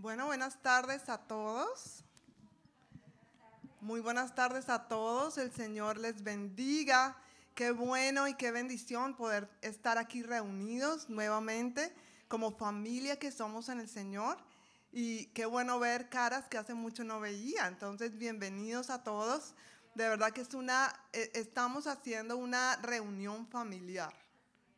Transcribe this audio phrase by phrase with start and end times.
[0.00, 2.04] Bueno, buenas tardes a todos.
[3.82, 5.36] Muy buenas tardes a todos.
[5.36, 7.18] El Señor les bendiga.
[7.54, 11.94] Qué bueno y qué bendición poder estar aquí reunidos nuevamente
[12.28, 14.38] como familia que somos en el Señor.
[14.90, 17.66] Y qué bueno ver caras que hace mucho no veía.
[17.66, 19.52] Entonces, bienvenidos a todos.
[19.94, 24.14] De verdad que es una, eh, estamos haciendo una reunión familiar,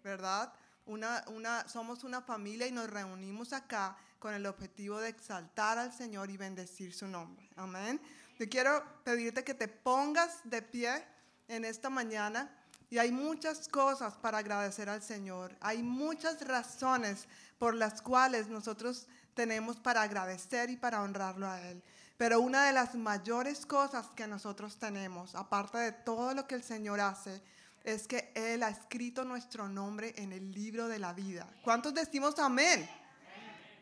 [0.02, 0.52] ¿verdad?
[0.84, 5.93] Una, una, somos una familia y nos reunimos acá con el objetivo de exaltar al
[5.93, 7.50] Señor y bendecir su nombre.
[7.57, 8.00] Amén.
[8.39, 11.04] Yo quiero pedirte que te pongas de pie
[11.49, 12.49] en esta mañana
[12.89, 15.57] y hay muchas cosas para agradecer al Señor.
[15.61, 17.27] Hay muchas razones
[17.58, 21.82] por las cuales nosotros tenemos para agradecer y para honrarlo a Él.
[22.16, 26.63] Pero una de las mayores cosas que nosotros tenemos, aparte de todo lo que el
[26.63, 27.43] Señor hace,
[27.82, 31.49] es que Él ha escrito nuestro nombre en el libro de la vida.
[31.64, 32.89] ¿Cuántos decimos amén?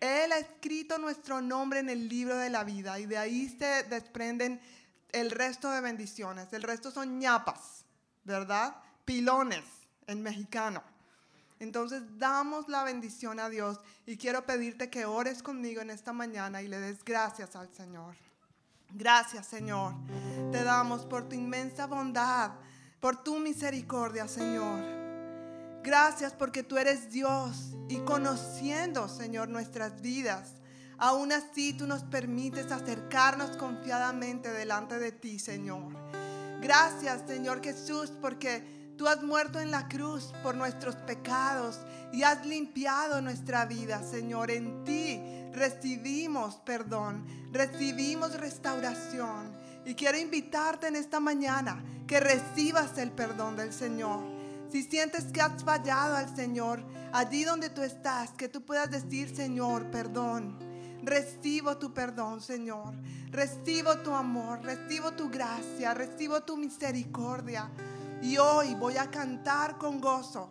[0.01, 3.85] Él ha escrito nuestro nombre en el libro de la vida y de ahí se
[3.85, 4.61] desprenden
[5.13, 6.53] el resto de bendiciones.
[6.53, 7.85] El resto son ñapas,
[8.25, 8.77] ¿verdad?
[9.05, 9.65] Pilones
[10.07, 10.83] en mexicano.
[11.59, 16.63] Entonces damos la bendición a Dios y quiero pedirte que ores conmigo en esta mañana
[16.63, 18.17] y le des gracias al Señor.
[18.93, 19.95] Gracias Señor.
[20.51, 22.53] Te damos por tu inmensa bondad,
[22.99, 25.00] por tu misericordia Señor.
[25.83, 30.55] Gracias porque tú eres Dios y conociendo Señor nuestras vidas.
[30.99, 35.93] Aún así tú nos permites acercarnos confiadamente delante de ti Señor.
[36.61, 41.81] Gracias Señor Jesús porque Tú has muerto en la cruz por nuestros pecados
[42.13, 44.51] y has limpiado nuestra vida, Señor.
[44.51, 45.19] En ti
[45.55, 49.57] recibimos perdón, recibimos restauración.
[49.87, 54.21] Y quiero invitarte en esta mañana que recibas el perdón del Señor.
[54.71, 59.35] Si sientes que has fallado al Señor, allí donde tú estás, que tú puedas decir,
[59.35, 60.59] Señor, perdón.
[61.03, 62.95] Recibo tu perdón, Señor.
[63.31, 67.71] Recibo tu amor, recibo tu gracia, recibo tu misericordia.
[68.23, 70.51] Y hoy voy a cantar con gozo,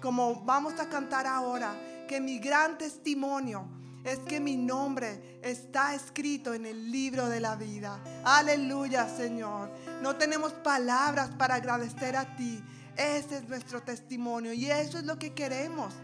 [0.00, 1.72] como vamos a cantar ahora,
[2.08, 3.68] que mi gran testimonio
[4.04, 8.00] es que mi nombre está escrito en el libro de la vida.
[8.24, 9.70] Aleluya, Señor.
[10.02, 12.62] No tenemos palabras para agradecer a ti.
[13.00, 15.94] Ese es nuestro testimonio y eso es lo que queremos.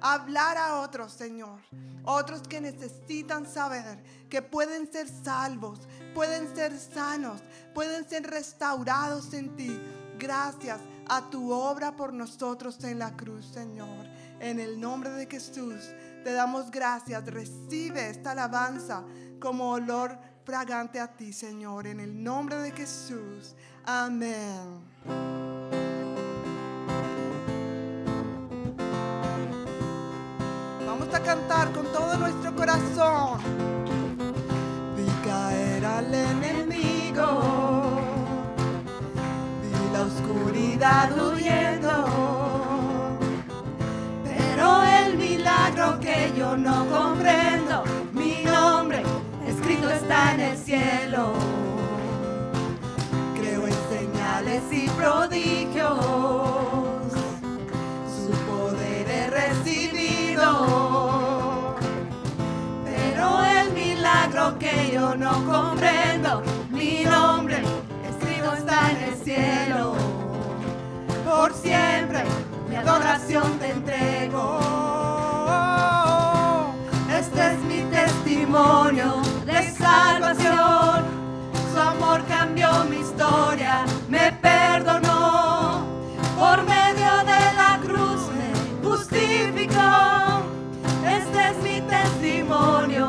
[0.00, 1.60] Hablar a otros, Señor.
[2.04, 5.80] Otros que necesitan saber que pueden ser salvos,
[6.14, 7.42] pueden ser sanos,
[7.74, 9.78] pueden ser restaurados en ti
[10.18, 14.06] Gracias a tu obra por nosotros en la cruz, Señor.
[14.40, 15.90] En el nombre de Jesús
[16.24, 17.24] te damos gracias.
[17.26, 19.04] Recibe esta alabanza
[19.40, 21.86] como olor fragante a ti, Señor.
[21.86, 23.54] En el nombre de Jesús.
[23.84, 25.47] Amén.
[31.18, 33.40] A cantar con todo nuestro corazón.
[34.96, 37.98] Vi caer al enemigo
[40.00, 43.18] oscuridad huyendo.
[44.24, 49.02] Pero el milagro que yo no comprendo, mi nombre
[49.46, 51.32] escrito está en el cielo.
[53.38, 55.98] Creo en señales y prodigios,
[65.16, 67.62] no comprendo, mi nombre
[68.58, 69.94] está en el cielo.
[71.24, 72.24] Por siempre
[72.68, 74.60] mi adoración te entrego.
[77.10, 81.04] Este es mi testimonio de salvación.
[81.72, 85.86] Su amor cambió mi historia, me perdonó.
[86.38, 90.42] Por medio de la cruz me justificó.
[91.06, 93.07] Este es mi testimonio,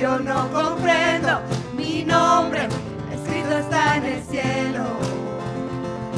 [0.00, 1.40] yo no comprendo,
[1.74, 2.68] mi nombre
[3.12, 4.84] escrito está en el cielo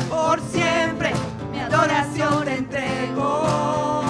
[0.09, 1.13] por siempre
[1.53, 4.03] mi adoración entrego.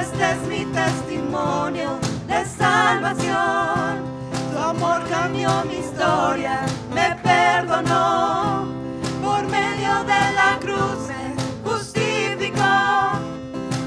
[0.00, 1.98] Este es mi testimonio
[2.28, 4.04] de salvación.
[4.52, 6.60] Tu amor cambió mi historia,
[6.94, 8.66] me perdonó,
[9.22, 11.34] por medio de la cruz me
[11.68, 12.74] justificó.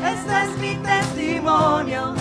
[0.04, 2.16] Este es mi testimonio,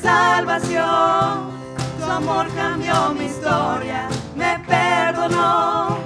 [0.00, 1.50] salvación.
[1.98, 5.98] Tu amor cambió mi historia, me perdonó.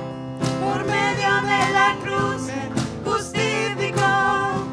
[0.61, 2.49] Por medio de la cruz
[3.05, 4.67] justificó.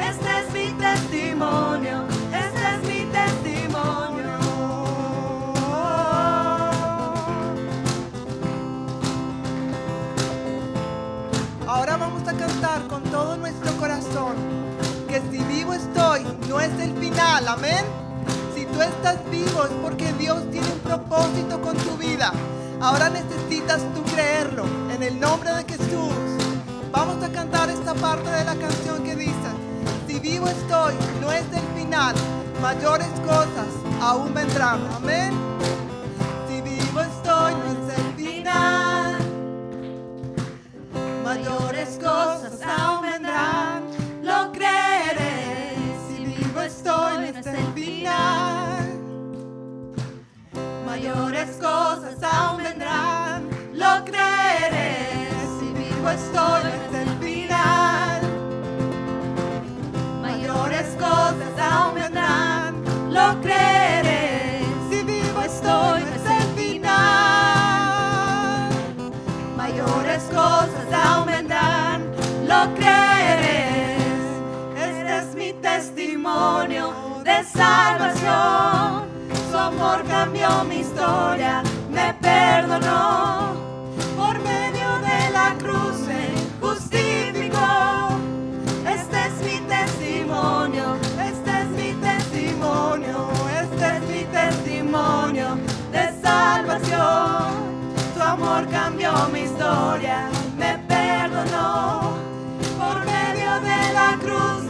[0.00, 4.38] Este es mi testimonio, este es mi testimonio.
[11.66, 14.36] Ahora vamos a cantar con todo nuestro corazón
[15.08, 18.07] que si vivo estoy no es el final, amén.
[18.78, 22.32] Tú estás vivo es porque Dios tiene un propósito con tu vida.
[22.80, 26.14] Ahora necesitas tú creerlo en el nombre de Jesús.
[26.92, 29.50] Vamos a cantar esta parte de la canción que dice,
[30.06, 32.14] si vivo estoy no es el final,
[32.62, 33.66] mayores cosas
[34.00, 35.32] aún vendrán, amén.
[36.48, 39.18] Si vivo estoy no es el final.
[41.24, 43.07] Mayores cosas aún vendrán,
[51.18, 55.28] Mayores cosas aún vendrán, lo creeré.
[55.58, 58.20] Si vivo estoy, es el final.
[60.22, 64.62] Mayores cosas aún vendrán, lo creeré.
[64.88, 66.88] Si vivo estoy, es el final
[69.56, 72.12] mayores cosas aún vendrán,
[72.46, 73.96] lo creeré.
[74.76, 76.94] Este es mi testimonio
[77.24, 79.07] de salvación.
[79.58, 83.56] Su amor cambió mi historia, me perdonó.
[84.16, 86.28] Por medio de la cruz me
[86.60, 88.10] justificó.
[88.88, 95.58] Este es mi testimonio, este es mi testimonio, este es mi testimonio
[95.90, 97.50] de salvación.
[98.14, 102.14] Tu amor cambió mi historia, me perdonó.
[102.78, 104.68] Por medio de la cruz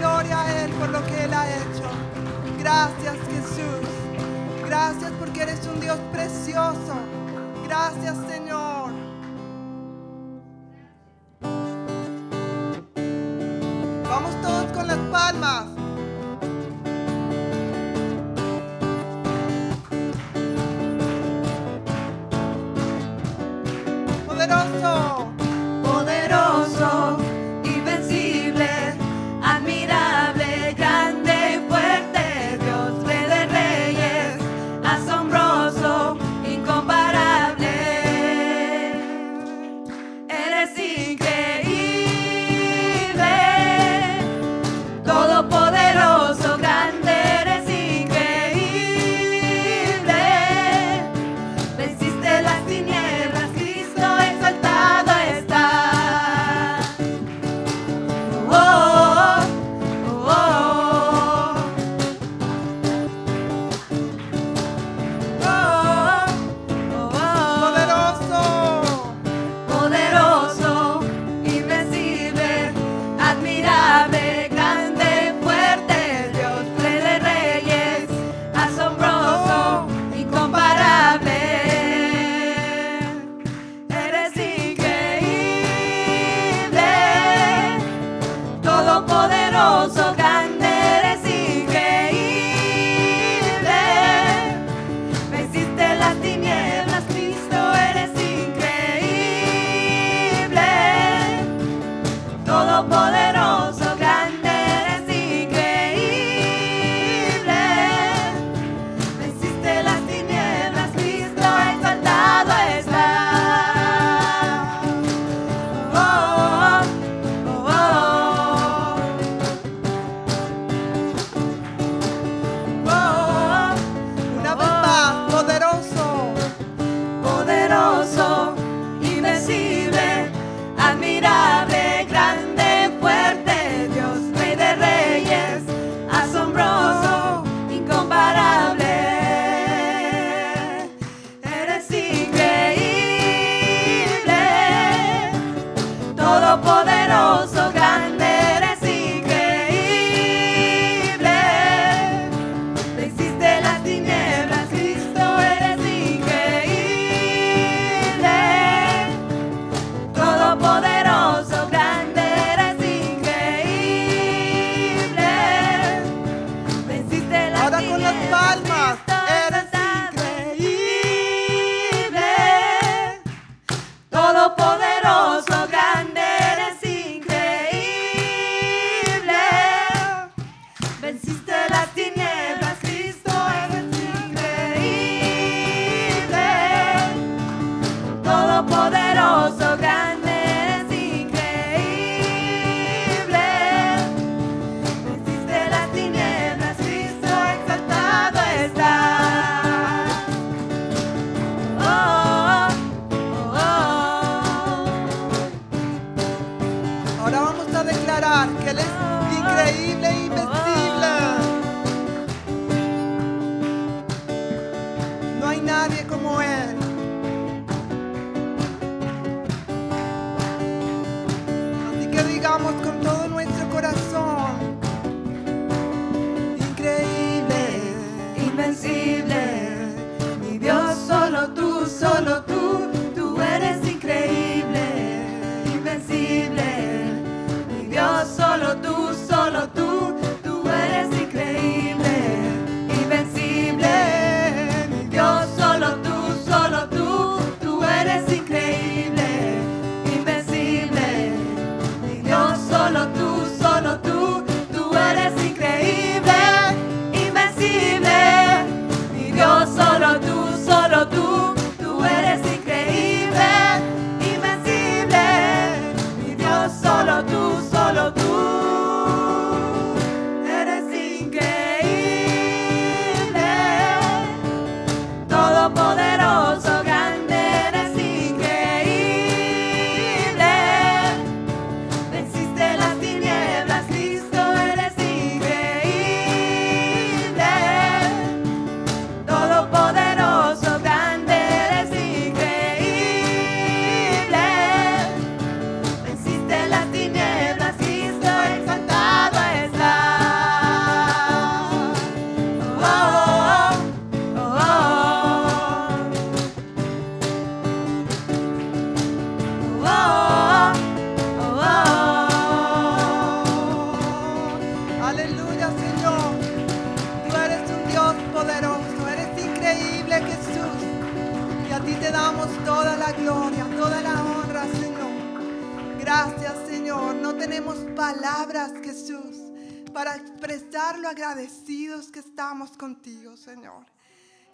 [0.00, 1.88] gloria a Él por lo que Él ha hecho.
[2.58, 3.88] Gracias Jesús.
[4.66, 6.94] Gracias porque eres un Dios precioso.
[7.64, 8.92] Gracias Señor.
[14.08, 15.79] Vamos todos con las palmas.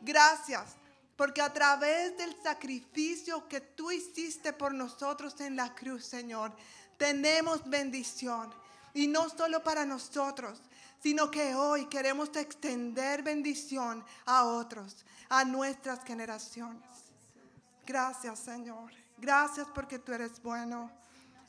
[0.07, 0.77] Gracias,
[1.17, 6.55] porque a través del sacrificio que tú hiciste por nosotros en la cruz, Señor,
[6.97, 8.55] tenemos bendición.
[8.95, 10.63] Y no solo para nosotros,
[11.03, 16.89] sino que hoy queremos extender bendición a otros, a nuestras generaciones.
[17.85, 18.93] Gracias, Señor.
[19.19, 20.89] Gracias porque tú eres bueno.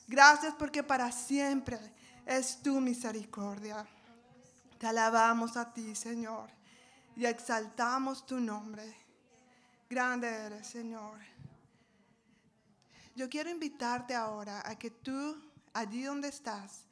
[0.08, 1.80] Gracias porque para siempre
[2.26, 3.86] es tu misericordia.
[4.80, 6.50] Te alabamos a ti, Señor,
[7.18, 8.96] y exaltamos tu nombre.
[9.90, 11.20] Grande eres, Señor.
[13.16, 15.36] Yo quiero invitarte ahora a que tú,
[15.74, 16.86] allí donde estás,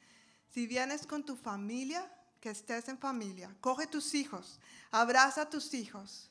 [0.48, 4.58] si vienes con tu familia, que estés en familia, coge tus hijos,
[4.90, 6.28] abraza a tus hijos.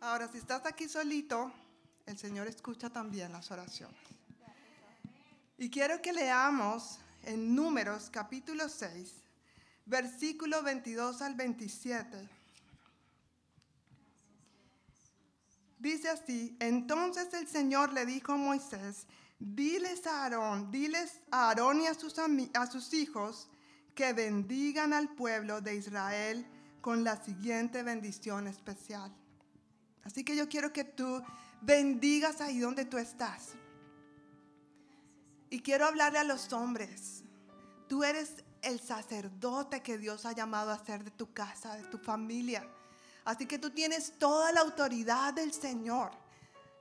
[0.00, 1.52] Ahora, si estás aquí solito,
[2.04, 4.00] el Señor escucha también las oraciones.
[5.56, 9.12] Y quiero que leamos en Números capítulo 6,
[9.84, 12.28] versículo 22 al 27.
[15.78, 19.06] Dice así, entonces el Señor le dijo a Moisés,
[19.38, 23.48] diles a Aarón, diles a Aarón y a sus, a sus hijos
[23.94, 26.46] que bendigan al pueblo de Israel
[26.80, 29.14] con la siguiente bendición especial.
[30.02, 31.22] Así que yo quiero que tú
[31.60, 33.50] bendigas ahí donde tú estás.
[35.50, 37.22] Y quiero hablarle a los hombres.
[37.88, 41.98] Tú eres el sacerdote que Dios ha llamado a ser de tu casa, de tu
[41.98, 42.68] familia.
[43.24, 46.10] Así que tú tienes toda la autoridad del Señor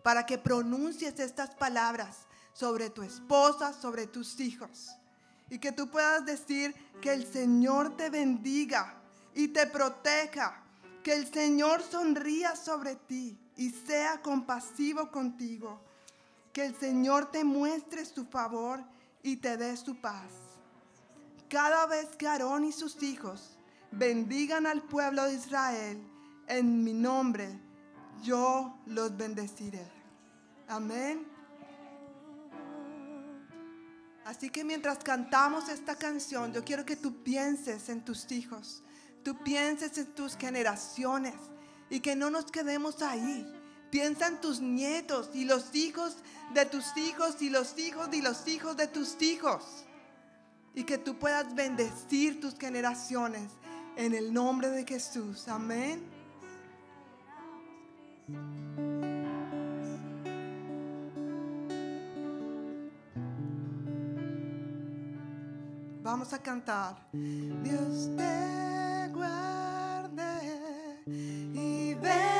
[0.03, 4.89] para que pronuncies estas palabras sobre tu esposa, sobre tus hijos.
[5.49, 9.01] Y que tú puedas decir que el Señor te bendiga
[9.33, 10.63] y te proteja.
[11.03, 15.81] Que el Señor sonría sobre ti y sea compasivo contigo.
[16.57, 18.83] Que el Señor te muestre su favor
[19.21, 20.31] y te dé su paz.
[21.47, 23.59] Cada vez que Aarón y sus hijos
[23.91, 26.01] bendigan al pueblo de Israel,
[26.47, 27.61] en mi nombre,
[28.23, 29.87] yo los bendeciré.
[30.67, 31.27] Amén.
[34.25, 38.81] Así que mientras cantamos esta canción, yo quiero que tú pienses en tus hijos,
[39.23, 41.35] tú pienses en tus generaciones
[41.91, 43.45] y que no nos quedemos ahí.
[43.89, 46.17] Piensa en tus nietos y los hijos
[46.53, 49.63] de tus hijos y los hijos y los hijos de tus hijos.
[50.73, 53.51] Y que tú puedas bendecir tus generaciones
[53.95, 55.47] en el nombre de Jesús.
[55.47, 56.03] Amén.
[66.03, 66.95] Vamos a cantar.
[67.11, 72.36] Dios te guarde y bendiga.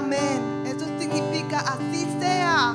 [0.00, 0.64] Amén.
[0.64, 2.74] Eso significa así sea.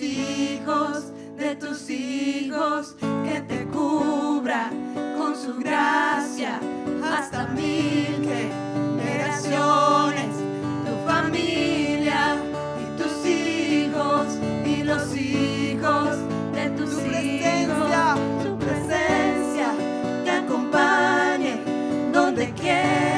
[0.00, 4.70] hijos de tus hijos, que te cubra
[5.18, 6.60] con su gracia
[7.04, 8.28] hasta mil
[8.96, 10.36] generaciones,
[10.86, 12.36] tu familia
[12.80, 14.26] y tus hijos
[14.64, 16.16] y los hijos
[16.54, 19.74] de tus tu hijos, su presencia
[20.24, 21.60] te acompañe
[22.12, 23.11] donde quiera.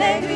[0.00, 0.27] alegría.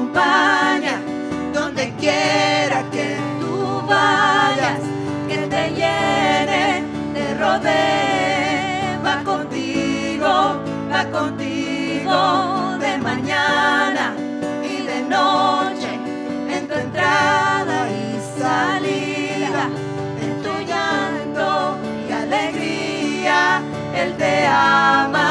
[0.00, 1.00] Acompaña
[1.52, 4.80] donde quiera que tú vayas,
[5.28, 10.60] que te llene, te rodee, va contigo,
[10.90, 14.14] va contigo de mañana
[14.62, 15.90] y de noche,
[16.48, 19.68] en tu entrada y salida,
[20.22, 21.76] en tu llanto
[22.08, 23.60] y alegría,
[23.94, 25.29] Él te ama,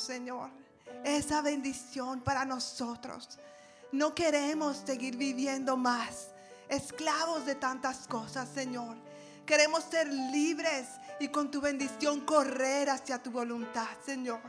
[0.00, 0.50] Señor,
[1.04, 3.38] esa bendición para nosotros.
[3.92, 6.28] No queremos seguir viviendo más,
[6.68, 8.96] esclavos de tantas cosas, Señor.
[9.46, 10.88] Queremos ser libres
[11.20, 14.40] y con tu bendición correr hacia tu voluntad, Señor.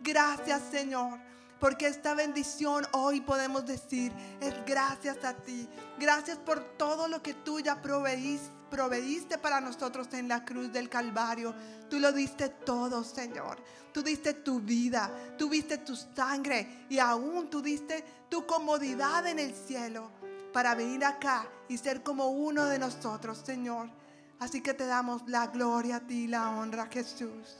[0.00, 1.18] Gracias, Señor.
[1.60, 5.68] Porque esta bendición hoy podemos decir es gracias a ti.
[5.98, 10.88] Gracias por todo lo que tú ya proveís- proveíste para nosotros en la cruz del
[10.88, 11.54] Calvario.
[11.90, 13.58] Tú lo diste todo, Señor.
[13.92, 19.40] Tú diste tu vida, tú diste tu sangre y aún tú diste tu comodidad en
[19.40, 20.10] el cielo
[20.52, 23.90] para venir acá y ser como uno de nosotros, Señor.
[24.38, 27.58] Así que te damos la gloria a ti, la honra, Jesús.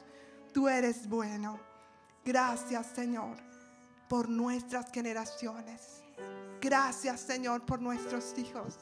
[0.52, 1.58] Tú eres bueno.
[2.24, 3.36] Gracias, Señor,
[4.08, 6.02] por nuestras generaciones.
[6.60, 8.78] Gracias, Señor, por nuestros hijos.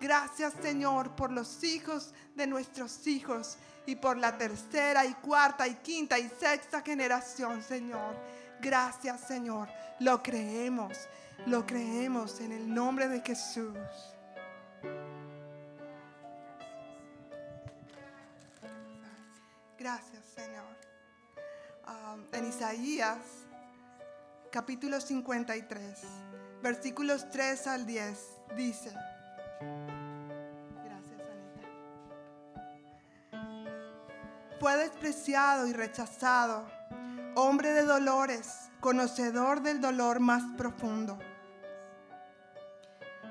[0.00, 5.74] Gracias, Señor, por los hijos de nuestros hijos y por la tercera y cuarta y
[5.76, 8.16] quinta y sexta generación, Señor.
[8.60, 9.68] Gracias, Señor.
[9.98, 10.96] Lo creemos,
[11.46, 13.76] lo creemos en el nombre de Jesús.
[19.78, 20.76] Gracias, Señor.
[21.86, 23.18] Um, en Isaías,
[24.50, 25.98] capítulo 53,
[26.62, 28.18] versículos 3 al 10,
[28.56, 29.09] dice.
[34.60, 36.68] Fue despreciado y rechazado,
[37.34, 41.18] hombre de dolores, conocedor del dolor más profundo.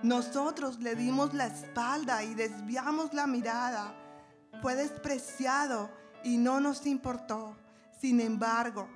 [0.02, 3.94] Nosotros le dimos la espalda y desviamos la mirada.
[4.64, 5.92] Fue despreciado
[6.24, 7.56] y no nos importó.
[8.02, 8.90] Sin embargo,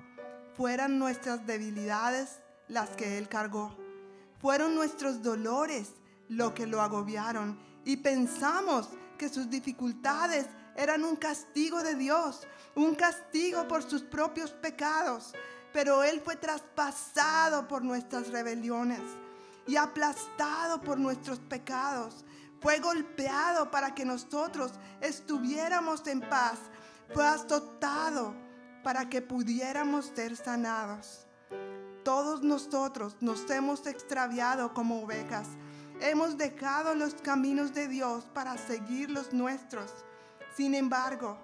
[0.56, 3.76] fueran nuestras debilidades las que Él cargó.
[4.40, 5.92] Fueron nuestros dolores
[6.28, 12.94] lo que lo agobiaron y pensamos que sus dificultades eran un castigo de Dios, un
[12.94, 15.32] castigo por sus propios pecados.
[15.72, 19.02] Pero Él fue traspasado por nuestras rebeliones
[19.66, 22.24] y aplastado por nuestros pecados.
[22.60, 26.58] Fue golpeado para que nosotros estuviéramos en paz.
[27.12, 28.34] Fue azotado
[28.82, 31.26] para que pudiéramos ser sanados.
[32.04, 35.48] Todos nosotros nos hemos extraviado como ovejas.
[36.00, 39.90] Hemos dejado los caminos de Dios para seguir los nuestros.
[40.56, 41.38] Sin embargo,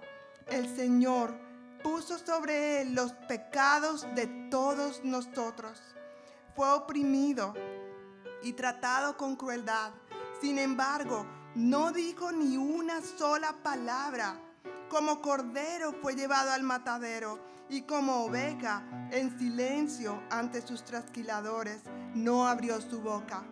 [0.46, 1.34] el Señor
[1.82, 5.80] puso sobre él los pecados de todos nosotros.
[6.54, 7.54] Fue oprimido
[8.42, 9.92] y tratado con crueldad.
[10.40, 14.40] Sin embargo, no dijo ni una sola palabra.
[14.88, 21.82] Como cordero fue llevado al matadero y como oveja en silencio ante sus trasquiladores
[22.14, 23.44] no abrió su boca.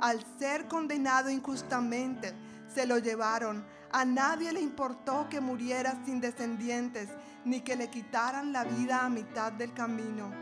[0.00, 2.34] Al ser condenado injustamente,
[2.74, 3.64] se lo llevaron.
[3.92, 7.08] A nadie le importó que muriera sin descendientes,
[7.44, 10.32] ni que le quitaran la vida a mitad del camino.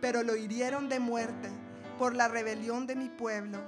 [0.00, 1.50] Pero lo hirieron de muerte
[1.98, 3.58] por la rebelión de mi pueblo.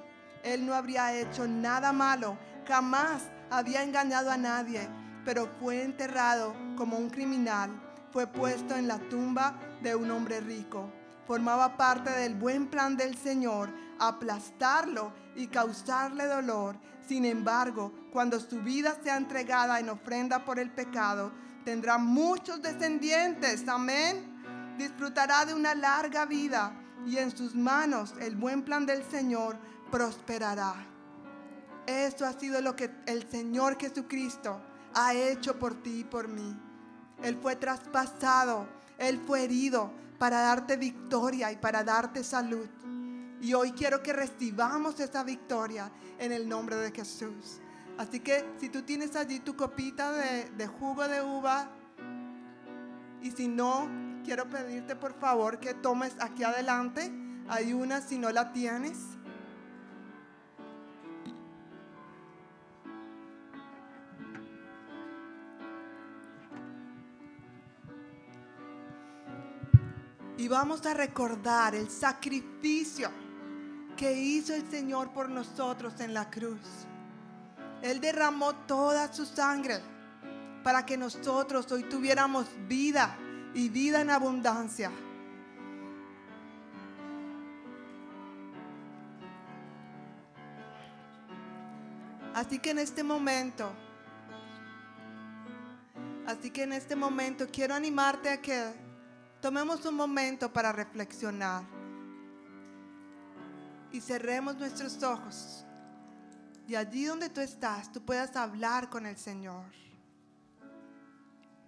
[0.42, 4.88] Él no habría hecho nada malo, jamás había engañado a nadie,
[5.24, 7.70] pero fue enterrado como un criminal.
[8.12, 10.90] Fue puesto en la tumba de un hombre rico.
[11.26, 16.76] Formaba parte del buen plan del Señor, aplastarlo y causarle dolor.
[17.06, 21.32] Sin embargo, cuando su vida sea entregada en ofrenda por el pecado,
[21.64, 23.66] tendrá muchos descendientes.
[23.68, 24.74] Amén.
[24.76, 26.72] Disfrutará de una larga vida
[27.06, 29.56] y en sus manos el buen plan del Señor
[29.90, 30.74] prosperará.
[31.86, 34.60] Esto ha sido lo que el Señor Jesucristo
[34.94, 36.56] ha hecho por ti y por mí.
[37.22, 38.66] Él fue traspasado,
[38.98, 42.68] Él fue herido para darte victoria y para darte salud.
[43.40, 47.60] Y hoy quiero que recibamos esa victoria en el nombre de Jesús.
[47.98, 51.70] Así que si tú tienes allí tu copita de, de jugo de uva
[53.22, 53.88] y si no,
[54.24, 57.12] quiero pedirte por favor que tomes aquí adelante.
[57.48, 58.98] Hay una si no la tienes.
[70.38, 73.10] Y vamos a recordar el sacrificio
[73.96, 76.60] que hizo el Señor por nosotros en la cruz.
[77.82, 79.80] Él derramó toda su sangre
[80.62, 83.16] para que nosotros hoy tuviéramos vida
[83.54, 84.90] y vida en abundancia.
[92.34, 93.72] Así que en este momento,
[96.26, 98.74] así que en este momento quiero animarte a que
[99.40, 101.75] tomemos un momento para reflexionar
[103.96, 105.64] y cerremos nuestros ojos.
[106.68, 109.64] Y allí donde tú estás, tú puedas hablar con el Señor.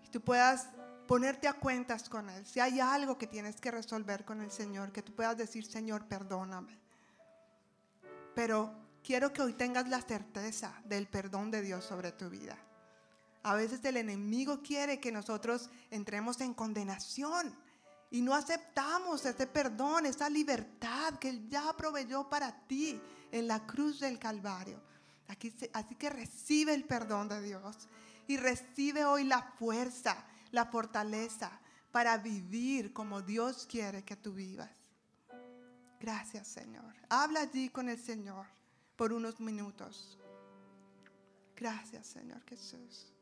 [0.05, 0.69] Y tú puedas
[1.07, 2.45] ponerte a cuentas con Él.
[2.45, 6.05] Si hay algo que tienes que resolver con el Señor, que tú puedas decir, Señor,
[6.07, 6.79] perdóname.
[8.35, 12.59] Pero quiero que hoy tengas la certeza del perdón de Dios sobre tu vida.
[13.43, 17.57] A veces el enemigo quiere que nosotros entremos en condenación
[18.11, 23.67] y no aceptamos ese perdón, esa libertad que Él ya proveyó para ti en la
[23.67, 24.81] cruz del Calvario.
[25.73, 27.89] Así que recibe el perdón de Dios
[28.27, 31.51] y recibe hoy la fuerza la fortaleza
[31.93, 34.71] para vivir como Dios quiere que tú vivas.
[36.01, 36.95] Gracias, Señor.
[37.09, 38.47] Habla allí con el Señor
[38.97, 40.19] por unos minutos.
[41.57, 43.13] Gracias, Señor Jesús.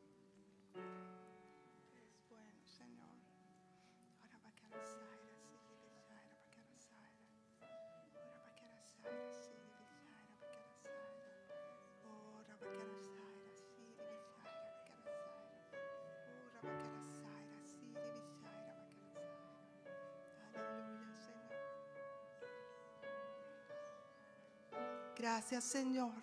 [25.36, 26.14] Gracias, Señor.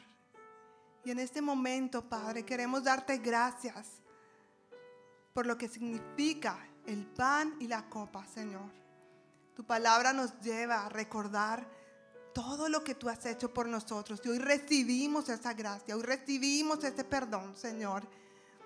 [1.06, 3.86] Y en este momento, Padre, queremos darte gracias
[5.34, 8.72] por lo que significa el pan y la copa, Señor.
[9.56, 11.64] Tu palabra nos lleva a recordar
[12.34, 14.20] todo lo que tú has hecho por nosotros.
[14.24, 18.08] Y hoy recibimos esa gracia, hoy recibimos ese perdón, Señor.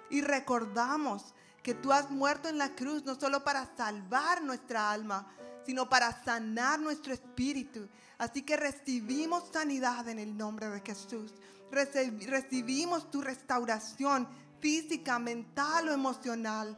[0.09, 5.27] Y recordamos que tú has muerto en la cruz no solo para salvar nuestra alma,
[5.67, 7.89] sino para sanar nuestro espíritu.
[8.17, 11.33] Así que recibimos sanidad en el nombre de Jesús.
[11.69, 14.27] Recibimos tu restauración
[14.61, 16.77] física, mental o emocional.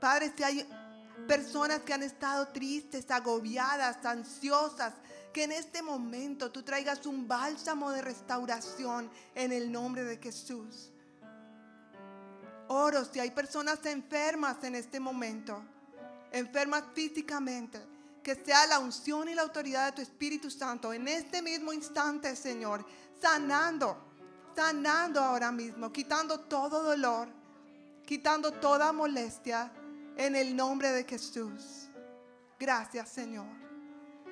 [0.00, 0.68] Padre, si hay
[1.28, 4.94] personas que han estado tristes, agobiadas, ansiosas,
[5.32, 10.90] que en este momento tú traigas un bálsamo de restauración en el nombre de Jesús.
[12.66, 15.62] Oro si hay personas enfermas en este momento,
[16.32, 17.80] enfermas físicamente,
[18.22, 22.36] que sea la unción y la autoridad de tu Espíritu Santo en este mismo instante,
[22.36, 22.84] Señor,
[23.20, 23.96] sanando,
[24.54, 27.28] sanando ahora mismo, quitando todo dolor,
[28.04, 29.72] quitando toda molestia
[30.16, 31.88] en el nombre de Jesús.
[32.58, 33.46] Gracias, Señor.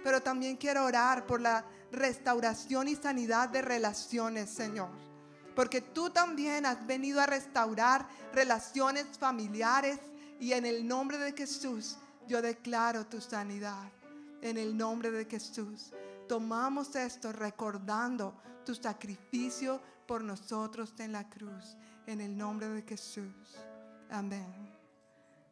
[0.04, 4.90] Pero también quiero orar por la restauración y sanidad de relaciones, Señor.
[5.56, 9.98] Porque tú también has venido a restaurar relaciones familiares
[10.38, 11.96] y en el nombre de Jesús
[12.28, 13.90] yo declaro tu sanidad.
[14.40, 15.92] En el nombre de Jesús.
[16.28, 21.76] Tomamos esto recordando tu sacrificio por nosotros en la cruz.
[22.06, 23.56] En el nombre de Jesús.
[24.10, 24.78] Amén.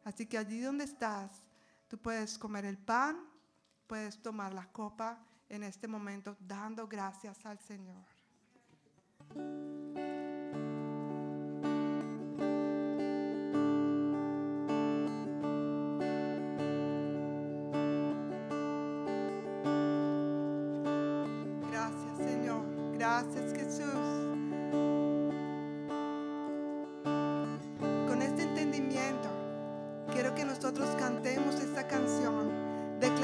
[0.05, 1.43] Así que allí donde estás,
[1.89, 3.17] tú puedes comer el pan,
[3.87, 8.05] puedes tomar la copa en este momento dando gracias al Señor.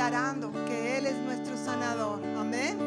[0.03, 2.19] Declarando que Él es nuestro sanador.
[2.37, 2.77] Amén.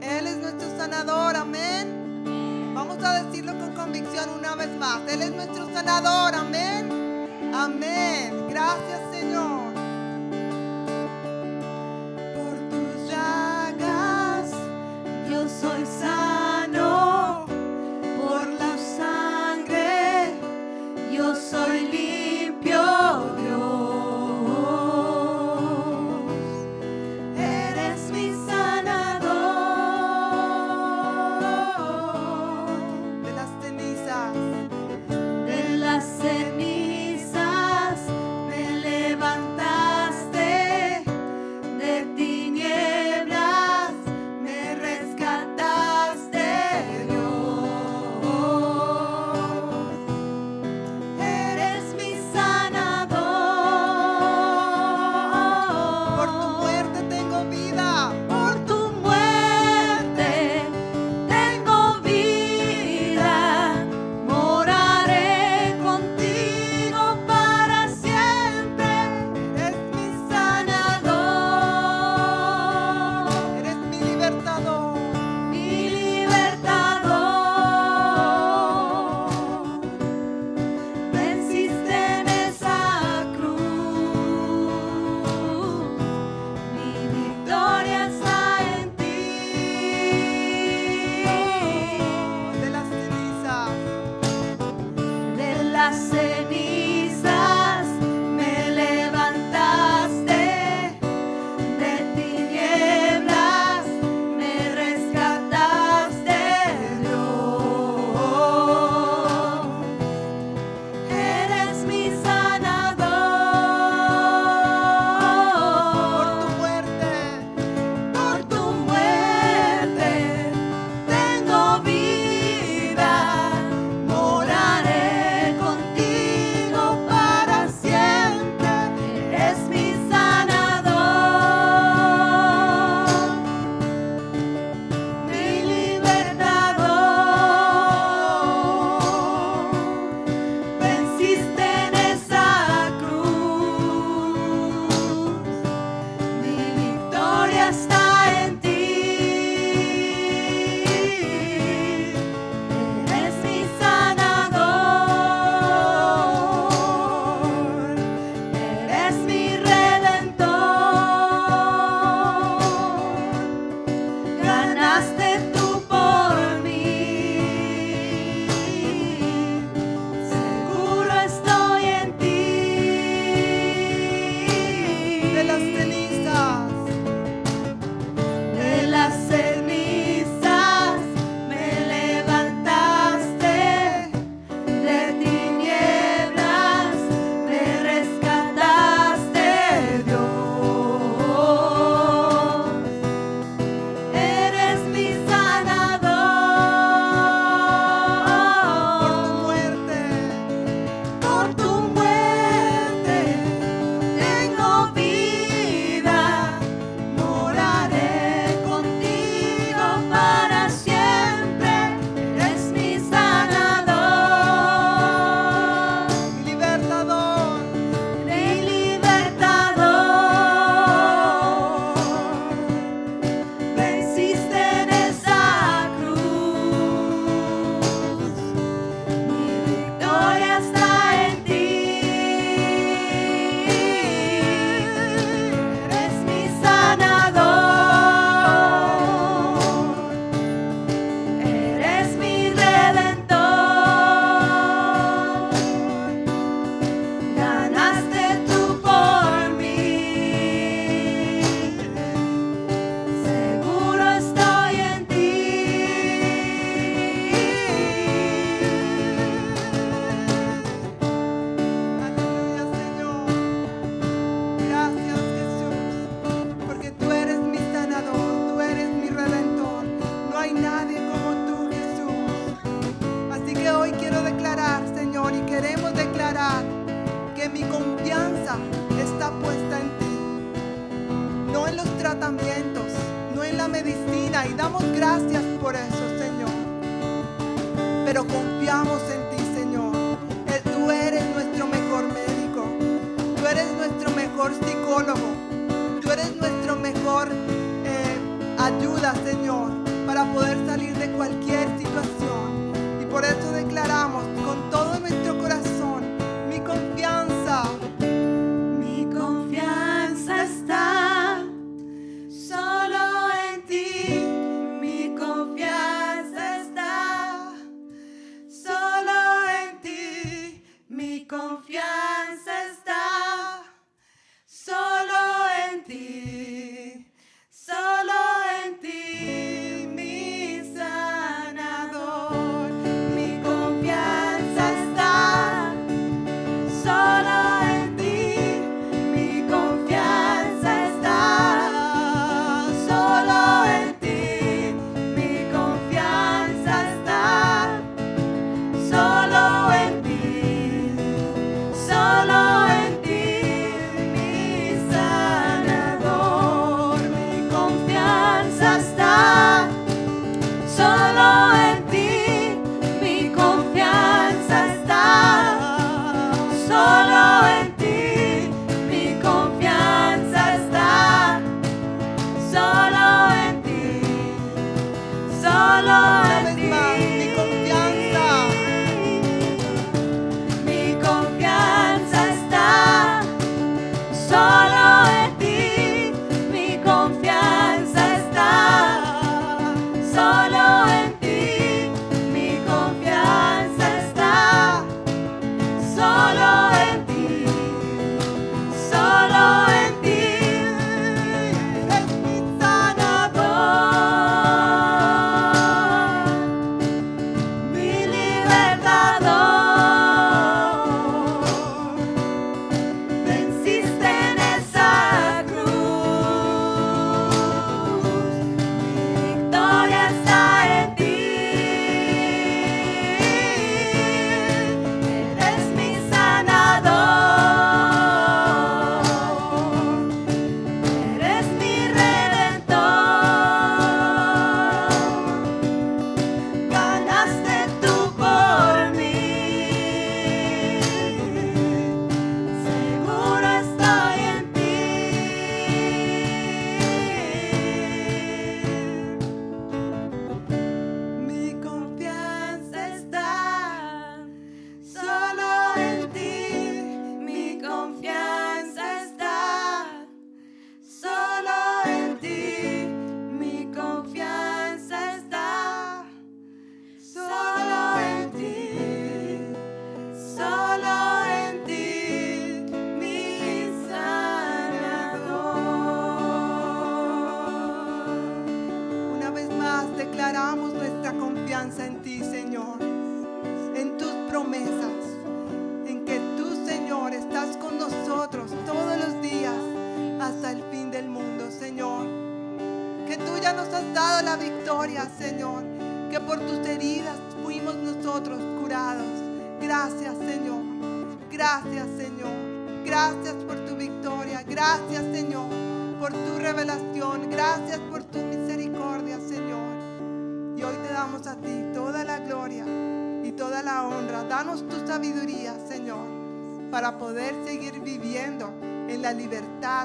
[0.00, 1.36] Él es nuestro sanador.
[1.36, 2.72] Amén.
[2.74, 5.02] Vamos a decirlo con convicción una vez más.
[5.06, 6.34] Él es nuestro sanador.
[6.34, 7.52] Amén.
[7.54, 8.35] Amén.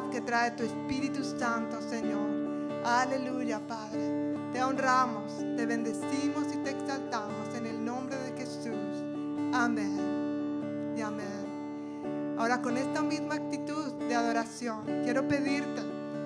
[0.09, 2.29] que trae tu Espíritu Santo, Señor.
[2.83, 4.35] Aleluya, Padre.
[4.53, 9.03] Te honramos, te bendecimos y te exaltamos en el nombre de Jesús.
[9.53, 12.35] Amén y amén.
[12.37, 15.81] Ahora con esta misma actitud de adoración, quiero pedirte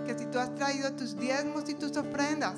[0.05, 2.55] que si tú has traído tus diezmos y tus ofrendas,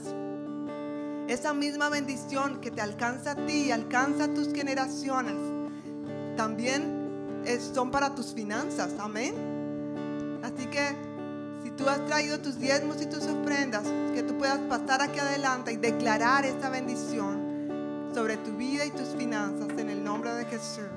[1.28, 5.36] esa misma bendición que te alcanza a ti y alcanza a tus generaciones,
[6.38, 7.44] también
[7.74, 8.94] son para tus finanzas.
[9.00, 9.34] Amén.
[10.44, 11.07] Así que
[11.78, 15.78] tú has traído tus diezmos y tus ofrendas, que tú puedas pasar aquí adelante y
[15.78, 20.97] declarar esta bendición sobre tu vida y tus finanzas en el nombre de Jesús.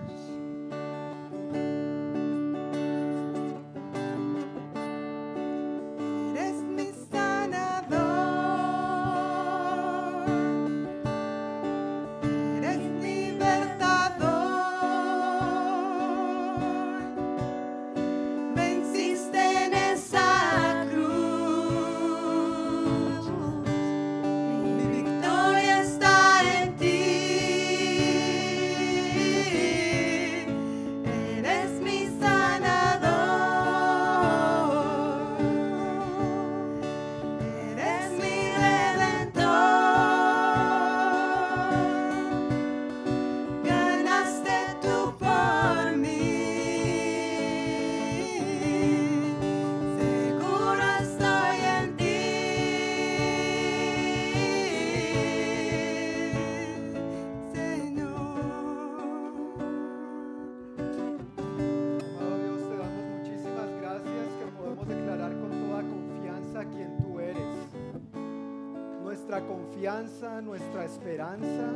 [70.50, 71.72] Nuestra esperanza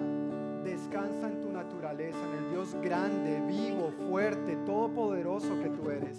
[0.65, 6.19] descansa en tu naturaleza, en el Dios grande, vivo, fuerte, todopoderoso que tú eres.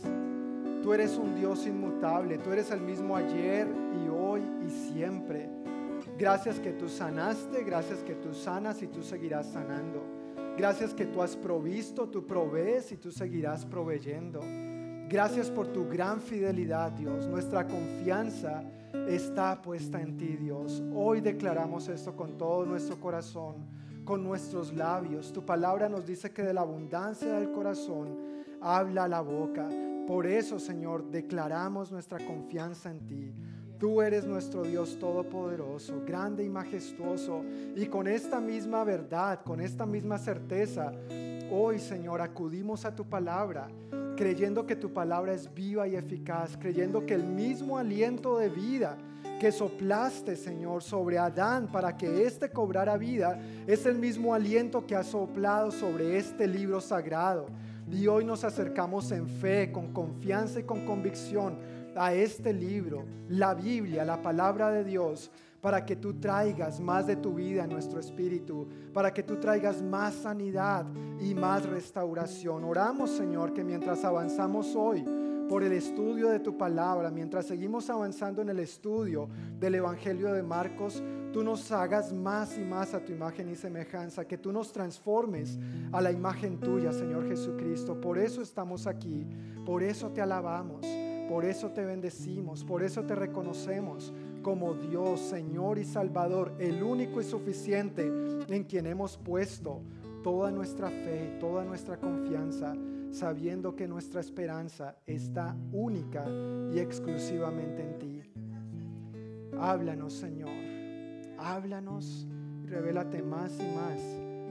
[0.81, 3.67] Tú eres un Dios inmutable, tú eres el mismo ayer
[4.01, 5.49] y hoy y siempre.
[6.17, 10.01] Gracias que tú sanaste, gracias que tú sanas y tú seguirás sanando.
[10.57, 14.39] Gracias que tú has provisto, tú provees y tú seguirás proveyendo.
[15.07, 17.27] Gracias por tu gran fidelidad, Dios.
[17.27, 18.63] Nuestra confianza
[19.07, 20.81] está puesta en ti, Dios.
[20.95, 23.67] Hoy declaramos esto con todo nuestro corazón,
[24.03, 25.31] con nuestros labios.
[25.31, 28.17] Tu palabra nos dice que de la abundancia del corazón
[28.59, 29.69] habla la boca.
[30.07, 33.33] Por eso, Señor, declaramos nuestra confianza en ti.
[33.77, 37.43] Tú eres nuestro Dios todopoderoso, grande y majestuoso.
[37.75, 40.91] Y con esta misma verdad, con esta misma certeza,
[41.51, 43.67] hoy, Señor, acudimos a tu palabra,
[44.15, 48.97] creyendo que tu palabra es viva y eficaz, creyendo que el mismo aliento de vida
[49.39, 54.95] que soplaste, Señor, sobre Adán para que éste cobrara vida, es el mismo aliento que
[54.95, 57.47] ha soplado sobre este libro sagrado.
[57.91, 61.57] Y hoy nos acercamos en fe, con confianza y con convicción
[61.95, 65.31] a este libro, la Biblia, la palabra de Dios,
[65.65, 69.81] para que tú traigas más de tu vida en nuestro espíritu, para que tú traigas
[69.81, 70.85] más sanidad
[71.19, 72.63] y más restauración.
[72.63, 75.03] Oramos, Señor, que mientras avanzamos hoy,
[75.49, 79.27] por el estudio de tu palabra, mientras seguimos avanzando en el estudio
[79.59, 81.01] del Evangelio de Marcos,
[81.33, 85.57] tú nos hagas más y más a tu imagen y semejanza, que tú nos transformes
[85.91, 87.99] a la imagen tuya, Señor Jesucristo.
[87.99, 89.25] Por eso estamos aquí,
[89.65, 90.85] por eso te alabamos,
[91.27, 94.13] por eso te bendecimos, por eso te reconocemos
[94.45, 98.05] como Dios, Señor y Salvador, el único y suficiente
[98.47, 99.81] en quien hemos puesto
[100.21, 102.75] toda nuestra fe, toda nuestra confianza
[103.09, 106.27] sabiendo que nuestra esperanza está única
[106.71, 108.21] y exclusivamente en ti.
[109.57, 110.51] Háblanos, Señor.
[111.39, 112.27] Háblanos
[112.63, 113.99] y revélate más y más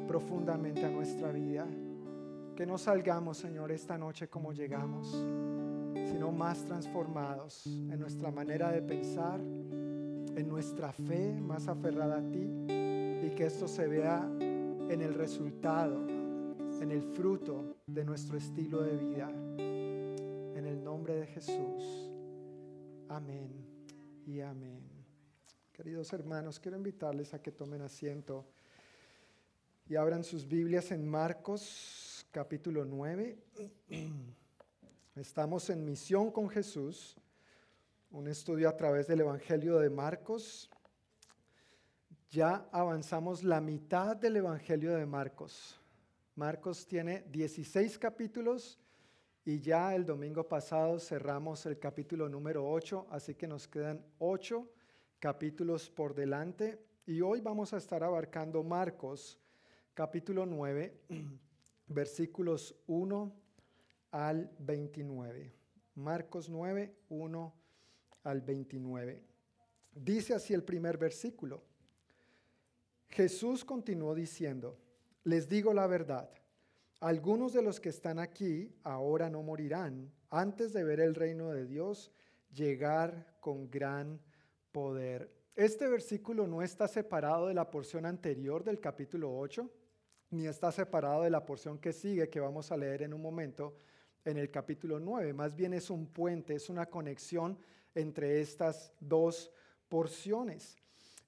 [0.08, 1.68] profundamente a nuestra vida.
[2.56, 5.24] Que no salgamos, Señor, esta noche como llegamos,
[5.94, 12.48] sino más transformados en nuestra manera de pensar, en nuestra fe más aferrada a ti
[13.26, 16.14] y que esto se vea en el resultado
[16.80, 19.30] en el fruto de nuestro estilo de vida.
[19.30, 22.10] En el nombre de Jesús.
[23.08, 23.50] Amén
[24.26, 24.82] y amén.
[25.72, 28.46] Queridos hermanos, quiero invitarles a que tomen asiento
[29.88, 33.38] y abran sus Biblias en Marcos capítulo 9.
[35.16, 37.16] Estamos en misión con Jesús,
[38.10, 40.68] un estudio a través del Evangelio de Marcos.
[42.30, 45.80] Ya avanzamos la mitad del Evangelio de Marcos.
[46.34, 48.80] Marcos tiene 16 capítulos
[49.44, 54.68] y ya el domingo pasado cerramos el capítulo número 8, así que nos quedan 8
[55.20, 59.38] capítulos por delante y hoy vamos a estar abarcando Marcos
[59.94, 61.02] capítulo 9,
[61.86, 63.43] versículos 1
[64.14, 65.52] al 29.
[65.96, 67.54] Marcos 9, 1
[68.22, 69.24] al 29.
[69.92, 71.64] Dice así el primer versículo.
[73.08, 74.78] Jesús continuó diciendo,
[75.24, 76.30] les digo la verdad,
[77.00, 81.66] algunos de los que están aquí ahora no morirán antes de ver el reino de
[81.66, 82.12] Dios
[82.52, 84.20] llegar con gran
[84.70, 85.28] poder.
[85.56, 89.68] Este versículo no está separado de la porción anterior del capítulo 8,
[90.30, 93.74] ni está separado de la porción que sigue, que vamos a leer en un momento,
[94.24, 95.32] en el capítulo 9.
[95.32, 97.58] Más bien es un puente, es una conexión
[97.94, 99.50] entre estas dos
[99.88, 100.76] porciones.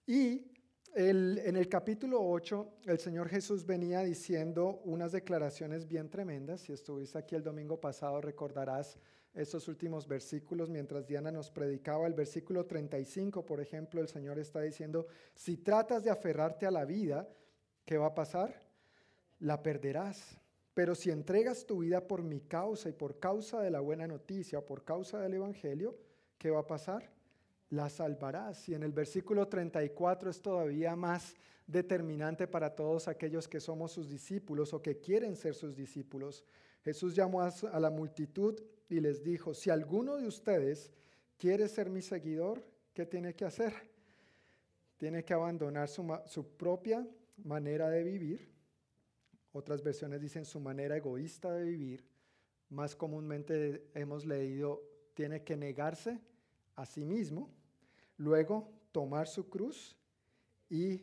[0.06, 0.52] Y
[0.94, 6.62] en el capítulo 8, el Señor Jesús venía diciendo unas declaraciones bien tremendas.
[6.62, 8.96] Si estuviste aquí el domingo pasado, recordarás
[9.34, 12.06] estos últimos versículos mientras Diana nos predicaba.
[12.06, 16.86] El versículo 35, por ejemplo, el Señor está diciendo, si tratas de aferrarte a la
[16.86, 17.28] vida,
[17.84, 18.58] ¿qué va a pasar?
[19.40, 20.40] La perderás.
[20.76, 24.60] Pero si entregas tu vida por mi causa y por causa de la buena noticia
[24.60, 25.96] por causa del Evangelio,
[26.36, 27.16] ¿qué va a pasar?
[27.70, 28.68] la salvarás.
[28.68, 31.34] Y en el versículo 34 es todavía más
[31.66, 36.44] determinante para todos aquellos que somos sus discípulos o que quieren ser sus discípulos.
[36.84, 40.92] Jesús llamó a la multitud y les dijo, si alguno de ustedes
[41.38, 42.64] quiere ser mi seguidor,
[42.94, 43.72] ¿qué tiene que hacer?
[44.96, 47.06] Tiene que abandonar su, su propia
[47.38, 48.55] manera de vivir.
[49.56, 52.04] Otras versiones dicen su manera egoísta de vivir.
[52.68, 54.82] Más comúnmente hemos leído,
[55.14, 56.20] tiene que negarse
[56.74, 57.50] a sí mismo,
[58.18, 59.96] luego tomar su cruz
[60.68, 61.02] y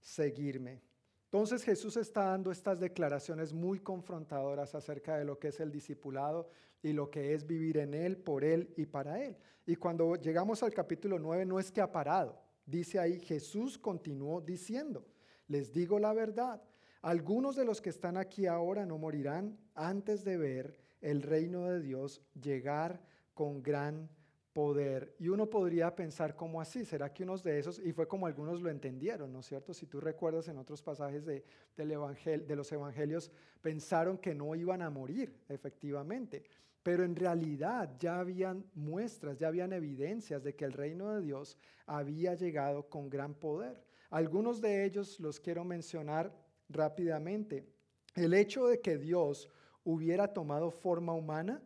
[0.00, 0.80] seguirme.
[1.24, 6.48] Entonces Jesús está dando estas declaraciones muy confrontadoras acerca de lo que es el discipulado
[6.82, 9.36] y lo que es vivir en Él, por Él y para Él.
[9.66, 12.40] Y cuando llegamos al capítulo 9 no es que ha parado,
[12.70, 15.04] Dice ahí, Jesús continuó diciendo,
[15.48, 16.62] les digo la verdad,
[17.02, 21.80] algunos de los que están aquí ahora no morirán antes de ver el reino de
[21.80, 23.00] Dios llegar
[23.32, 24.08] con gran
[24.52, 25.14] poder.
[25.18, 28.60] Y uno podría pensar como así, ¿será que unos de esos, y fue como algunos
[28.60, 29.72] lo entendieron, ¿no es cierto?
[29.72, 31.44] Si tú recuerdas en otros pasajes de,
[31.76, 33.30] de los evangelios,
[33.62, 36.42] pensaron que no iban a morir, efectivamente.
[36.82, 41.56] Pero en realidad ya habían muestras, ya habían evidencias de que el reino de Dios
[41.86, 43.82] había llegado con gran poder.
[44.10, 46.32] Algunos de ellos los quiero mencionar
[46.70, 47.66] rápidamente.
[48.14, 49.48] El hecho de que Dios
[49.84, 51.62] hubiera tomado forma humana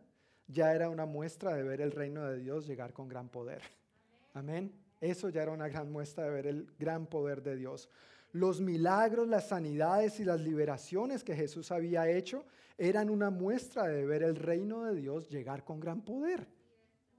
[0.47, 3.61] ya era una muestra de ver el reino de Dios llegar con gran poder.
[4.33, 4.71] Amén.
[5.01, 7.89] Eso ya era una gran muestra de ver el gran poder de Dios.
[8.31, 12.45] Los milagros, las sanidades y las liberaciones que Jesús había hecho
[12.77, 16.47] eran una muestra de ver el reino de Dios llegar con gran poder.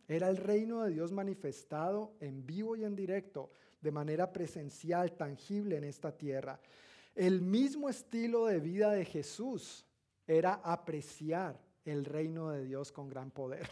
[0.08, 5.76] Era el reino de Dios manifestado en vivo y en directo, de manera presencial, tangible
[5.76, 6.60] en esta tierra.
[7.16, 9.86] El mismo estilo de vida de Jesús
[10.26, 13.66] era apreciar el reino de Dios con gran poder.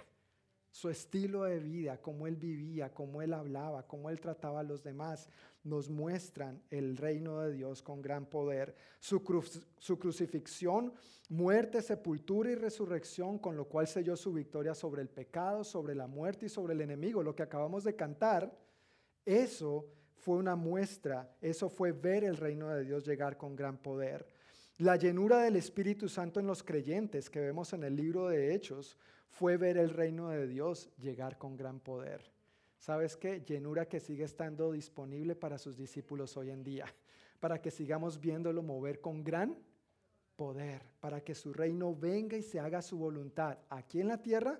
[0.71, 4.83] Su estilo de vida, cómo él vivía, cómo él hablaba, cómo él trataba a los
[4.83, 5.29] demás,
[5.63, 8.75] nos muestran el reino de Dios con gran poder.
[8.99, 9.23] Su,
[9.77, 10.95] su, crucifixión,
[11.29, 16.07] muerte, sepultura y resurrección, con lo cual selló su victoria sobre el pecado, sobre la
[16.07, 18.59] muerte y sobre el enemigo, lo que acabamos de cantar,
[19.27, 19.87] eso
[20.25, 24.27] fue una muestra, eso fue ver el reino de Dios llegar con gran poder.
[24.79, 28.97] La llenura del Espíritu Santo en los creyentes que vemos en el libro de Hechos
[29.29, 32.33] fue ver el reino de Dios llegar con gran poder.
[32.79, 33.41] ¿Sabes qué?
[33.41, 36.87] Llenura que sigue estando disponible para sus discípulos hoy en día,
[37.39, 39.59] para que sigamos viéndolo mover con gran
[40.37, 44.59] poder, para que su reino venga y se haga su voluntad aquí en la tierra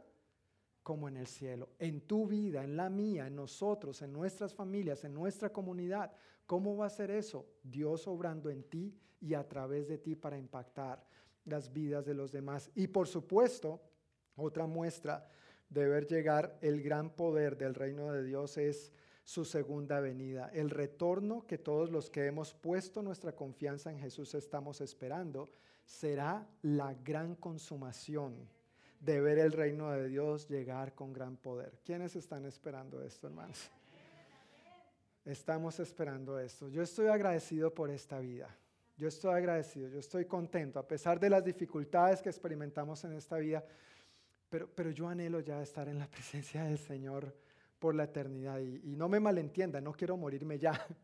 [0.85, 5.03] como en el cielo, en tu vida, en la mía, en nosotros, en nuestras familias,
[5.03, 6.13] en nuestra comunidad.
[6.47, 7.47] ¿Cómo va a ser eso?
[7.63, 11.03] Dios obrando en ti y a través de ti para impactar
[11.47, 12.71] las vidas de los demás.
[12.75, 13.81] Y por supuesto,
[14.37, 15.27] otra muestra
[15.71, 18.93] de ver llegar el gran poder del reino de Dios es
[19.25, 24.35] su segunda venida, el retorno que todos los que hemos puesto nuestra confianza en Jesús
[24.35, 25.49] estamos esperando,
[25.87, 28.35] será la gran consumación
[29.05, 31.79] de ver el reino de Dios llegar con gran poder.
[31.85, 33.71] ¿Quiénes están esperando esto, hermanos?
[35.25, 36.69] Estamos esperando esto.
[36.69, 38.49] Yo estoy agradecido por esta vida.
[38.97, 43.39] Yo estoy agradecido, yo estoy contento, a pesar de las dificultades que experimentamos en esta
[43.39, 43.65] vida
[44.75, 47.35] pero, yo anhelo ya estar en la presencia del Señor
[47.79, 48.61] por la eternidad.
[48.61, 50.73] Y, no me malentienda, no quiero morirme ya.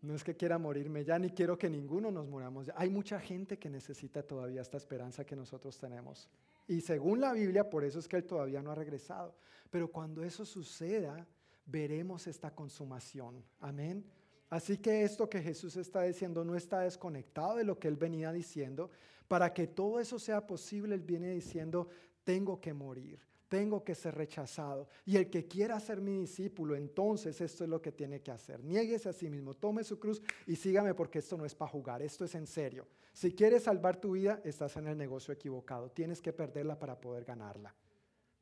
[0.00, 2.74] No es que quiera morirme ya, ni quiero que ninguno nos muramos ya.
[2.76, 6.28] Hay mucha gente que necesita todavía esta esperanza que nosotros tenemos.
[6.68, 9.34] Y según la Biblia, por eso es que Él todavía no ha regresado.
[9.70, 11.26] Pero cuando eso suceda,
[11.64, 13.42] veremos esta consumación.
[13.58, 14.04] Amén.
[14.50, 18.32] Así que esto que Jesús está diciendo no está desconectado de lo que Él venía
[18.32, 18.90] diciendo.
[19.26, 21.88] Para que todo eso sea posible, Él viene diciendo,
[22.22, 23.18] tengo que morir,
[23.48, 24.88] tengo que ser rechazado.
[25.04, 28.62] Y el que quiera ser mi discípulo, entonces esto es lo que tiene que hacer.
[28.62, 32.02] Niéguese a sí mismo, tome su cruz y sígame porque esto no es para jugar,
[32.02, 32.86] esto es en serio.
[33.12, 35.90] Si quieres salvar tu vida, estás en el negocio equivocado.
[35.90, 37.74] Tienes que perderla para poder ganarla.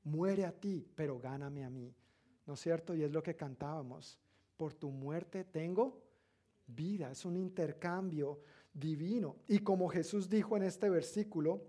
[0.05, 1.95] Muere a ti, pero gáname a mí.
[2.45, 2.95] ¿No es cierto?
[2.95, 4.19] Y es lo que cantábamos.
[4.57, 6.03] Por tu muerte tengo
[6.67, 7.11] vida.
[7.11, 8.41] Es un intercambio
[8.73, 9.37] divino.
[9.49, 11.63] Y como Jesús dijo en este versículo,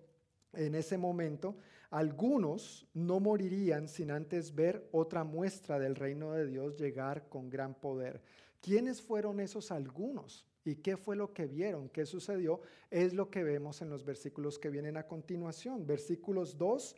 [0.54, 1.56] en ese momento,
[1.90, 7.76] algunos no morirían sin antes ver otra muestra del reino de Dios llegar con gran
[7.76, 8.22] poder.
[8.62, 10.46] ¿Quiénes fueron esos algunos?
[10.66, 11.88] ¿Y qué fue lo que vieron?
[11.90, 12.60] ¿Qué sucedió?
[12.92, 16.96] Es lo que vemos en los versículos que vienen a continuación, versículos 2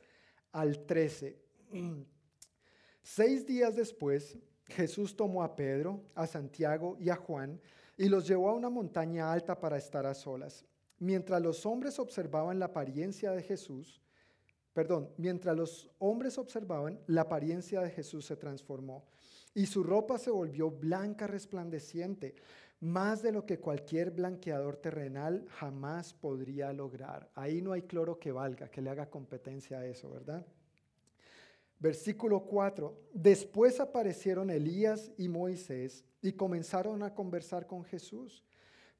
[0.53, 1.37] al 13.
[3.03, 7.61] Seis días después, Jesús tomó a Pedro, a Santiago y a Juan
[7.97, 10.65] y los llevó a una montaña alta para estar a solas.
[10.99, 14.01] Mientras los hombres observaban la apariencia de Jesús,
[14.79, 19.03] perdón, mientras los hombres observaban, la apariencia de Jesús se transformó
[19.53, 22.33] y su ropa se volvió blanca resplandeciente,
[22.79, 27.29] más de lo que cualquier blanqueador terrenal jamás podría lograr.
[27.35, 30.47] Ahí no hay cloro que valga, que le haga competencia a eso, ¿verdad?
[31.77, 33.09] Versículo 4.
[33.13, 38.45] Después aparecieron Elías y Moisés y comenzaron a conversar con Jesús.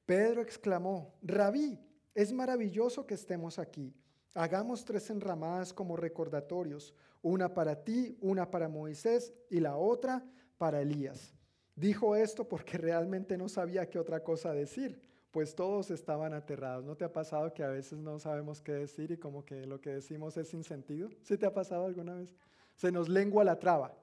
[0.05, 1.79] Pedro exclamó, Rabí,
[2.13, 3.95] es maravilloso que estemos aquí.
[4.35, 10.23] Hagamos tres enramadas como recordatorios, una para ti, una para Moisés y la otra
[10.57, 11.33] para Elías.
[11.75, 15.01] Dijo esto porque realmente no sabía qué otra cosa decir,
[15.31, 16.85] pues todos estaban aterrados.
[16.85, 19.79] ¿No te ha pasado que a veces no sabemos qué decir y como que lo
[19.79, 21.09] que decimos es sin sentido?
[21.23, 22.35] ¿Sí te ha pasado alguna vez?
[22.75, 23.97] Se nos lengua la traba,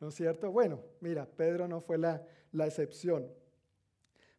[0.00, 0.50] ¿no es cierto?
[0.50, 3.30] Bueno, mira, Pedro no fue la, la excepción.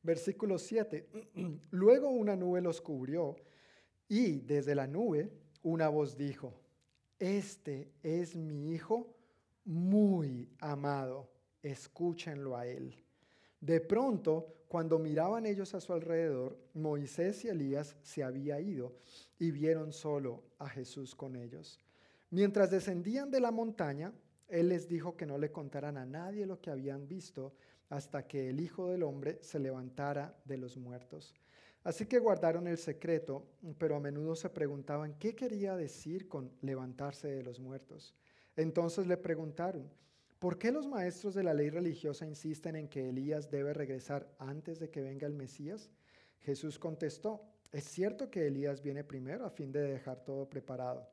[0.03, 1.07] Versículo 7.
[1.71, 3.35] Luego una nube los cubrió
[4.11, 5.31] y desde la nube
[5.63, 6.53] una voz dijo,
[7.17, 9.07] este es mi hijo
[9.63, 11.29] muy amado,
[11.63, 12.93] escúchenlo a él.
[13.61, 18.97] De pronto, cuando miraban ellos a su alrededor, Moisés y Elías se habían ido
[19.39, 21.79] y vieron solo a Jesús con ellos.
[22.31, 24.11] Mientras descendían de la montaña,
[24.49, 27.53] él les dijo que no le contaran a nadie lo que habían visto
[27.87, 31.33] hasta que el Hijo del Hombre se levantara de los muertos.
[31.83, 33.47] Así que guardaron el secreto,
[33.79, 38.13] pero a menudo se preguntaban qué quería decir con levantarse de los muertos.
[38.55, 39.89] Entonces le preguntaron,
[40.37, 44.77] ¿por qué los maestros de la ley religiosa insisten en que Elías debe regresar antes
[44.79, 45.89] de que venga el Mesías?
[46.41, 51.09] Jesús contestó, es cierto que Elías viene primero a fin de dejar todo preparado.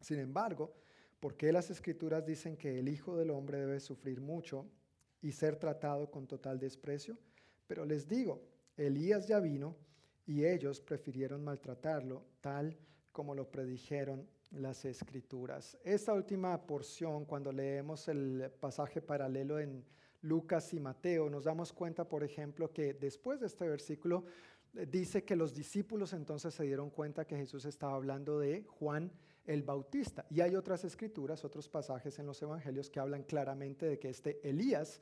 [0.00, 0.74] Sin embargo,
[1.20, 4.66] ¿por qué las escrituras dicen que el Hijo del Hombre debe sufrir mucho
[5.20, 7.18] y ser tratado con total desprecio?
[7.66, 8.42] Pero les digo,
[8.76, 9.76] Elías ya vino
[10.26, 12.76] y ellos prefirieron maltratarlo tal
[13.12, 15.78] como lo predijeron las escrituras.
[15.84, 19.84] Esta última porción, cuando leemos el pasaje paralelo en
[20.22, 24.24] Lucas y Mateo, nos damos cuenta, por ejemplo, que después de este versículo
[24.74, 29.12] eh, dice que los discípulos entonces se dieron cuenta que Jesús estaba hablando de Juan
[29.46, 30.26] el Bautista.
[30.28, 34.46] Y hay otras escrituras, otros pasajes en los evangelios que hablan claramente de que este
[34.48, 35.00] Elías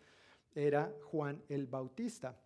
[0.55, 2.39] era Juan el Bautista.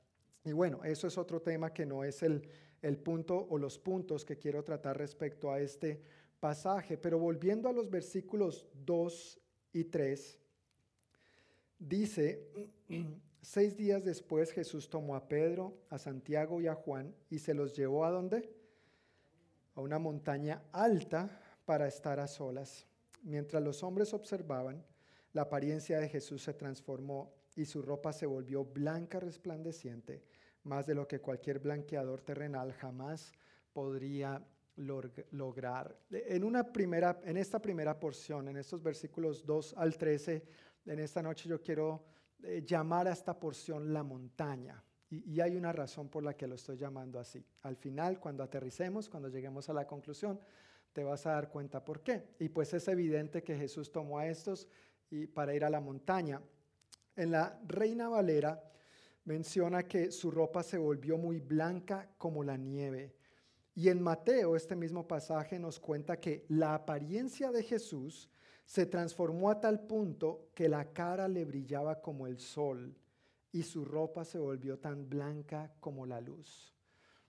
[0.45, 2.49] Y bueno, eso es otro tema que no es el,
[2.83, 6.01] el punto o los puntos que quiero tratar respecto a este
[6.41, 6.97] pasaje.
[6.97, 9.41] Pero volviendo a los versículos 2
[9.73, 10.39] y 3,
[11.79, 12.49] dice,
[13.43, 17.75] seis días después Jesús tomó a Pedro, a Santiago y a Juan y se los
[17.77, 18.53] llevó a dónde?
[19.75, 22.87] A una montaña alta para estar a solas.
[23.23, 24.85] Mientras los hombres observaban,
[25.33, 30.23] la apariencia de Jesús se transformó y su ropa se volvió blanca resplandeciente
[30.65, 33.33] más de lo que cualquier blanqueador terrenal jamás
[33.73, 34.45] podría
[34.77, 35.99] lograr.
[36.11, 40.45] En, una primera, en esta primera porción, en estos versículos 2 al 13,
[40.87, 42.05] en esta noche yo quiero
[42.43, 44.83] eh, llamar a esta porción la montaña.
[45.11, 47.45] Y, y, hay una razón por la que lo estoy llamando así.
[47.63, 50.39] Al final, cuando aterricemos, cuando lleguemos a la conclusión,
[50.93, 52.35] te vas a dar cuenta por qué.
[52.39, 54.69] Y pues es evidente que Jesús tomó a estos
[55.11, 56.43] y para ir a la montaña.
[57.17, 58.63] En la Reina Valera
[59.29, 63.15] menciona que su ropa se volvió muy blanca como la nieve.
[63.75, 68.31] Y en Mateo, este mismo pasaje nos cuenta que la apariencia de Jesús
[68.65, 72.97] se transformó a tal punto que la cara le brillaba como el sol
[73.53, 76.75] y su ropa se volvió tan blanca como la luz.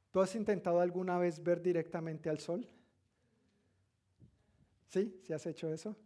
[0.10, 2.66] ¿Tú has intentado alguna vez ver directamente al sol?
[4.88, 5.20] ¿Sí?
[5.22, 5.97] ¿Sí has hecho eso?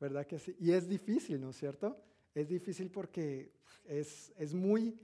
[0.00, 0.56] ¿Verdad que sí?
[0.58, 2.02] Y es difícil, ¿no es cierto?
[2.34, 3.52] Es difícil porque
[3.84, 4.98] es, es muy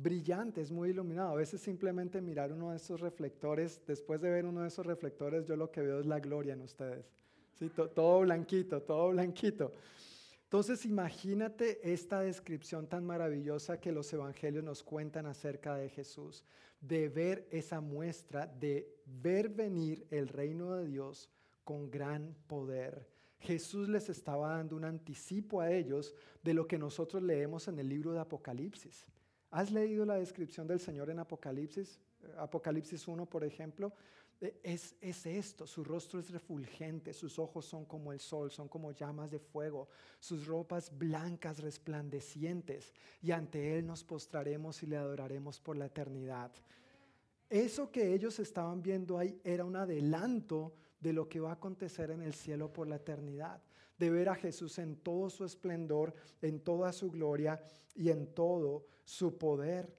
[0.00, 1.30] brillante, es muy iluminado.
[1.30, 5.46] A veces simplemente mirar uno de esos reflectores, después de ver uno de esos reflectores,
[5.46, 7.06] yo lo que veo es la gloria en ustedes.
[7.58, 7.70] ¿Sí?
[7.70, 9.72] todo blanquito, todo blanquito.
[10.44, 16.44] Entonces imagínate esta descripción tan maravillosa que los evangelios nos cuentan acerca de Jesús,
[16.80, 21.28] de ver esa muestra, de ver venir el reino de Dios
[21.64, 23.08] con gran poder.
[23.40, 27.88] Jesús les estaba dando un anticipo a ellos de lo que nosotros leemos en el
[27.88, 29.04] libro de Apocalipsis.
[29.50, 31.98] ¿Has leído la descripción del Señor en Apocalipsis?
[32.36, 33.92] Apocalipsis 1, por ejemplo.
[34.40, 38.68] E, es, es, esto, su rostro es refulgente, sus ojos son como el sol, son
[38.68, 39.88] como llamas de fuego,
[40.20, 46.52] sus ropas blancas resplandecientes, y ante Él nos postraremos y le adoraremos por la eternidad.
[47.48, 52.10] Eso que ellos estaban viendo ahí era un adelanto de lo que va a acontecer
[52.10, 53.62] en el cielo por la eternidad
[53.98, 57.60] de ver a Jesús en todo su esplendor, en toda su gloria
[57.94, 59.92] y en todo su poder.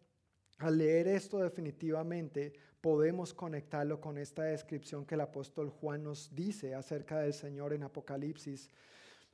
[0.60, 6.76] Al leer esto definitivamente podemos conectarlo con esta descripción que el apóstol Juan nos dice
[6.76, 8.70] acerca del Señor en Apocalipsis.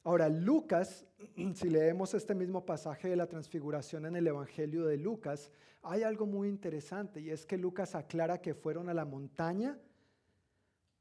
[0.03, 1.05] Ahora, Lucas,
[1.55, 5.51] si leemos este mismo pasaje de la transfiguración en el Evangelio de Lucas,
[5.82, 9.78] hay algo muy interesante y es que Lucas aclara que fueron a la montaña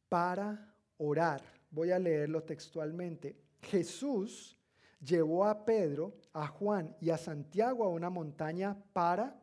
[0.08, 1.42] para orar.
[1.70, 3.43] Voy a leerlo textualmente.
[3.64, 4.56] Jesús
[5.00, 9.42] llevó a Pedro, a Juan y a Santiago a una montaña para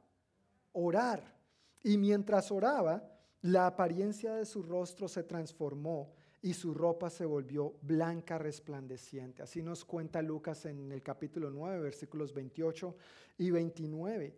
[0.72, 1.36] orar.
[1.84, 3.04] Y mientras oraba,
[3.42, 9.44] la apariencia de su rostro se transformó y su ropa se volvió blanca resplandeciente.
[9.44, 12.96] Así nos cuenta Lucas en el capítulo 9, versículos 28
[13.38, 14.36] y 29.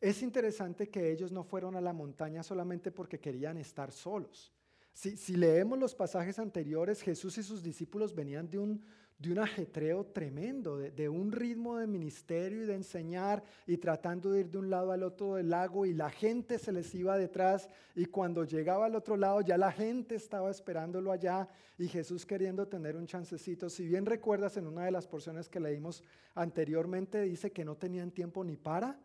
[0.00, 4.52] Es interesante que ellos no fueron a la montaña solamente porque querían estar solos.
[4.92, 8.82] Si, si leemos los pasajes anteriores, Jesús y sus discípulos venían de un
[9.18, 14.40] de un ajetreo tremendo, de, un ritmo de ministerio y de enseñar y tratando de
[14.40, 17.68] ir de un lado al otro del lago y la gente se les iba detrás
[17.94, 21.48] y cuando llegaba al otro lado ya la gente estaba esperándolo allá
[21.78, 23.70] y Jesús queriendo tener un chancecito.
[23.70, 26.02] Si bien recuerdas en una de las porciones que leímos
[26.34, 28.98] anteriormente dice que no tenían tiempo ni para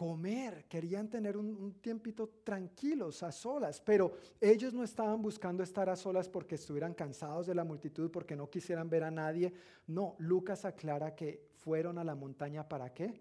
[0.00, 5.94] comer, querían tener un, tiempito tranquilos, a solas, pero ellos no estaban buscando estar a
[5.94, 9.52] solas porque estuvieran cansados de la multitud, porque no quisieran ver a nadie.
[9.88, 13.20] No, Lucas aclara que fueron a la montaña para qué?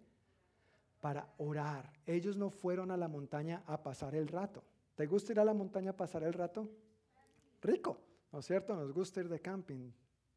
[1.01, 1.91] Para orar.
[2.05, 4.63] Ellos no fueron a la montaña a pasar el rato.
[4.95, 6.71] ¿Te gusta ir a la montaña a pasar el rato?
[7.61, 7.99] Rico,
[8.31, 8.73] ¿no es cierto?
[8.73, 9.91] Nos gusta ir de camping.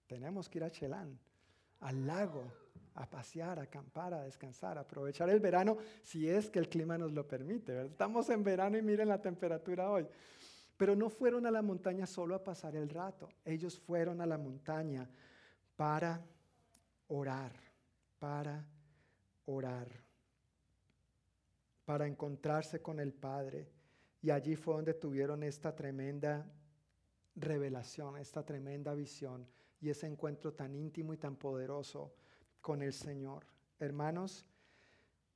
[0.09, 1.17] Tenemos que ir a Chelán,
[1.79, 2.43] al lago,
[2.95, 6.99] a pasear, a acampar, a descansar, a aprovechar el verano si es que el clima
[6.99, 7.87] nos lo permite.
[7.87, 10.07] Estamos en verano y miren la temperatura hoy.
[10.77, 14.39] Pero no fueron a la montaña solo a pasar el rato, ellos fueron a la
[14.39, 15.09] montaña
[15.77, 16.21] para
[17.09, 17.53] orar,
[18.19, 18.65] para
[19.47, 19.89] orar,
[21.85, 23.69] para encontrarse con el Padre.
[24.23, 26.47] Y allí fue donde tuvieron esta tremenda
[27.37, 29.47] revelación, esta tremenda visión
[29.81, 32.15] y ese encuentro tan íntimo y tan poderoso
[32.63, 33.45] con el Señor.
[33.79, 34.47] Hermanos,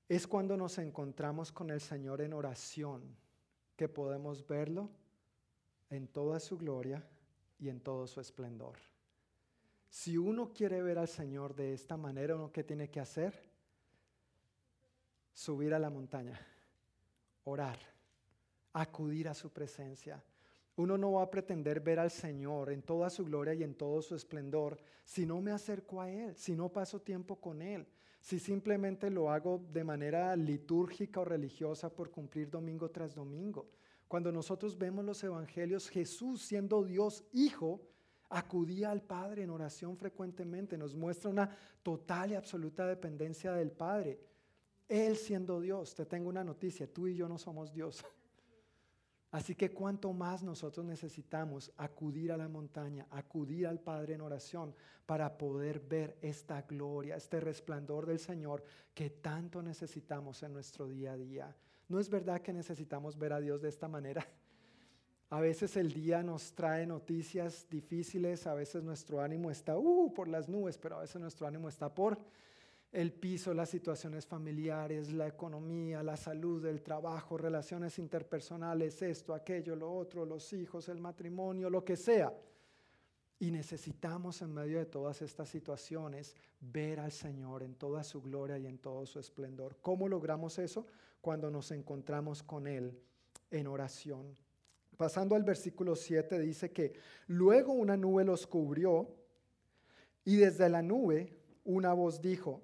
[0.09, 3.03] es cuando nos encontramos con el Señor en oración
[3.77, 4.89] que podemos verlo
[5.91, 7.05] en toda su gloria
[7.59, 8.79] y en todo su esplendor.
[9.89, 13.35] Si uno quiere ver al Señor de esta manera, ¿uno qué tiene que hacer?
[15.35, 16.41] Subir a la montaña,
[17.45, 17.79] orar,
[18.73, 20.23] acudir a su presencia
[20.77, 24.03] uno no va a pretender ver al Señor en toda su gloria y en todo
[24.03, 27.87] su esplendor si no me acerco a Él, si no paso tiempo con Él,
[28.21, 33.71] si simplemente lo hago de manera litúrgica o religiosa por cumplir domingo tras domingo.
[34.09, 37.81] Cuando nosotros vemos los evangelios, Jesús siendo Dios Hijo,
[38.29, 44.21] acudía al Padre en oración frecuentemente, nos muestra una total y absoluta dependencia del Padre.
[44.89, 48.05] Él siendo Dios, te tengo una noticia, tú y yo no somos Dios.
[49.31, 54.75] Así que cuanto más nosotros necesitamos acudir a la montaña, acudir al Padre en oración
[55.05, 58.63] para poder ver esta gloria, este resplandor del Señor
[58.95, 61.57] que tanto necesitamos en nuestro día a día.
[61.89, 64.27] ¿No es verdad que necesitamos ver a Dios de esta manera?
[65.29, 70.29] A veces el día nos trae noticias difíciles, a veces nuestro ánimo está uh, por
[70.29, 72.17] las nubes, pero a veces nuestro ánimo está por
[72.97, 79.77] el piso, las situaciones familiares, la economía, la salud, el trabajo, relaciones interpersonales, esto, aquello,
[79.77, 82.33] lo otro, los hijos, el matrimonio, lo que sea.
[83.39, 88.57] Y necesitamos en medio de todas estas situaciones ver al Señor en toda su gloria
[88.57, 89.77] y en todo su esplendor.
[89.83, 90.87] ¿Cómo logramos eso?
[91.21, 92.99] Cuando nos encontramos con Él
[93.51, 94.35] en oración.
[94.97, 96.95] Pasando al versículo 7 dice que
[97.27, 99.07] luego una nube los cubrió
[100.25, 101.37] y desde la nube
[101.67, 102.63] una voz dijo,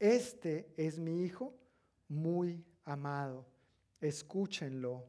[0.00, 1.54] este es mi Hijo
[2.08, 3.46] muy amado.
[4.00, 5.04] Escúchenlo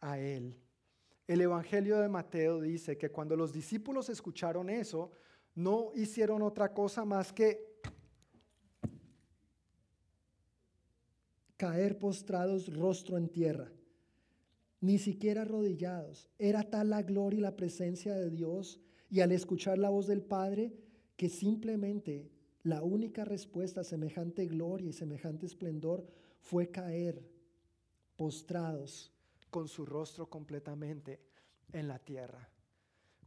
[0.00, 0.60] a Él.
[1.26, 5.10] El Evangelio de Mateo dice que cuando los discípulos escucharon eso,
[5.56, 7.66] no hicieron otra cosa más que
[11.56, 13.72] caer postrados rostro en tierra,
[14.80, 16.28] ni siquiera arrodillados.
[16.38, 18.80] Era tal la gloria y la presencia de Dios
[19.10, 20.74] y al escuchar la voz del Padre
[21.16, 22.30] que simplemente
[22.66, 26.04] la única respuesta a semejante gloria y semejante esplendor
[26.40, 27.22] fue caer
[28.16, 29.12] postrados
[29.50, 31.20] con su rostro completamente
[31.72, 32.50] en la tierra.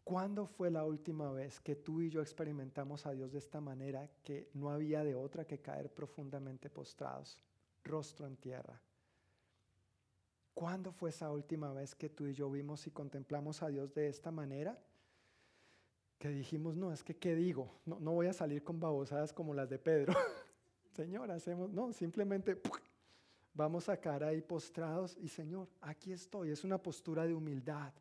[0.04, 4.12] ¿Cuándo fue la última vez que tú y yo experimentamos a Dios de esta manera
[4.26, 7.40] que no había de otra que caer profundamente postrados,
[7.86, 8.82] rostro en tierra?
[10.54, 14.10] ¿Cuándo fue esa última vez que tú y yo vimos y contemplamos a Dios de
[14.10, 14.78] esta manera?
[16.20, 17.72] Que dijimos, no, es que, ¿qué digo?
[17.86, 20.14] No, no voy a salir con babosadas como las de Pedro.
[20.94, 22.60] Señor, hacemos, no, simplemente
[23.54, 26.52] vamos a caer ahí postrados y Señor, aquí estoy.
[26.52, 27.94] Es una postura de humildad,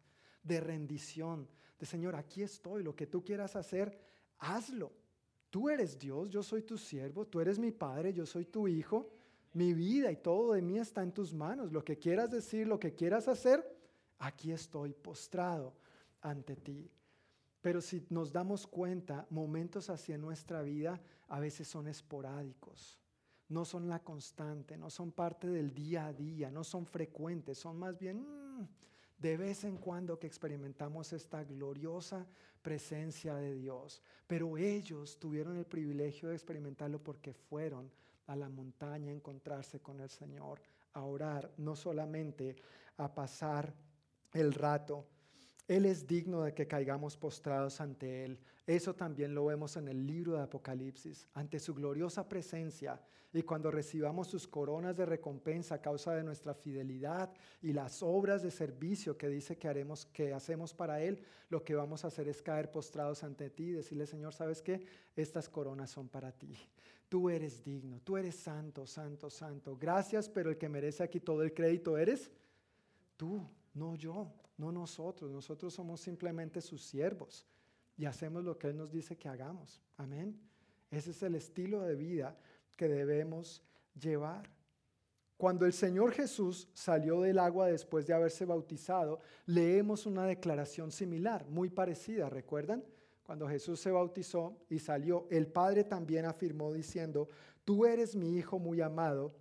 [0.42, 1.48] de rendición,
[1.78, 2.82] de Señor, aquí estoy.
[2.82, 3.96] Lo que tú quieras hacer,
[4.38, 4.92] hazlo.
[5.48, 9.12] Tú eres Dios, yo soy tu siervo, tú eres mi Padre, yo soy tu Hijo.
[9.52, 11.70] Mi vida y todo de mí está en tus manos.
[11.70, 13.64] Lo que quieras decir, lo que quieras hacer,
[14.18, 15.72] aquí estoy postrado
[16.20, 16.90] ante ti.
[17.60, 22.98] Pero si nos damos cuenta, momentos en nuestra vida a veces son esporádicos,
[23.48, 27.78] no son la constante, no son parte del día a día, no son frecuentes, son
[27.78, 28.68] más bien mm,
[29.18, 32.26] de vez en cuando que experimentamos esta gloriosa
[32.62, 34.02] presencia de Dios.
[34.26, 37.90] Pero ellos tuvieron el privilegio de experimentarlo porque fueron
[38.26, 40.60] a la montaña a encontrarse con el Señor,
[40.92, 42.54] a orar, no solamente
[42.98, 43.74] a pasar
[44.32, 45.06] el rato
[45.68, 48.38] Él es digno de que caigamos postrados ante Él.
[48.66, 52.98] Eso también lo vemos en el libro de Apocalipsis, ante su gloriosa presencia.
[53.34, 58.42] Y cuando recibamos sus coronas de recompensa a causa de nuestra fidelidad y las obras
[58.42, 62.28] de servicio que dice que haremos, que hacemos para Él, lo que vamos a hacer
[62.28, 64.86] es caer postrados ante ti y decirle, Señor, ¿sabes qué?
[65.14, 66.56] Estas coronas son para ti.
[67.10, 69.76] Tú eres digno, tú eres santo, santo, santo.
[69.76, 72.30] Gracias, pero el que merece aquí todo el crédito eres
[73.18, 75.30] tú, no yo no nosotros.
[75.30, 77.46] Nosotros somos simplemente sus siervos
[77.96, 79.80] y hacemos lo que Él nos dice que hagamos.
[79.96, 80.38] Amén.
[80.90, 82.36] Ese es el estilo de vida
[82.76, 83.62] que debemos
[83.98, 84.50] llevar.
[85.36, 91.46] Cuando el Señor Jesús salió del agua después de haberse bautizado, leemos una declaración similar,
[91.48, 92.84] muy parecida, ¿recuerdan?
[93.22, 97.28] Cuando Jesús se bautizó y salió, el Padre también afirmó diciendo,
[97.64, 99.32] tú eres mi Hijo muy amado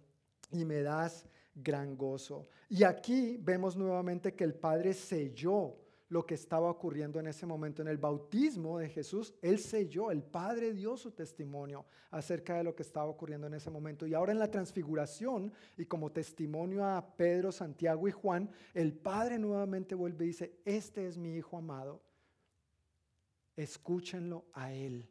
[0.52, 1.26] y me das
[1.64, 2.48] gran gozo.
[2.70, 5.76] Y aquí vemos nuevamente que el Padre selló
[6.10, 7.82] lo que estaba ocurriendo en ese momento.
[7.82, 12.76] En el bautismo de Jesús, Él selló, el Padre dio su testimonio acerca de lo
[12.76, 14.08] que estaba ocurriendo en ese momento.
[14.08, 19.38] Y ahora en la transfiguración, y como testimonio a Pedro, Santiago y Juan, el Padre
[19.38, 22.02] nuevamente vuelve y dice, este es mi Hijo amado,
[23.56, 25.10] escúchenlo a Él.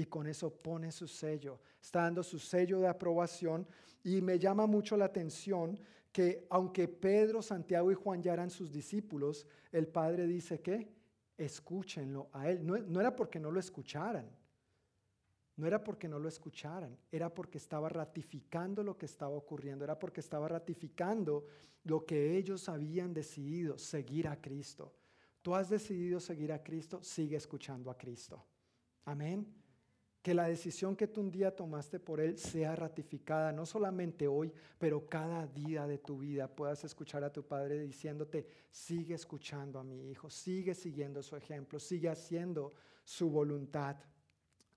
[0.00, 3.66] Y con eso pone su sello, está dando su sello de aprobación
[4.02, 5.78] y me llama mucho la atención
[6.10, 10.88] que aunque Pedro, Santiago y Juan ya eran sus discípulos, el Padre dice que
[11.36, 12.64] escúchenlo a Él.
[12.64, 14.26] No, no, era porque no lo escucharan,
[15.56, 19.98] no era porque no lo escucharan, era porque estaba ratificando lo que estaba ocurriendo, era
[19.98, 21.44] porque estaba ratificando
[21.84, 24.94] lo que ellos habían decidido, seguir a Cristo.
[25.42, 28.42] Tú has decidido seguir a Cristo, sigue escuchando a Cristo.
[29.04, 29.59] Amén.
[30.22, 34.52] Que la decisión que tú un día tomaste por Él sea ratificada, no solamente hoy,
[34.78, 39.84] pero cada día de tu vida puedas escuchar a tu Padre diciéndote, sigue escuchando a
[39.84, 43.96] mi Hijo, sigue siguiendo su ejemplo, sigue haciendo su voluntad.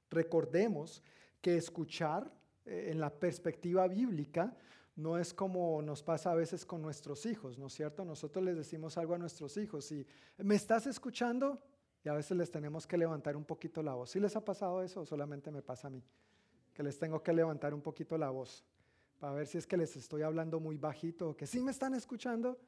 [0.10, 1.04] Recordemos
[1.42, 2.32] que escuchar
[2.66, 4.56] eh, en la perspectiva bíblica
[4.96, 8.06] no es como nos pasa a veces con nuestros hijos, ¿no es cierto?
[8.06, 10.06] Nosotros les decimos algo a nuestros hijos y,
[10.38, 11.62] ¿me estás escuchando?
[12.04, 14.12] Y a veces les tenemos que levantar un poquito la voz.
[14.12, 16.04] ¿Sí les ha pasado eso o solamente me pasa a mí?
[16.74, 18.66] Que les tengo que levantar un poquito la voz
[19.20, 21.94] para ver si es que les estoy hablando muy bajito o que sí me están
[21.94, 22.60] escuchando.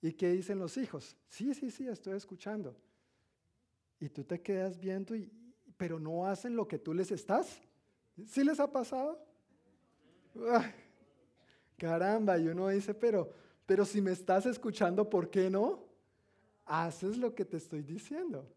[0.00, 1.16] ¿Y qué dicen los hijos?
[1.26, 2.76] Sí, sí, sí, estoy escuchando.
[3.98, 5.32] Y tú te quedas viendo, y,
[5.76, 7.60] pero no hacen lo que tú les estás.
[8.24, 9.24] ¿Sí les ha pasado?
[11.76, 13.28] caramba, y uno dice, pero,
[13.66, 15.91] pero si me estás escuchando, ¿por qué no?
[16.64, 18.48] Haces lo que te estoy diciendo.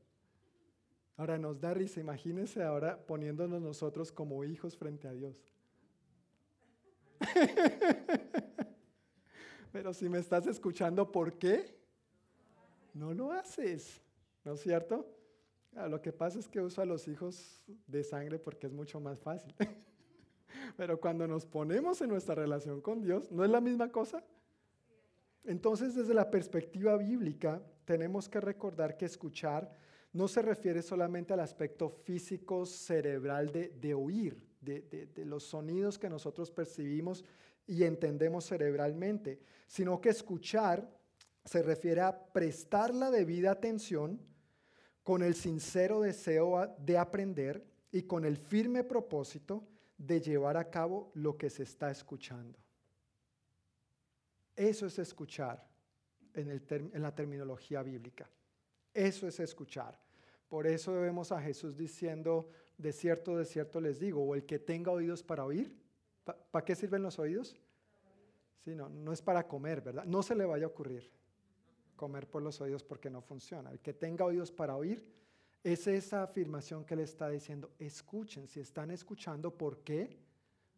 [1.17, 5.35] Ahora nos da risa, imagínense ahora poniéndonos nosotros como hijos frente a Dios.
[9.71, 11.77] Pero si me estás escuchando, ¿por qué?
[12.93, 14.01] No lo haces,
[14.43, 15.05] ¿no es cierto?
[15.75, 18.99] Ah, lo que pasa es que uso a los hijos de sangre porque es mucho
[18.99, 19.53] más fácil.
[20.77, 24.23] Pero cuando nos ponemos en nuestra relación con Dios, ¿no es la misma cosa?
[25.43, 29.71] Entonces, desde la perspectiva bíblica, tenemos que recordar que escuchar
[30.13, 36.09] no se refiere solamente al aspecto físico, cerebral de, oír, de, de los sonidos que
[36.09, 37.25] nosotros percibimos
[37.67, 40.89] y entendemos cerebralmente, sino que escuchar
[41.43, 44.19] se refiere a prestar la debida atención
[45.03, 49.67] con el sincero deseo de aprender y con el firme propósito
[49.97, 52.57] de llevar a cabo lo que se está escuchando.
[54.55, 55.74] Eso es escuchar
[56.35, 58.29] en, la terminología bíblica.
[58.93, 59.99] Eso es escuchar.
[60.47, 64.59] Por eso vemos a Jesús diciendo, de cierto, de cierto les digo, o el que
[64.59, 65.75] tenga oídos para oír,
[66.51, 67.55] ¿para qué sirven los oídos?
[68.63, 70.05] Sí, no, no es para comer, ¿verdad?
[70.05, 71.11] No se le vaya a ocurrir
[71.95, 73.71] comer por los oídos porque no funciona.
[73.71, 75.03] El que tenga oídos para oír,
[75.63, 80.15] es esa afirmación que le está diciendo, escuchen, si están escuchando, ¿por qué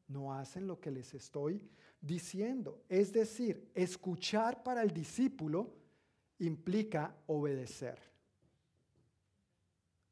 [0.08, 1.62] no hacen lo que les estoy
[2.02, 2.82] diciendo.
[2.90, 5.74] Es decir, escuchar para el discípulo
[6.40, 8.00] implica obedecer.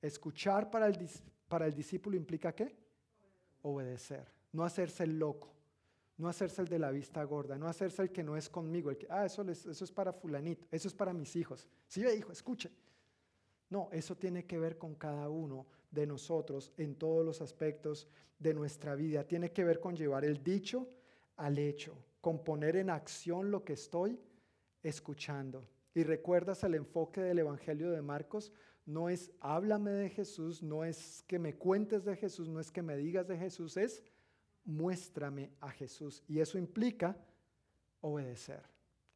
[0.02, 1.10] Escuchar para el,
[1.48, 2.76] para el discípulo implica qué?
[3.62, 4.32] Obedecer.
[4.52, 5.52] No hacerse el loco.
[6.18, 7.58] No hacerse el de la vista gorda.
[7.58, 8.90] No hacerse el que no es conmigo.
[8.90, 10.68] El que, ah, eso, eso es para fulanito.
[10.72, 11.68] Eso es para mis hijos.
[11.88, 12.72] Sí, hijo, escuche.
[13.70, 15.66] No, eso tiene que ver con cada uno
[15.96, 19.24] de nosotros en todos los aspectos de nuestra vida.
[19.24, 20.88] Tiene que ver con llevar el dicho
[21.38, 24.20] al hecho, con poner en acción lo que estoy
[24.84, 25.68] escuchando.
[25.96, 28.52] Y recuerdas el enfoque del Evangelio de Marcos,
[28.86, 32.84] no es háblame de Jesús, no es que me cuentes de Jesús, no es que
[32.84, 34.04] me digas de Jesús, es
[34.66, 36.22] muéstrame a Jesús.
[36.28, 37.18] Y eso implica
[38.02, 38.62] obedecer.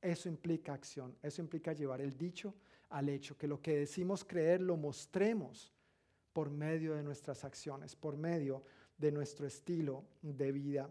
[0.01, 2.55] Eso implica acción, eso implica llevar el dicho
[2.89, 5.73] al hecho, que lo que decimos creer lo mostremos
[6.33, 8.63] por medio de nuestras acciones, por medio
[8.97, 10.89] de nuestro estilo de vida.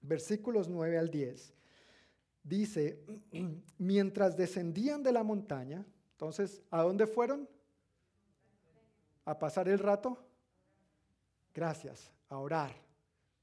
[0.00, 1.54] Versículos 9 al 10.
[2.42, 3.04] Dice,
[3.78, 7.48] mientras descendían de la montaña, entonces, ¿a dónde fueron?
[9.24, 10.18] ¿A pasar el rato?
[11.54, 12.74] Gracias, a orar,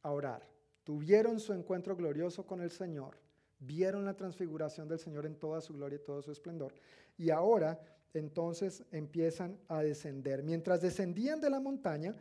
[0.02, 0.48] a orar.
[0.84, 3.18] Tuvieron su encuentro glorioso con el Señor,
[3.60, 6.74] vieron la transfiguración del Señor en toda su gloria y todo su esplendor.
[7.18, 7.80] Y ahora
[8.20, 10.44] entonces empiezan a descender.
[10.44, 12.16] Mientras descendían de la montaña,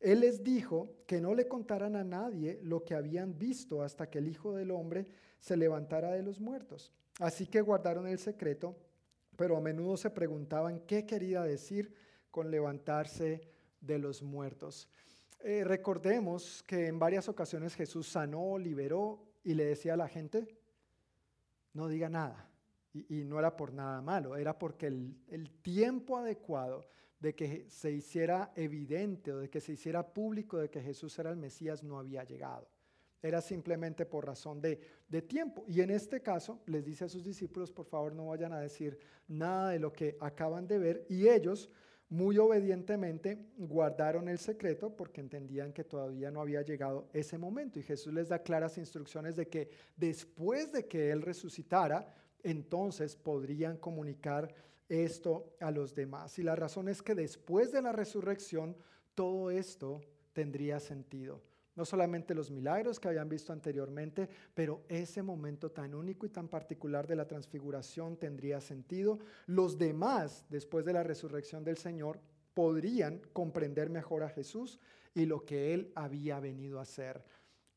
[0.00, 4.18] Él les dijo que no le contaran a nadie lo que habían visto hasta que
[4.18, 5.06] el Hijo del Hombre
[5.38, 6.92] se levantara de los muertos.
[7.18, 8.76] Así que guardaron el secreto,
[9.36, 11.94] pero a menudo se preguntaban qué quería decir
[12.30, 13.40] con levantarse
[13.80, 14.88] de los muertos.
[15.40, 20.46] Eh, recordemos que en varias ocasiones Jesús sanó, liberó y le decía a la gente,
[21.72, 22.50] no diga nada
[23.08, 26.88] y, no era por nada malo, era porque el, tiempo adecuado
[27.20, 31.30] de que se hiciera evidente o de que se hiciera público de que Jesús era
[31.30, 32.68] el Mesías no había llegado.
[33.22, 34.78] Era simplemente por razón de,
[35.08, 35.64] de, tiempo.
[35.66, 38.98] Y en este caso les dice a sus discípulos, por favor no vayan a decir
[39.26, 41.06] nada de lo que acaban de ver.
[41.08, 41.70] Y ellos
[42.08, 47.78] muy obedientemente guardaron el secreto porque entendían que todavía no había llegado ese momento.
[47.78, 52.14] Y Jesús les da claras instrucciones de que después de que Él resucitara,
[52.46, 54.54] entonces podrían comunicar
[54.88, 56.38] esto a los demás.
[56.38, 58.76] Y la razón es que después de la resurrección,
[59.16, 60.00] todo esto
[60.32, 61.42] tendría sentido.
[61.74, 66.46] No solamente los milagros que habían visto anteriormente, pero ese momento tan único y tan
[66.46, 69.18] particular de la transfiguración tendría sentido.
[69.46, 72.20] Los demás, después de la resurrección del Señor,
[72.54, 74.78] podrían comprender mejor a Jesús
[75.14, 77.24] y lo que Él había venido a hacer.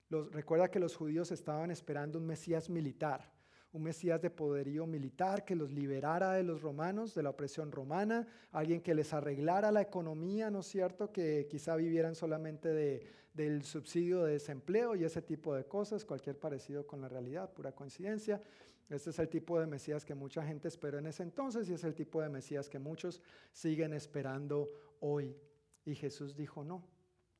[0.10, 3.39] recuerda que los judíos estaban esperando un Mesías militar
[3.72, 8.28] un Mesías de poderío militar que los liberara de los romanos, de la opresión romana,
[8.52, 11.12] alguien que les arreglara la economía, ¿no es cierto?
[11.12, 16.38] Que quizá vivieran solamente de, del subsidio de desempleo y ese tipo de cosas, cualquier
[16.38, 18.42] parecido con la realidad, pura coincidencia.
[18.90, 21.84] Este es el tipo de Mesías que mucha gente esperó en ese entonces y es
[21.84, 23.22] el tipo de Mesías que muchos
[23.52, 24.68] siguen esperando
[25.00, 25.38] hoy.
[25.86, 26.84] Y Jesús dijo, no,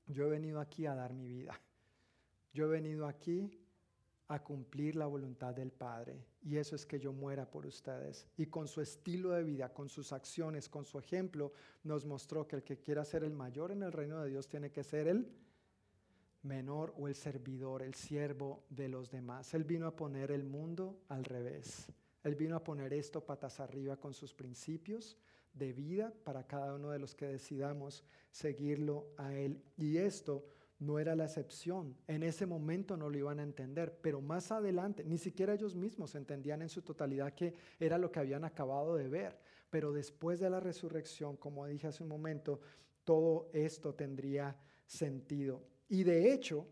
[0.06, 1.60] yo he venido aquí a dar mi vida.
[2.54, 3.59] Yo he venido aquí
[4.30, 6.24] a cumplir la voluntad del Padre.
[6.44, 8.28] Y eso es que yo muera por ustedes.
[8.38, 11.52] Y con su estilo de vida, con sus acciones, con su ejemplo,
[11.84, 14.72] nos mostró que el que quiera ser el mayor en el reino de Dios tiene
[14.72, 15.28] que ser el
[16.44, 19.54] menor o el servidor, el siervo de los demás.
[19.56, 21.88] Él vino a poner el mundo al revés.
[22.24, 25.18] Él vino a poner esto patas arriba con sus principios
[25.54, 29.64] de vida para cada uno de los que decidamos seguirlo a Él.
[29.76, 30.46] Y esto
[30.80, 31.96] no era la excepción.
[32.08, 36.16] En ese momento no lo iban a entender, pero más adelante, ni siquiera ellos mismos
[36.16, 39.38] entendían en su totalidad que era lo que habían acabado de ver.
[39.70, 42.62] Pero después de la resurrección, como dije hace un momento,
[43.04, 45.64] todo esto tendría sentido.
[45.90, 46.66] Y de hecho,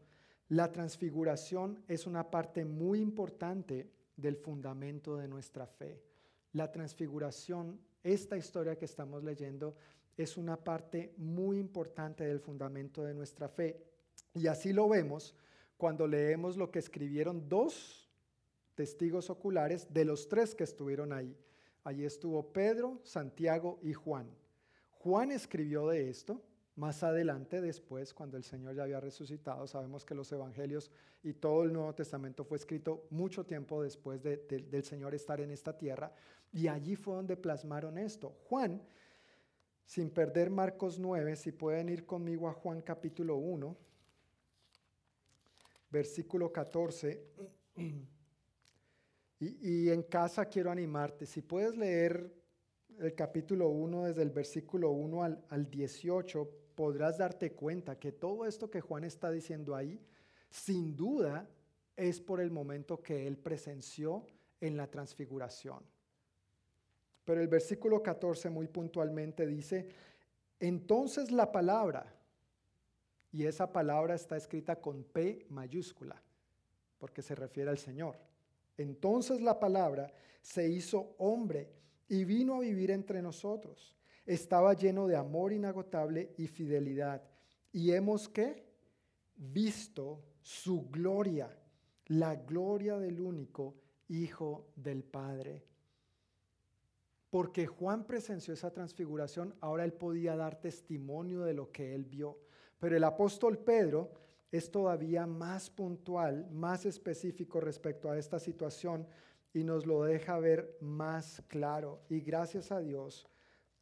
[0.50, 6.02] la transfiguración es una parte muy importante del fundamento de nuestra fe.
[6.54, 9.76] La transfiguración, esta historia que estamos leyendo,
[10.16, 13.84] es una parte muy importante del fundamento de nuestra fe.
[14.34, 15.35] Y así lo vemos
[15.77, 18.10] cuando leemos lo que escribieron dos
[18.76, 21.35] testigos oculares de los tres que estuvieron ahí.
[21.84, 24.30] Allí estuvo Pedro, Santiago y Juan.
[24.91, 26.41] Juan escribió de esto.
[26.76, 30.91] Más adelante, después, cuando el Señor ya había resucitado, sabemos que los evangelios
[31.23, 35.76] y todo el Nuevo Testamento fue escrito mucho tiempo después del Señor estar en esta
[35.76, 36.11] tierra.
[36.53, 38.35] Y allí fue donde plasmaron esto.
[38.48, 38.80] Juan,
[39.88, 43.86] sin perder Marcos 9, si pueden ir conmigo a Juan capítulo 1
[45.89, 47.23] versículo 14.
[49.39, 52.34] Y, en casa quiero animarte, si puedes leer
[52.99, 58.45] el capítulo 1 desde el versículo 1 al, al 18, podrás darte cuenta que todo
[58.47, 60.01] esto que Juan está diciendo ahí,
[60.49, 61.47] sin duda,
[61.95, 64.26] es por el momento que él presenció
[64.59, 65.84] en la transfiguración.
[67.26, 69.89] Pero el versículo 14 muy puntualmente dice,
[70.59, 72.16] entonces la palabra,
[73.38, 76.19] y esa palabra está escrita con P mayúscula,
[76.97, 78.18] porque se refiere al Señor.
[78.76, 80.11] Entonces la palabra
[80.41, 81.72] se hizo hombre
[82.07, 83.95] y vino a vivir entre nosotros.
[84.26, 87.22] Estaba lleno de amor inagotable y fidelidad.
[87.72, 88.65] Y hemos que
[89.35, 91.55] visto su gloria,
[92.07, 93.76] la gloria del único
[94.07, 95.64] Hijo del Padre.
[97.30, 102.47] Porque Juan presenció esa transfiguración, ahora él podía dar testimonio de lo que él vio.
[102.80, 104.12] Pero el apóstol Pedro
[104.52, 109.08] es todavía más puntual, más específico respecto a esta situación
[109.54, 112.02] y nos lo deja ver más claro.
[112.10, 113.28] Y gracias a Dios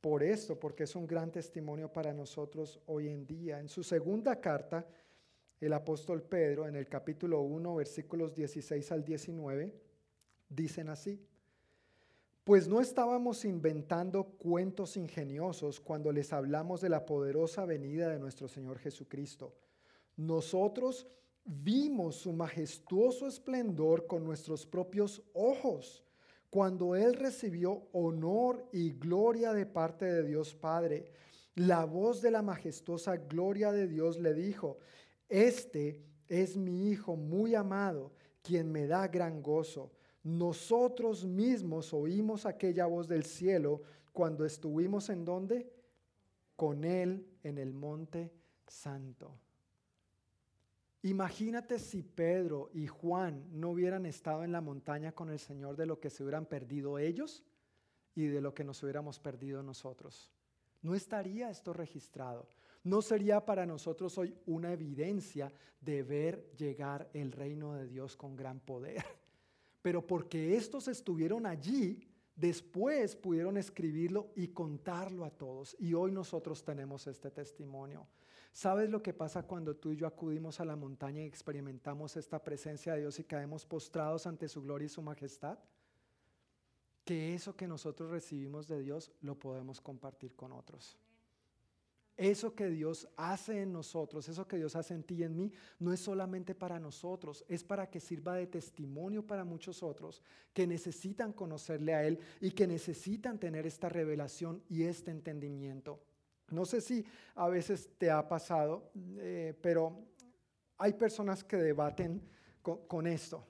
[0.01, 3.59] por esto, porque es un gran testimonio para nosotros hoy en día.
[3.59, 4.87] En su segunda carta,
[5.59, 9.73] el apóstol Pedro, en el capítulo 1, versículos 16 al 19,
[10.49, 11.19] dicen así.
[12.45, 18.47] Pues no estábamos inventando cuentos ingeniosos cuando les hablamos de la poderosa venida de nuestro
[18.47, 19.55] Señor Jesucristo.
[20.15, 21.07] Nosotros
[21.43, 26.03] vimos su majestuoso esplendor con nuestros propios ojos
[26.51, 31.11] cuando Él recibió honor y gloria de parte de Dios Padre.
[31.55, 34.77] La voz de la majestuosa gloria de Dios le dijo,
[35.29, 38.11] este es mi Hijo muy amado,
[38.43, 39.94] quien me da gran gozo
[40.25, 45.71] nosotros mismos oímos aquella voz del cielo cuando estuvimos en donde?
[46.55, 48.33] Con Él en el monte
[48.65, 49.37] santo.
[51.03, 55.85] Imagínate si Pedro y Juan no hubieran estado en la montaña con el Señor de
[55.85, 57.43] lo que se hubieran perdido ellos
[58.15, 60.31] y de lo que nos hubiéramos perdido nosotros.
[60.81, 62.47] No estaría esto registrado.
[62.83, 68.35] No sería para nosotros hoy una evidencia de ver llegar el reino de Dios con
[68.35, 69.05] gran poder
[69.85, 75.75] pero porque estos estuvieron allí, después pudieron escribirlo y contarlo a todos.
[75.77, 78.07] Y hoy nosotros tenemos este testimonio.
[78.51, 82.43] ¿Sabes lo que pasa cuando tú y yo acudimos a la montaña y experimentamos esta
[82.43, 85.59] presencia de Dios y caemos postrados ante su gloria y su majestad?
[87.03, 90.97] Que eso que nosotros recibimos de Dios lo podemos compartir con otros.
[92.17, 95.51] Eso que Dios hace en nosotros, eso que Dios hace en ti y en mí,
[95.79, 100.21] no es solamente para nosotros, es para que sirva de testimonio para muchos otros
[100.53, 105.99] que necesitan conocerle a Él y que necesitan tener esta revelación y este entendimiento.
[106.51, 107.05] No sé si
[107.35, 110.05] a veces te ha pasado, eh, pero
[110.77, 112.21] hay personas que debaten
[112.61, 113.45] con, esto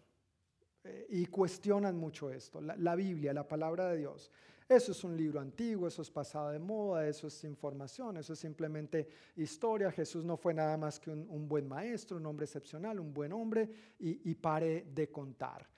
[0.84, 4.32] eh, y cuestionan mucho esto, la Biblia, la palabra de Dios.
[4.68, 8.40] Eso es un libro antiguo, eso es pasado de moda, eso es información, eso es
[8.40, 9.92] simplemente historia.
[9.92, 13.70] Jesús no fue nada más que un, buen maestro, un hombre excepcional, un buen hombre
[14.00, 15.70] y, y pare de contar.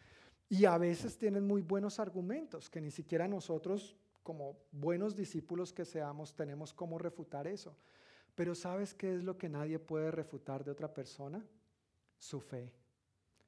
[0.48, 5.84] Y a veces tienen muy buenos argumentos que ni siquiera nosotros, como buenos discípulos que
[5.84, 7.76] seamos, tenemos cómo refutar eso.
[8.36, 11.46] Pero ¿sabes qué es lo que nadie puede refutar de otra persona?
[12.18, 12.72] Su fe,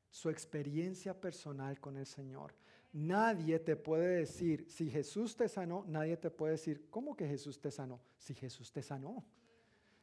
[0.10, 2.54] su experiencia personal con el Señor.
[2.92, 7.60] Nadie te puede decir, si Jesús te sanó, nadie te puede decir, ¿cómo que Jesús
[7.60, 8.00] te sanó?
[8.18, 9.24] Si Jesús te sanó.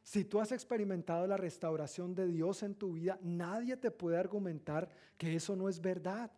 [0.07, 4.87] Si tú has experimentado la restauración de Dios en tu vida, nadie te puede argumentar
[5.17, 6.31] que eso no es verdad,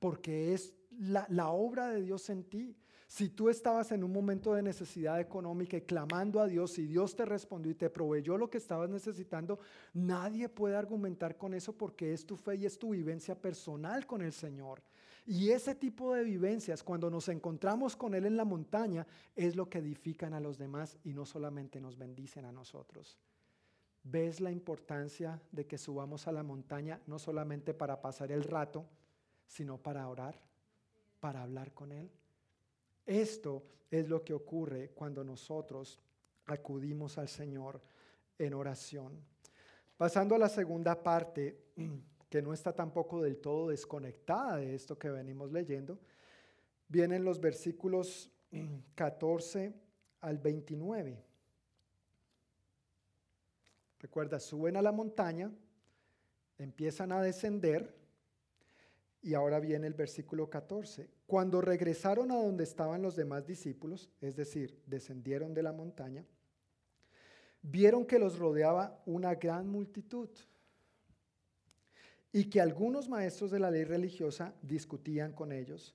[0.00, 2.76] porque es la, obra de Dios en ti.
[3.06, 7.14] Si tú estabas en un momento de necesidad económica y clamando a Dios y Dios
[7.14, 9.60] te respondió y te proveyó lo que estabas necesitando,
[9.92, 14.22] nadie puede argumentar con eso porque es tu fe y es tu vivencia personal con
[14.22, 14.82] el Señor.
[15.26, 19.68] Y ese tipo de vivencias, cuando nos encontramos con Él en la montaña, es lo
[19.70, 23.18] que edifican a los demás y no solamente nos bendicen a nosotros.
[24.02, 28.84] ¿Ves la importancia de que subamos a la montaña no solamente para pasar el rato,
[29.46, 30.38] sino para orar,
[31.20, 32.10] para hablar con Él?
[33.06, 35.98] Esto es lo que ocurre cuando nosotros
[36.44, 37.80] acudimos al Señor
[38.38, 39.24] en oración.
[39.96, 41.70] Pasando a la segunda parte,
[42.34, 46.00] que no está tampoco del todo desconectada de esto que venimos leyendo,
[46.88, 48.28] vienen los versículos
[48.96, 49.72] 14
[50.20, 51.22] al 29.
[54.00, 55.52] Recuerda, suben a la montaña,
[56.58, 57.94] empiezan a descender
[59.22, 61.08] y ahora viene el versículo 14.
[61.28, 66.24] Cuando regresaron a donde estaban los demás discípulos, es decir, descendieron de la montaña,
[67.62, 70.30] vieron que los rodeaba una gran multitud
[72.34, 75.94] y que algunos maestros de la ley religiosa discutían con ellos.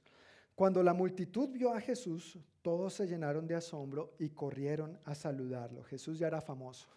[0.56, 5.84] Cuando la multitud vio a Jesús, todos se llenaron de asombro y corrieron a saludarlo.
[5.84, 6.88] Jesús ya era famoso.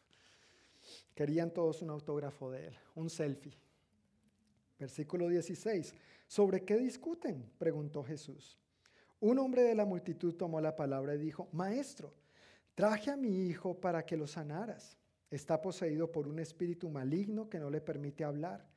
[1.13, 3.59] Querían todos un autógrafo de él, un selfie.
[4.79, 5.93] Versículo 16.
[6.29, 7.51] ¿Sobre qué discuten?
[7.59, 8.61] preguntó Jesús.
[9.19, 12.15] Un hombre de la multitud tomó la palabra y dijo, Maestro,
[12.77, 14.97] traje a mi hijo para que lo sanaras.
[15.33, 18.72] Está poseído por un espíritu maligno que no le permite hablar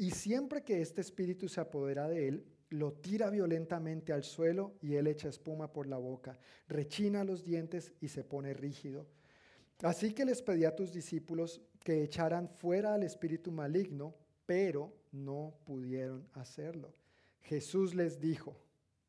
[0.00, 4.94] y siempre que este espíritu se apodera de él, lo tira violentamente al suelo y
[4.94, 9.06] él echa espuma por la boca, rechina los dientes y se pone rígido.
[9.82, 14.14] Así que les pedí a tus discípulos que echaran fuera al espíritu maligno,
[14.46, 16.94] pero no pudieron hacerlo.
[17.42, 18.56] Jesús les dijo,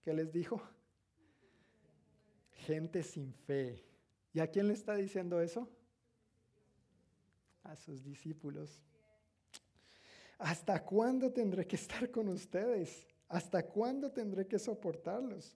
[0.01, 0.61] ¿qué les dijo?
[2.65, 3.85] Gente sin fe.
[4.33, 5.69] ¿Y a quién le está diciendo eso?
[7.63, 8.81] A sus discípulos.
[10.41, 13.07] ¿Hasta cuándo tendré que estar con ustedes?
[13.29, 15.55] ¿Hasta cuándo tendré que soportarlos?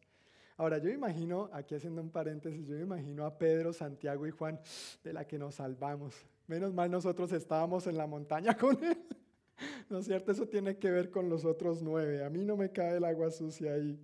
[0.57, 4.60] Ahora, yo imagino, aquí haciendo un paréntesis, yo imagino a Pedro, Santiago y Juan,
[5.03, 6.16] de la que nos salvamos.
[6.48, 9.03] Menos mal nosotros estábamos en la montaña con él.
[9.90, 10.32] ¿No es cierto?
[10.32, 12.24] Eso tiene que ver con los otros nueve.
[12.24, 13.99] A mí no me cae el agua sucia ahí.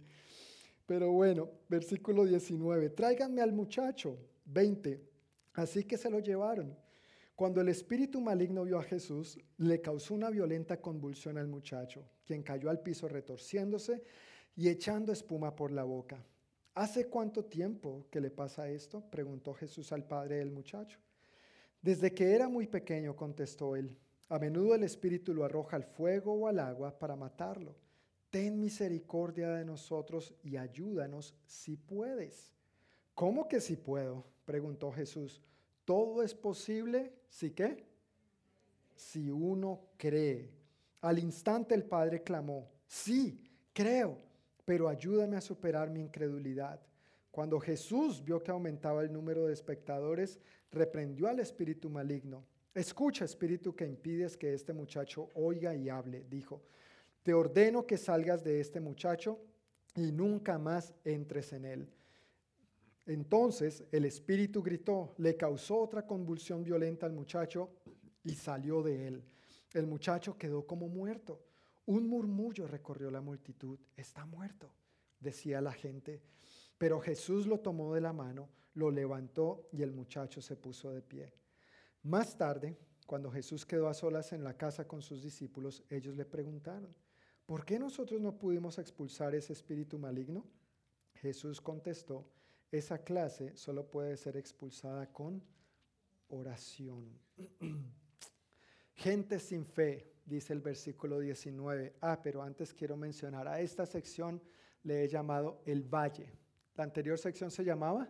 [0.87, 2.89] Pero bueno, versículo 19.
[2.89, 4.17] Tráiganme al muchacho.
[4.45, 4.99] 20.
[5.53, 6.75] Así que se lo llevaron.
[7.41, 12.43] Cuando el espíritu maligno vio a Jesús, le causó una violenta convulsión al muchacho, quien
[12.43, 14.03] cayó al piso retorciéndose
[14.55, 16.23] y echando espuma por la boca.
[16.75, 19.01] ¿Hace cuánto tiempo que le pasa esto?
[19.09, 20.99] preguntó Jesús al padre del muchacho.
[21.81, 23.97] Desde que era muy pequeño, contestó él.
[24.29, 27.75] A menudo el espíritu lo arroja al fuego o al agua para matarlo.
[28.29, 32.53] Ten misericordia de nosotros y ayúdanos si puedes.
[33.15, 34.27] ¿Cómo que si puedo?
[34.45, 35.41] preguntó Jesús.
[35.85, 37.85] Todo es posible, ¿si qué?
[38.95, 40.51] Si uno cree.
[41.01, 43.43] Al instante el padre clamó, sí,
[43.73, 44.31] creo
[44.65, 46.79] pero ayúdame a superar mi incredulidad.
[47.29, 50.39] Cuando Jesús vio que aumentaba el número de espectadores,
[50.71, 52.45] reprendió al espíritu maligno.
[52.73, 56.61] Escucha, espíritu que impides que este muchacho oiga y hable, dijo.
[57.23, 59.39] Te ordeno que salgas de este muchacho
[59.95, 61.89] y nunca más entres en él.
[63.05, 67.71] Entonces el espíritu gritó, le causó otra convulsión violenta al muchacho
[68.23, 69.23] y salió de él.
[69.73, 71.43] El muchacho quedó como muerto.
[71.85, 73.79] Un murmullo recorrió la multitud.
[73.95, 74.71] Está muerto,
[75.19, 76.21] decía la gente.
[76.77, 81.01] Pero Jesús lo tomó de la mano, lo levantó y el muchacho se puso de
[81.01, 81.33] pie.
[82.03, 86.25] Más tarde, cuando Jesús quedó a solas en la casa con sus discípulos, ellos le
[86.25, 86.95] preguntaron,
[87.45, 90.45] ¿por qué nosotros no pudimos expulsar ese espíritu maligno?
[91.15, 92.25] Jesús contestó,
[92.71, 95.43] esa clase solo puede ser expulsada con
[96.29, 97.19] oración.
[98.95, 101.95] Gente sin fe dice el versículo 19.
[102.01, 104.41] Ah, pero antes quiero mencionar, a esta sección
[104.83, 106.31] le he llamado el valle.
[106.75, 108.09] La anterior sección se llamaba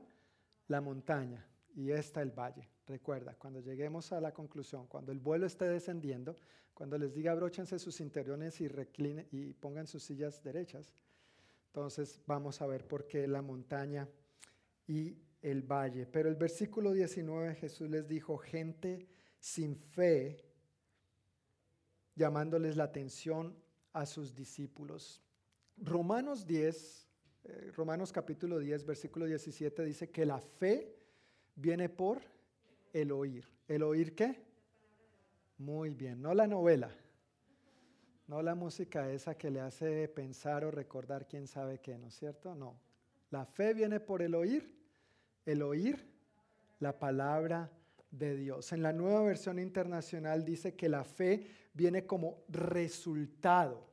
[0.67, 2.69] la montaña y esta el valle.
[2.85, 6.35] Recuerda, cuando lleguemos a la conclusión, cuando el vuelo esté descendiendo,
[6.73, 10.93] cuando les diga abróchense sus interiores y reclinen y pongan sus sillas derechas,
[11.67, 14.07] entonces vamos a ver por qué la montaña
[14.87, 16.05] y el valle.
[16.05, 19.07] Pero el versículo 19 Jesús les dijo, gente
[19.39, 20.45] sin fe
[22.15, 23.55] llamándoles la atención
[23.93, 25.21] a sus discípulos.
[25.77, 27.07] Romanos 10,
[27.43, 30.95] eh, Romanos capítulo 10, versículo 17 dice que la fe
[31.55, 32.21] viene por
[32.93, 33.47] el oír.
[33.67, 34.45] ¿El oír qué?
[35.57, 36.95] Muy bien, no la novela,
[38.27, 42.15] no la música esa que le hace pensar o recordar quién sabe qué, ¿no es
[42.15, 42.55] cierto?
[42.55, 42.79] No.
[43.31, 44.77] La fe viene por el oír,
[45.45, 46.05] el oír
[46.79, 47.71] la palabra
[48.11, 48.73] de Dios.
[48.73, 53.87] En la nueva versión internacional dice que la fe viene como resultado.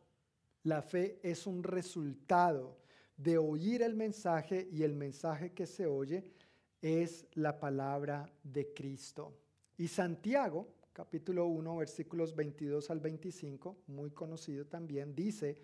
[0.65, 2.79] La fe es un resultado
[3.17, 6.33] de oír el mensaje y el mensaje que se oye
[6.83, 9.37] es la palabra de Cristo.
[9.77, 15.61] Y Santiago, capítulo 1, versículos 22 al 25, muy conocido también, dice,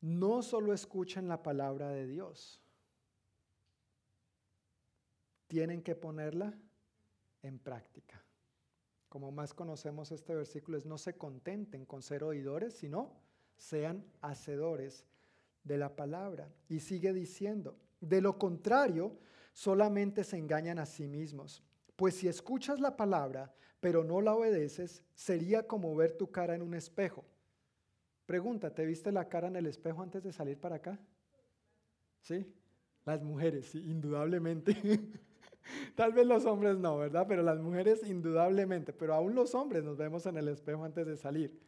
[0.00, 2.63] no solo escuchen la palabra de Dios,
[5.46, 6.54] tienen que ponerla
[7.42, 8.22] en práctica.
[9.08, 13.12] Como más conocemos este versículo es no se contenten con ser oidores, sino
[13.56, 15.04] sean hacedores
[15.62, 16.52] de la palabra.
[16.68, 19.16] Y sigue diciendo, de lo contrario,
[19.52, 21.62] solamente se engañan a sí mismos.
[21.96, 26.62] Pues si escuchas la palabra, pero no la obedeces, sería como ver tu cara en
[26.62, 27.24] un espejo.
[28.26, 30.98] Pregunta, ¿te viste la cara en el espejo antes de salir para acá?
[32.20, 32.52] ¿Sí?
[33.04, 34.74] Las mujeres, sí, indudablemente.
[35.94, 37.26] Tal vez los hombres no, ¿verdad?
[37.28, 41.16] Pero las mujeres indudablemente, pero aún los hombres nos vemos en el espejo antes de
[41.16, 41.58] salir.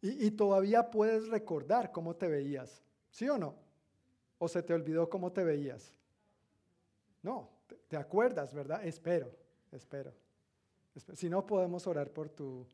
[0.00, 3.56] Y, todavía puedes recordar cómo te veías, ¿sí o no?
[4.38, 5.92] ¿O se te olvidó cómo te veías?
[7.20, 7.50] No,
[7.88, 8.86] te, acuerdas, ¿verdad?
[8.86, 9.34] Espero,
[9.72, 10.14] espero.
[11.14, 12.64] Si no, podemos orar por tu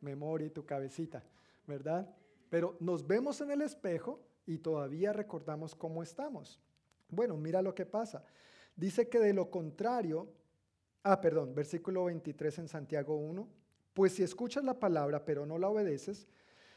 [0.00, 1.22] memoria y tu cabecita,
[1.68, 2.12] ¿verdad?
[2.50, 6.60] Pero nos vemos en el espejo y todavía recordamos cómo estamos.
[7.08, 8.24] Bueno, mira lo que pasa.
[8.76, 10.28] Dice que de lo contrario,
[11.02, 13.48] ah, perdón, versículo 23 en Santiago 1,
[13.94, 16.28] pues si escuchas la palabra pero no la obedeces,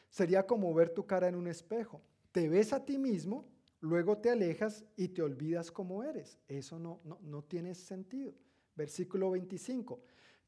[0.10, 2.02] sería como ver tu cara en un espejo.
[2.32, 3.46] Te ves a ti mismo,
[3.82, 6.40] luego te alejas y te olvidas cómo eres.
[6.48, 8.34] Eso no, no, no tiene sentido.
[8.76, 10.00] Versículo 25.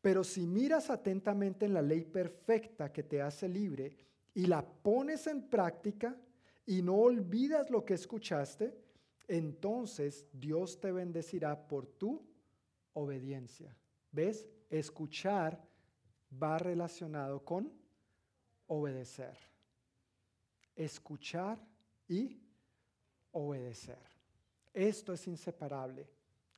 [0.02, 3.96] Pero si miras atentamente en la ley perfecta que te hace libre
[4.34, 6.18] y la pones en práctica
[6.66, 8.74] y no olvidas lo que escuchaste,
[9.32, 12.22] entonces Dios te bendecirá por tu
[12.92, 13.74] obediencia.
[14.12, 14.46] ¿Ves?
[14.70, 15.66] Escuchar
[16.42, 17.72] va relacionado con
[18.68, 19.38] obedecer.
[20.76, 21.66] Escuchar
[22.10, 22.42] y
[23.32, 24.00] obedecer.
[24.74, 26.10] Esto es inseparable.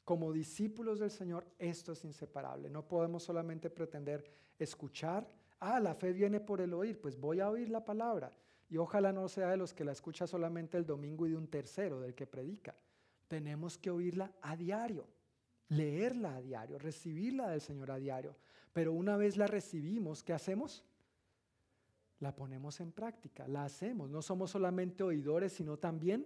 [0.04, 2.72] Como discípulos del Señor, esto es inseparable.
[2.72, 4.24] No podemos solamente pretender
[4.58, 5.30] escuchar.
[5.60, 8.34] Ah, la fe viene por el oír, pues voy a oír la palabra.
[8.70, 11.48] Y ojalá no sea de los que la escucha solamente el domingo y de un
[11.48, 12.76] tercero, del que predica.
[13.28, 15.08] Tenemos que oírla a diario,
[15.70, 18.36] leerla a diario, recibirla del Señor a diario.
[18.74, 20.84] Pero una vez la recibimos, ¿qué hacemos?
[22.20, 24.10] La ponemos en práctica, la hacemos.
[24.10, 26.26] No somos solamente oidores, sino también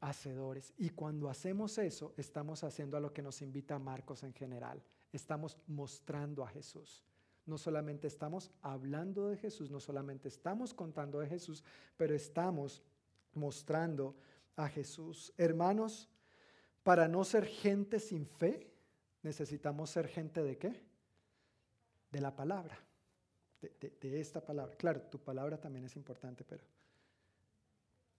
[0.00, 0.72] hacedores.
[0.78, 4.82] Y cuando hacemos eso, estamos haciendo a lo que nos invita Marcos en general.
[5.12, 7.04] Estamos mostrando a Jesús.
[7.46, 11.64] No solamente estamos hablando de Jesús, no solamente estamos contando de Jesús,
[11.96, 12.82] pero estamos
[13.34, 14.16] mostrando
[14.56, 15.32] a Jesús.
[15.36, 16.08] Hermanos,
[16.82, 18.70] para no ser gente sin fe,
[19.22, 20.82] necesitamos ser gente de qué?
[22.10, 22.78] De la palabra,
[23.60, 24.76] de, de esta palabra.
[24.76, 26.64] Claro, tu palabra también es importante, pero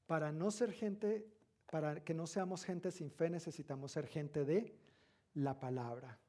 [0.05, 1.31] para no ser gente
[1.71, 4.75] para que no seamos gente sin fe, necesitamos ser gente de
[5.33, 6.19] la palabra,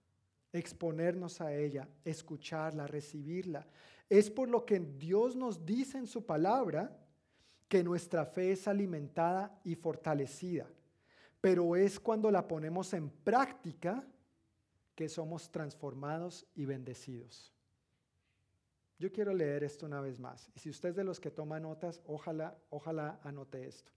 [0.53, 3.67] exponernos a ella, escucharla, recibirla.
[4.09, 6.99] Es por lo que Dios nos dice en su palabra
[7.69, 10.69] que nuestra fe es alimentada y fortalecida,
[11.41, 14.05] pero es cuando la ponemos en práctica
[14.95, 17.53] que somos transformados y bendecidos.
[18.99, 20.51] Yo quiero leer esto una vez más.
[20.55, 23.91] Y si usted es de los que toma notas, ojalá, ojalá anote esto.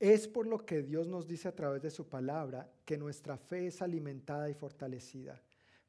[0.00, 3.66] Es por lo que Dios nos dice a través de su palabra que nuestra fe
[3.66, 5.42] es alimentada y fortalecida,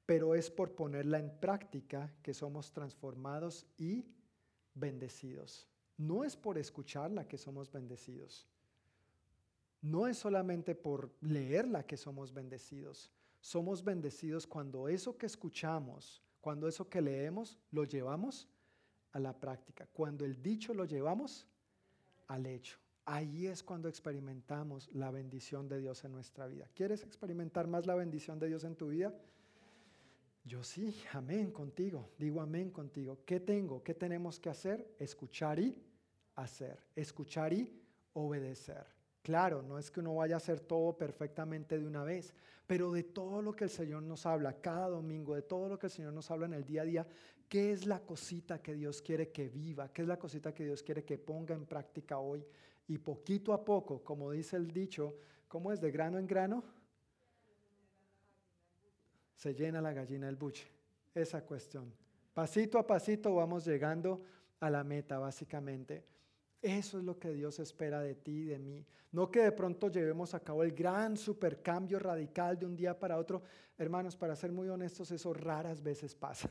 [0.05, 4.05] pero es por ponerla en práctica que somos transformados y
[4.75, 5.65] bendecidos.
[5.95, 8.49] No es por escucharla que somos bendecidos.
[9.81, 13.09] No es solamente por leerla que somos bendecidos.
[13.39, 18.49] Somos bendecidos cuando eso que escuchamos, cuando eso que leemos, lo llevamos
[19.13, 19.88] a la práctica.
[19.93, 21.47] Cuando el dicho lo llevamos
[22.27, 22.77] al hecho.
[23.11, 26.69] Ahí es cuando experimentamos la bendición de Dios en nuestra vida.
[26.73, 29.13] ¿Quieres experimentar más la bendición de Dios en tu vida?
[30.45, 32.07] Yo sí, amén contigo.
[32.17, 33.19] Digo amén contigo.
[33.25, 33.83] ¿Qué tengo?
[33.83, 34.95] ¿Qué tenemos que hacer?
[34.97, 35.77] Escuchar y
[36.35, 36.79] hacer.
[36.95, 37.77] Escuchar y
[38.13, 38.85] obedecer.
[39.21, 42.33] Claro, no es que uno vaya a hacer todo perfectamente de una vez,
[42.65, 45.88] pero de todo lo que el Señor nos habla cada domingo, de todo lo que
[45.88, 47.07] el Señor nos habla en el día a día,
[47.49, 49.91] ¿qué es la cosita que Dios quiere que viva?
[49.91, 52.47] ¿Qué es la cosita que Dios quiere que ponga en práctica hoy?
[52.87, 55.15] Y poquito a poco, como dice el dicho,
[55.47, 56.63] ¿cómo es de grano en grano?
[59.35, 60.67] Se llena la gallina el buche.
[61.13, 61.93] Esa cuestión.
[62.33, 64.21] Pasito a pasito vamos llegando
[64.59, 66.05] a la meta, básicamente.
[66.61, 68.85] Eso es lo que Dios espera de ti y de mí.
[69.11, 73.17] No que de pronto llevemos a cabo el gran supercambio radical de un día para
[73.17, 73.41] otro.
[73.77, 76.49] Hermanos, para ser muy honestos, eso raras veces pasa.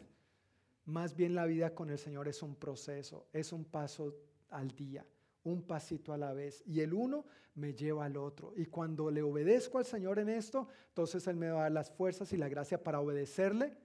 [0.84, 4.14] Más bien la vida con el Señor es un proceso, es un paso
[4.50, 5.04] al día
[5.44, 6.62] un pasito a la vez.
[6.66, 8.52] Y el uno me lleva al otro.
[8.56, 11.90] Y cuando le obedezco al Señor en esto, entonces Él me va a dar las
[11.90, 13.76] fuerzas y la gracia para obedecerle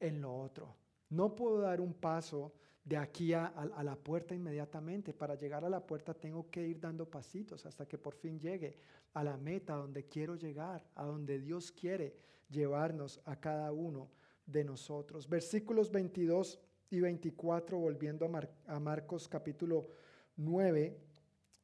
[0.00, 0.76] en lo otro.
[1.10, 2.52] No puedo dar un paso
[2.84, 3.52] de aquí a,
[3.82, 5.12] la puerta inmediatamente.
[5.12, 8.76] Para llegar a la puerta tengo que ir dando pasitos hasta que por fin llegue
[9.14, 12.16] a la meta donde quiero llegar, a donde Dios quiere
[12.50, 14.10] llevarnos a cada uno
[14.46, 15.28] de nosotros.
[15.28, 16.58] Versículos 22
[16.90, 18.30] y 24, volviendo
[18.66, 19.88] a Marcos capítulo
[20.36, 20.96] 9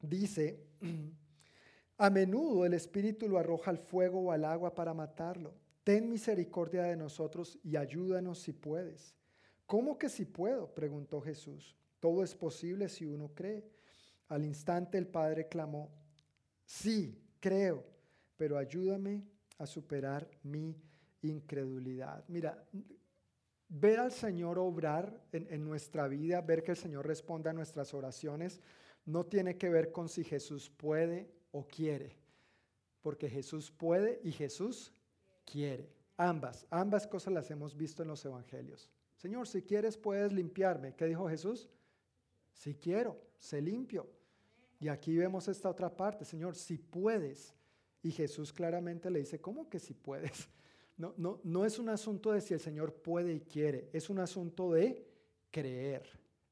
[0.01, 0.59] dice,
[1.97, 5.53] a menudo el Espíritu lo arroja al fuego o al agua para matarlo.
[5.83, 9.15] Ten misericordia de nosotros y ayúdanos si puedes.
[9.65, 10.73] ¿Cómo que si puedo?
[10.73, 11.75] preguntó Jesús.
[11.99, 13.69] Todo es posible si uno cree.
[14.27, 15.89] Al instante el Padre clamó,
[16.65, 17.83] sí, creo,
[18.37, 19.23] pero ayúdame
[19.57, 20.75] a superar mi
[21.21, 22.23] incredulidad.
[22.27, 22.63] Mira,
[23.69, 28.59] ver al Señor obrar en, nuestra vida, ver que el Señor responda a nuestras oraciones,
[29.05, 32.17] no tiene que ver con si Jesús puede o quiere,
[33.01, 34.91] porque Jesús puede y Jesús
[35.45, 35.89] quiere.
[36.17, 38.89] Ambas, ambas cosas las hemos visto en los evangelios.
[39.15, 40.95] Señor, si quieres puedes limpiarme.
[40.95, 41.69] ¿Qué dijo Jesús?
[42.53, 44.09] Si quiero, se limpio.
[44.79, 47.53] Y aquí vemos esta otra parte, Señor, si puedes.
[48.01, 50.49] Y Jesús claramente le dice, ¿cómo que si puedes?
[50.99, 54.19] No, no, no es un asunto de si el Señor puede y quiere, es un
[54.19, 55.07] asunto de
[55.49, 56.03] creer.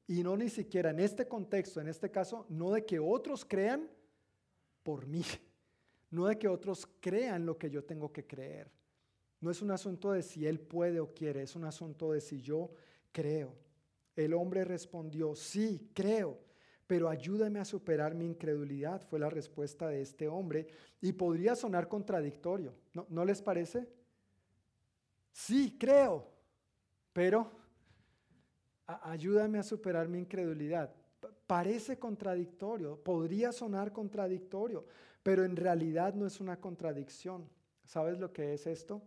[0.06, 3.90] Y no ni siquiera en este contexto, en este caso, no de que otros crean
[4.82, 5.22] por mí,
[6.10, 8.72] no de que otros crean lo que yo tengo que creer.
[9.42, 12.40] No es un asunto de si Él puede o quiere, es un asunto de si
[12.40, 12.70] yo
[13.12, 13.54] creo.
[14.16, 16.38] El hombre respondió, sí, creo,
[16.86, 20.68] pero ayúdame a superar mi incredulidad, fue la respuesta de este hombre.
[21.02, 23.97] Y podría sonar contradictorio, ¿no, ¿no les parece?
[25.32, 26.26] Sí, creo,
[27.12, 27.50] pero
[28.86, 30.94] ayúdame a superar mi incredulidad.
[31.46, 34.86] Parece contradictorio, podría sonar contradictorio,
[35.22, 37.48] pero en realidad no es una contradicción.
[37.84, 39.02] ¿Sabes lo que es esto?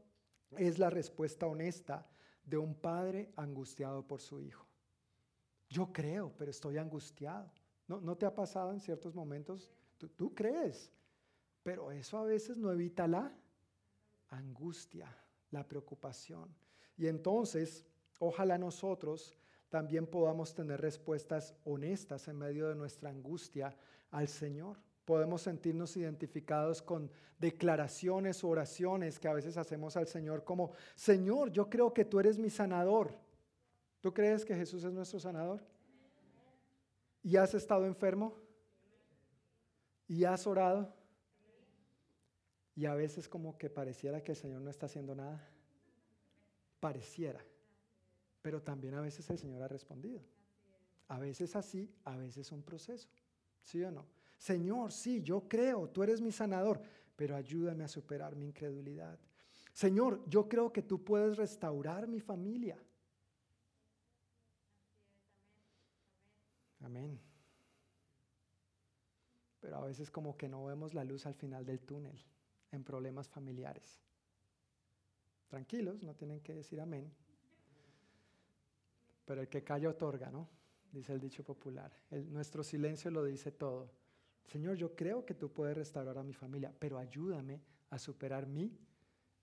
[0.58, 2.08] Es la respuesta honesta
[2.44, 4.66] de un padre angustiado por su hijo.
[5.70, 7.52] Yo creo, pero estoy angustiado.
[7.88, 9.70] ¿No, ¿No te ha pasado en ciertos momentos?
[10.16, 10.92] Tú crees,
[11.64, 13.32] pero eso a veces no evita la
[14.30, 15.16] angustia,
[15.52, 16.54] la preocupación.
[16.98, 17.86] Y entonces,
[18.20, 19.38] ojalá nosotros
[19.70, 23.76] también podamos tener respuestas honestas en medio de nuestra angustia
[24.10, 24.78] al Señor.
[25.06, 27.10] Podemos sentirnos identificados con
[27.40, 32.38] declaraciones oraciones que a veces hacemos al Señor como, Señor, yo creo que tú eres
[32.38, 33.14] mi sanador.
[34.02, 35.64] ¿Tú crees que Jesús es nuestro sanador?
[37.24, 38.36] ¿Y has estado enfermo?
[40.08, 40.94] ¿Y has orado?
[42.82, 45.48] Y a veces como que pareciera que el Señor no está haciendo nada.
[46.80, 47.40] Pareciera.
[48.42, 50.20] Pero también a veces el Señor ha respondido.
[51.08, 53.08] A veces así, a veces un proceso.
[53.62, 54.08] ¿Sí o no?
[54.36, 56.82] Señor, sí, yo creo, tú eres mi sanador,
[57.16, 59.20] pero ayúdame a superar mi incredulidad.
[59.74, 62.80] Señor, yo creo que tú puedes restaurar mi familia.
[66.80, 67.20] Amén.
[69.60, 72.20] Pero a veces como que no vemos la luz al final del túnel
[72.72, 74.02] en problemas familiares.
[75.48, 77.12] Tranquilos, no tienen que decir amén.
[79.26, 80.48] Pero el que calla otorga, ¿no?
[80.92, 81.92] Dice el dicho popular.
[82.30, 83.92] nuestro silencio lo dice todo.
[84.46, 88.78] Señor, yo creo que tú puedes restaurar a mi familia, pero ayúdame a superar mi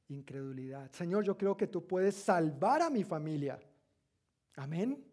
[0.09, 0.91] incredulidad.
[0.93, 3.59] Señor, yo creo que tú puedes salvar a mi familia.
[4.57, 5.05] Amén.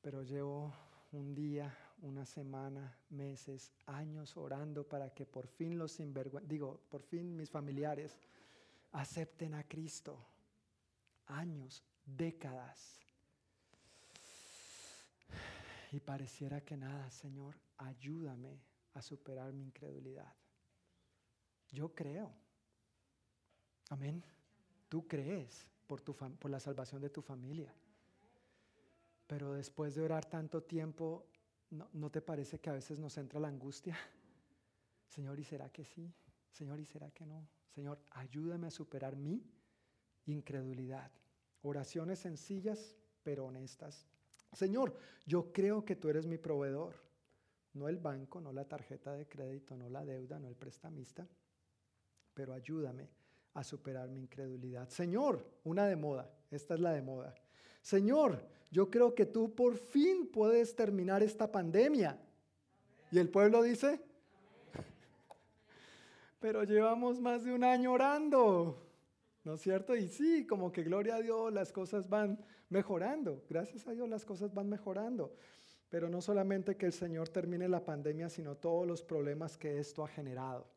[0.00, 0.72] Pero llevo
[1.12, 1.74] un día,
[2.06, 7.50] una semana, meses, años orando para que por fin los sinvergüenzas, digo, por fin mis
[7.50, 8.16] familiares
[8.92, 10.16] acepten a Cristo.
[11.26, 13.00] Años, décadas.
[15.92, 18.60] Y pareciera que nada, Señor, ayúdame
[18.94, 20.32] a superar mi incredulidad.
[21.72, 22.32] Yo creo.
[23.90, 24.22] Amén.
[24.88, 27.72] Tú crees por, tu por la salvación de tu familia.
[29.26, 31.26] Pero después de orar tanto tiempo,
[31.70, 33.96] ¿no, te parece que a veces nos entra la angustia?
[35.08, 36.12] Señor, ¿y será que sí?
[36.50, 37.48] Señor, ¿y será que no?
[37.68, 39.42] Señor, ayúdame a superar mi
[40.26, 41.10] incredulidad.
[41.62, 44.06] Oraciones sencillas, pero honestas.
[44.52, 46.94] Señor, yo creo que tú eres mi proveedor.
[47.74, 51.28] No el banco, no la tarjeta de crédito, no la deuda, no el prestamista,
[52.32, 53.10] pero ayúdame
[53.52, 54.88] a superar mi incredulidad.
[54.88, 57.34] Señor, una de moda, esta es la de moda.
[57.86, 62.18] Señor, yo creo que tú por fin puedes terminar esta pandemia.
[63.12, 64.00] Y el pueblo dice,
[66.40, 68.76] pero llevamos más de un año orando,
[69.44, 69.94] ¿no es cierto?
[69.94, 74.24] Y sí, como que gloria a Dios, las cosas van mejorando, gracias a Dios las
[74.24, 75.36] cosas van mejorando.
[75.88, 80.02] Pero no solamente que el Señor termine la pandemia, sino todos los problemas que esto
[80.02, 80.75] ha generado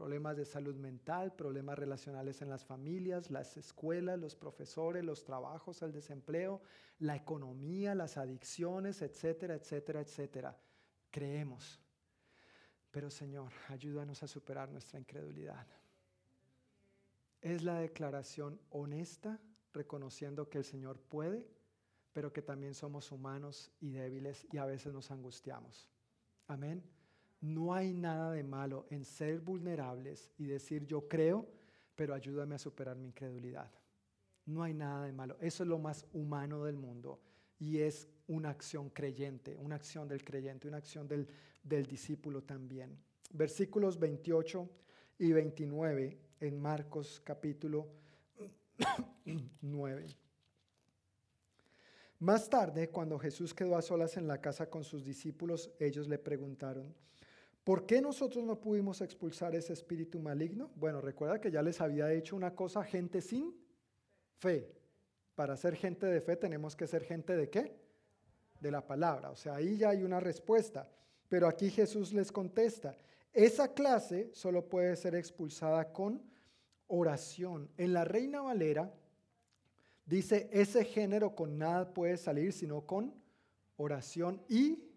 [0.00, 5.82] problemas de salud mental, problemas relacionales en las familias, las escuelas, los profesores, los trabajos,
[5.82, 6.62] el desempleo,
[7.00, 10.58] la economía, las adicciones, etcétera, etcétera, etcétera.
[11.10, 11.82] Creemos.
[12.90, 15.66] Pero Señor, ayúdanos a superar nuestra incredulidad.
[17.42, 19.38] Es la declaración honesta,
[19.74, 21.46] reconociendo que el Señor puede,
[22.14, 25.90] pero que también somos humanos y débiles y a veces nos angustiamos.
[26.46, 26.82] Amén.
[27.40, 31.46] No hay nada de malo en ser vulnerables y decir yo creo,
[31.96, 33.70] pero ayúdame a superar mi incredulidad.
[34.46, 35.36] No hay nada de malo.
[35.40, 37.20] Eso es lo más humano del mundo
[37.58, 41.28] y es una acción creyente, una acción del creyente, una acción del,
[41.62, 42.98] del discípulo también.
[43.32, 44.68] Versículos 28
[45.18, 47.86] y 29 en Marcos capítulo
[49.60, 50.06] 9.
[52.20, 56.18] Más tarde, cuando Jesús quedó a solas en la casa con sus discípulos, ellos le
[56.18, 56.94] preguntaron,
[57.70, 60.72] ¿Por qué nosotros no pudimos expulsar ese espíritu maligno?
[60.74, 63.54] Bueno, recuerda que ya les había dicho una cosa, gente sin
[64.40, 64.74] fe.
[65.36, 67.80] Para ser gente de fe tenemos que ser gente de qué?
[68.58, 69.30] De la palabra.
[69.30, 70.90] O sea, ahí ya hay una respuesta.
[71.28, 72.96] Pero aquí Jesús les contesta,
[73.32, 76.20] esa clase solo puede ser expulsada con
[76.88, 77.70] oración.
[77.76, 78.92] En la Reina Valera
[80.06, 83.14] dice, ese género con nada puede salir sino con
[83.76, 84.90] oración y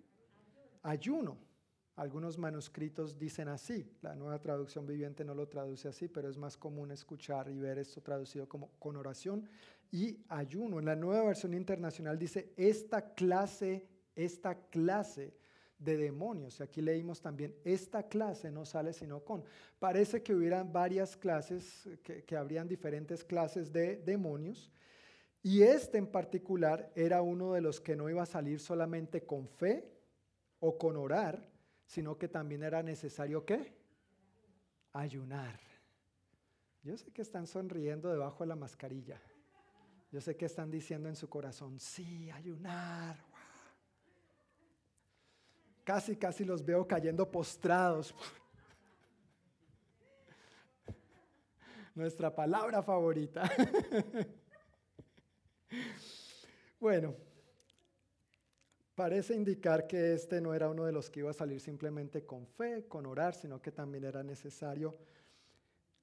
[0.81, 1.52] ayuno.
[1.95, 6.57] Algunos manuscritos dicen así, la nueva traducción viviente no lo traduce así, pero es más
[6.57, 9.47] común escuchar y ver esto traducido como con oración
[9.91, 10.79] y ayuno.
[10.79, 15.35] En la nueva versión internacional dice esta clase, esta clase
[15.77, 16.59] de demonios.
[16.59, 19.43] Y aquí leímos también, esta clase no sale sino con.
[19.77, 24.71] Parece que hubieran varias clases, que, que habrían diferentes clases de demonios.
[25.43, 29.47] Y este en particular era uno de los que no iba a salir solamente con
[29.47, 29.93] fe
[30.59, 31.52] o con orar,
[31.93, 33.71] sino que también era necesario qué?
[34.93, 35.59] Ayunar.
[36.81, 39.21] Yo sé que están sonriendo debajo de la mascarilla.
[40.11, 43.15] Yo sé que están diciendo en su corazón, sí, ayunar.
[45.83, 48.15] Casi, casi los veo cayendo postrados.
[51.93, 53.43] Nuestra palabra favorita.
[56.79, 57.13] bueno,
[58.95, 62.45] parece indicar que este no era uno de los que iba a salir simplemente con
[62.45, 64.95] fe, con orar, sino que también era necesario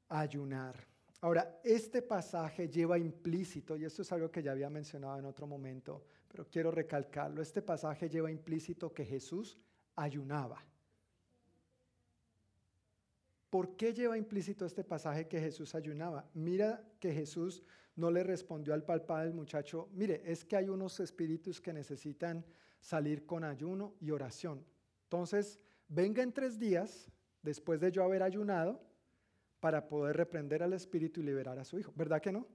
[0.08, 0.90] ayunar.
[1.22, 5.46] Ahora, este pasaje lleva implícito, y esto es algo que ya había mencionado en otro
[5.46, 9.58] momento, pero quiero recalcarlo, este pasaje lleva implícito que Jesús
[9.96, 10.64] ayunaba.
[13.50, 16.24] ¿Por qué lleva implícito este pasaje que Jesús ayunaba?
[16.34, 17.62] Mira que Jesús
[17.96, 22.44] no le respondió al palpado del muchacho, mire, es que hay unos espíritus que necesitan
[22.80, 24.64] salir con ayuno y oración.
[25.04, 25.58] Entonces,
[25.88, 27.10] venga en tres días,
[27.42, 28.80] después de yo haber ayunado,
[29.60, 31.92] para poder reprender al espíritu y liberar a su hijo.
[31.94, 32.46] ¿Verdad que no?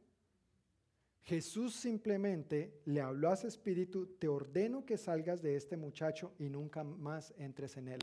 [1.21, 6.49] Jesús simplemente le habló a ese espíritu, te ordeno que salgas de este muchacho y
[6.49, 7.99] nunca más entres en él.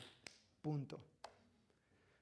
[0.60, 1.00] Punto.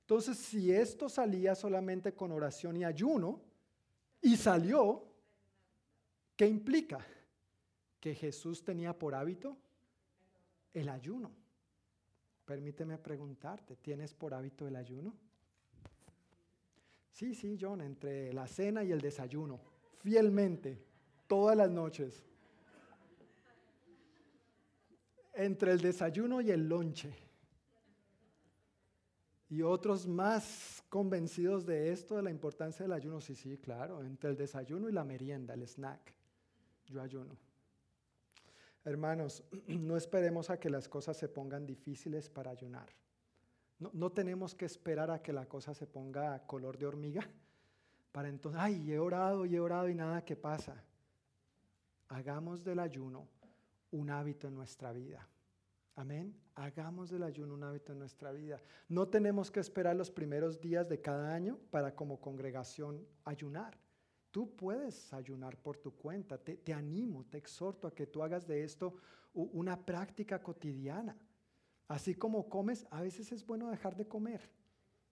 [0.03, 3.41] Entonces, si esto salía solamente con oración y ayuno,
[4.21, 5.05] y salió,
[6.37, 6.99] ¿qué implica?
[7.99, 9.57] Que Jesús tenía por hábito
[10.73, 11.31] el ayuno.
[12.45, 15.15] Permíteme preguntarte, ¿tienes por hábito el ayuno?
[17.13, 19.61] Sí, sí, John, entre la cena y el desayuno,
[19.99, 20.83] fielmente,
[21.27, 22.25] todas las noches.
[25.35, 27.15] Entre el desayuno y el lonche.
[29.49, 33.21] Y otros más convencidos de esto, de la importancia del ayuno.
[33.21, 36.15] Sí, sí, claro, entre el desayuno y la merienda, el snack.
[36.87, 37.37] Yo ayuno.
[38.85, 42.89] Hermanos, no esperemos a que las cosas se pongan difíciles para ayunar.
[43.79, 47.27] No, tenemos que esperar a que la cosa se ponga color de hormiga
[48.13, 50.85] para entonces, ay, he orado y he orado y nada que pasa.
[52.09, 53.27] Hagamos del ayuno
[53.93, 55.27] un hábito en nuestra vida.
[55.97, 56.37] Amén.
[56.55, 58.61] Hagamos del ayuno un hábito en nuestra vida.
[58.89, 63.79] No tenemos que esperar los primeros días de cada año para como congregación ayunar.
[64.31, 66.39] Tú puedes ayunar por tu cuenta.
[66.39, 68.95] Te, animo, te exhorto a que tú hagas de esto
[69.33, 71.17] una práctica cotidiana.
[71.89, 74.49] Así como comes, a veces es bueno dejar de comer.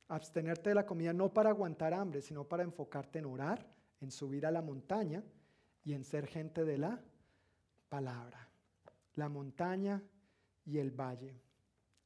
[0.07, 3.69] Abstenerte de la comida no para aguantar hambre, sino para enfocarte en orar,
[4.01, 5.25] en subir a la montaña
[5.85, 7.03] y en ser gente de la
[7.89, 8.49] palabra.
[9.17, 10.03] La montaña
[10.65, 11.35] y el valle.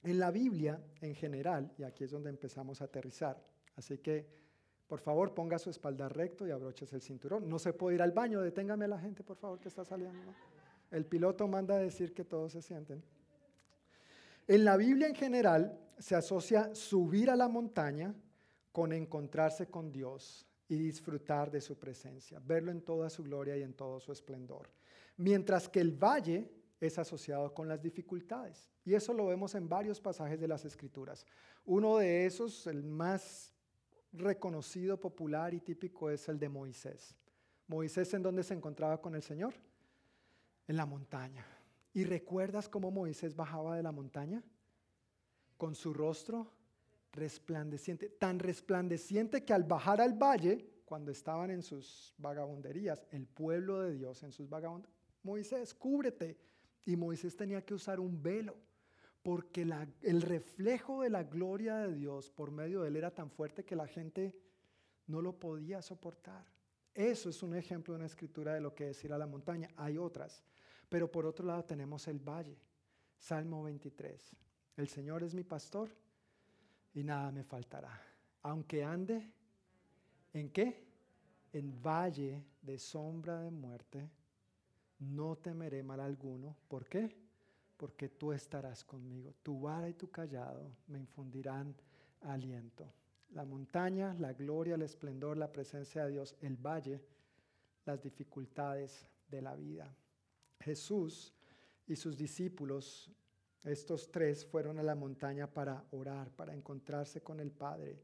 [0.03, 3.45] En la Biblia, en general, y aquí es donde empezamos a aterrizar,
[3.77, 4.42] así que
[4.87, 7.49] por favor ponga su espalda recto y abroches el cinturón.
[7.49, 10.35] No se puede ir al baño, deténgame a la gente, por favor, que está saliendo.
[10.91, 13.03] El piloto manda decir que todos se sienten.
[14.47, 18.15] En la Biblia en general se asocia subir a la montaña
[18.73, 23.63] con encontrarse con Dios y disfrutar de su presencia, verlo en toda su gloria y
[23.63, 24.71] en todo su esplendor.
[25.17, 26.51] Mientras que el valle
[26.81, 28.71] es asociado con las dificultades.
[28.85, 31.25] Y eso lo vemos en varios pasajes de las Escrituras.
[31.65, 33.55] Uno de esos, el más
[34.13, 37.15] reconocido, popular y típico, es el de Moisés.
[37.67, 39.55] Moisés en donde se encontraba con el Señor?
[40.67, 41.47] En la montaña.
[41.95, 44.43] ¿Y recuerdas cómo Moisés bajaba de la montaña?
[45.57, 46.51] Con su rostro
[47.13, 53.81] resplandeciente, tan resplandeciente que al bajar al valle, cuando estaban en sus vagabunderías, el pueblo
[53.81, 56.37] de Dios en sus vagabunderías, Moisés, cúbrete.
[56.85, 58.57] Y Moisés tenía que usar un velo,
[59.23, 59.67] porque
[60.03, 63.77] el reflejo de la gloria de Dios por medio de él era tan fuerte que
[63.77, 64.37] la gente
[65.07, 66.45] no lo podía soportar.
[66.95, 69.69] Eso es un ejemplo de una escritura de lo que es ir a la montaña.
[69.77, 70.43] Hay otras.
[70.89, 72.59] Pero por otro lado tenemos el valle.
[73.17, 74.37] Salmo 23.
[74.77, 75.89] El Señor es mi pastor
[76.93, 77.99] y nada me faltará.
[78.43, 79.33] Aunque ande,
[80.33, 80.85] ¿en qué?
[81.53, 84.11] En valle de sombra de muerte,
[84.99, 86.57] no temeré mal alguno.
[86.69, 87.22] ¿Por qué?
[87.83, 89.35] Porque tú estarás conmigo.
[89.43, 91.75] Tu vara y tu callado me infundirán
[92.21, 92.89] aliento.
[93.31, 97.03] La montaña, la gloria, el esplendor, la presencia de Dios, el valle,
[97.85, 99.93] las dificultades de la vida.
[100.61, 101.35] Jesús
[101.89, 103.11] y sus discípulos,
[103.65, 108.01] estos tres, fueron a la montaña para orar, para encontrarse con el Padre.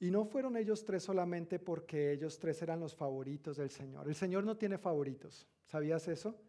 [0.00, 4.08] Y no fueron ellos tres solamente porque ellos tres eran los favoritos del Señor.
[4.08, 5.46] El Señor no tiene favoritos.
[5.66, 6.40] ¿Sabías eso?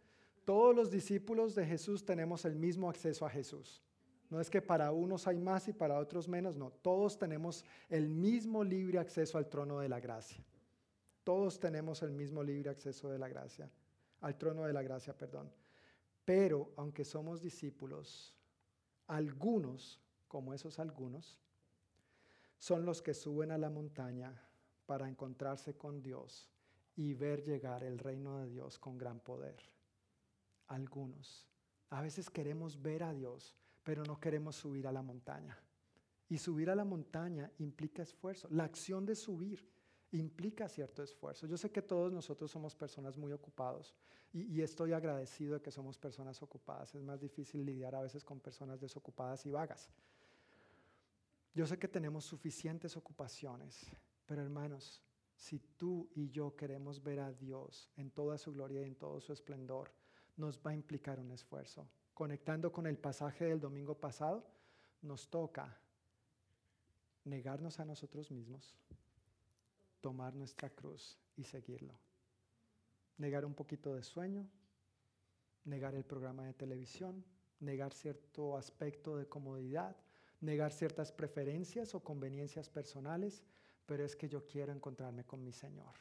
[0.45, 3.81] Todos los discípulos de Jesús tenemos el mismo acceso a Jesús.
[4.29, 6.71] No es que para unos hay más y para otros menos, no.
[6.71, 10.43] Todos tenemos el mismo libre acceso al trono de la gracia.
[11.23, 13.69] Todos tenemos el mismo libre acceso de la gracia,
[14.21, 15.51] al trono de la gracia, perdón.
[16.25, 18.33] Pero aunque somos discípulos,
[19.07, 21.39] algunos, como esos algunos,
[22.57, 24.33] son los que suben a la montaña
[24.85, 26.49] para encontrarse con Dios
[26.95, 29.55] y ver llegar el reino de Dios con gran poder.
[30.73, 31.47] Algunos.
[31.89, 35.55] A veces queremos ver a Dios, pero no queremos subir a la montaña.
[36.27, 38.47] Y subir a la montaña implica esfuerzo.
[38.49, 39.69] La acción de subir
[40.13, 41.45] implica cierto esfuerzo.
[41.45, 43.93] Yo sé que todos nosotros somos personas muy ocupados
[44.31, 46.95] y, estoy agradecido de que somos personas ocupadas.
[46.95, 49.91] Es más difícil lidiar a veces con personas desocupadas y vagas.
[51.53, 53.85] Yo sé que tenemos suficientes ocupaciones,
[54.25, 55.03] pero hermanos,
[55.35, 59.21] si tú y yo queremos ver a Dios en toda su gloria y en todo
[59.21, 59.91] su esplendor,
[60.37, 61.87] nos va a implicar un esfuerzo.
[62.13, 64.45] Conectando con el pasaje del domingo pasado,
[65.01, 65.77] nos toca
[67.25, 68.75] negarnos a nosotros mismos,
[70.01, 71.93] tomar nuestra cruz y seguirlo.
[73.17, 74.47] Negar un poquito de sueño,
[75.65, 77.23] negar el programa de televisión,
[77.59, 79.95] negar cierto aspecto de comodidad,
[80.41, 83.43] negar ciertas preferencias o conveniencias personales,
[83.85, 85.93] pero es que yo quiero encontrarme con mi Señor.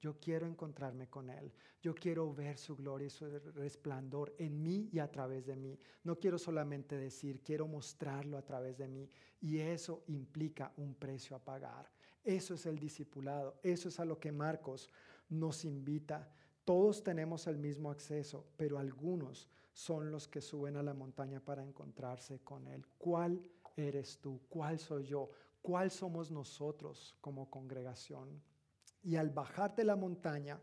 [0.00, 1.52] Yo quiero encontrarme con Él.
[1.80, 5.78] Yo quiero ver su gloria y su resplandor en mí y a través de mí.
[6.04, 9.10] No quiero solamente decir, quiero mostrarlo a través de mí.
[9.40, 11.90] Y eso implica un precio a pagar.
[12.22, 13.58] Eso es el discipulado.
[13.62, 14.88] Eso es a lo que Marcos
[15.28, 16.30] nos invita.
[16.64, 21.62] Todos tenemos el mismo acceso, pero algunos son los que suben a la montaña para
[21.62, 22.86] encontrarse con Él.
[22.98, 23.40] ¿Cuál
[23.76, 24.42] eres tú?
[24.48, 25.30] ¿Cuál soy yo?
[25.62, 28.42] ¿Cuál somos nosotros como congregación?
[29.08, 30.60] Y al bajarte la montaña,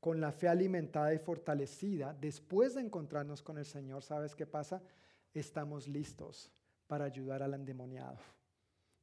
[0.00, 4.82] con la fe alimentada y fortalecida, después de encontrarnos con el Señor, ¿sabes qué pasa?
[5.32, 6.50] Estamos listos
[6.88, 8.18] para ayudar al endemoniado.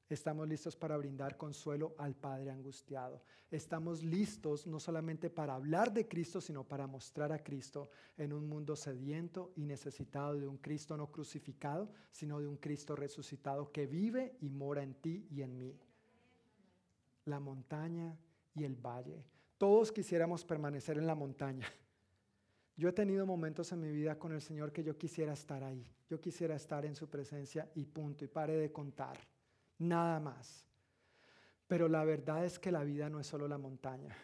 [0.09, 3.23] Estamos listos para brindar consuelo al Padre angustiado.
[3.49, 8.45] Estamos listos no solamente para hablar de Cristo, sino para mostrar a Cristo en un
[8.45, 13.87] mundo sediento y necesitado de un Cristo no crucificado, sino de un Cristo resucitado que
[13.87, 15.79] vive y mora en ti y en mí.
[17.23, 18.17] La montaña
[18.55, 19.25] y el valle.
[19.57, 21.67] Todos quisiéramos permanecer en la montaña.
[22.77, 25.85] Yo he tenido momentos en mi vida con el Señor que yo quisiera estar ahí.
[26.09, 28.23] Yo quisiera estar en su presencia y punto.
[28.23, 29.17] Y pare de contar.
[29.79, 30.65] Nada más.
[31.67, 34.15] Pero la verdad es que la vida no es solo la montaña.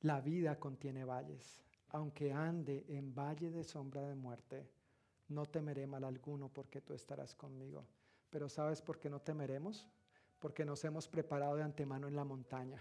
[0.00, 1.62] La vida contiene valles.
[1.88, 4.68] Aunque ande en valle de sombra de muerte,
[5.28, 7.86] no temeré mal alguno porque tú estarás conmigo.
[8.28, 9.88] Pero ¿sabes por qué no temeremos?
[10.38, 12.78] Porque nos hemos preparado de antemano en la montaña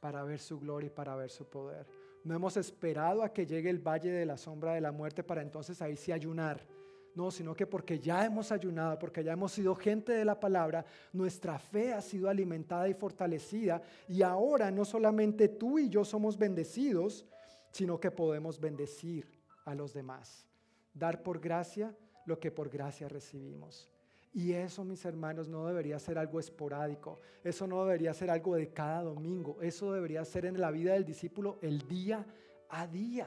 [0.00, 1.86] para ver su gloria y para ver su poder.
[2.24, 5.42] No hemos esperado a que llegue el valle de la sombra de la muerte para
[5.42, 6.66] entonces ahí sí ayunar.
[7.14, 10.84] No, sino que porque ya hemos ayunado, porque ya hemos sido gente de la palabra,
[11.12, 16.38] nuestra fe ha sido alimentada y fortalecida y ahora no solamente tú y yo somos
[16.38, 17.26] bendecidos,
[17.72, 19.26] sino que podemos bendecir
[19.64, 20.46] a los demás.
[20.94, 21.96] Dar por gracia
[22.26, 23.89] lo que por gracia recibimos.
[24.32, 27.20] Y eso, mis hermanos, no debería ser algo esporádico.
[27.42, 29.60] Eso no debería ser algo de cada domingo.
[29.60, 32.24] Eso debería ser en la vida del discípulo el día
[32.68, 33.26] a día.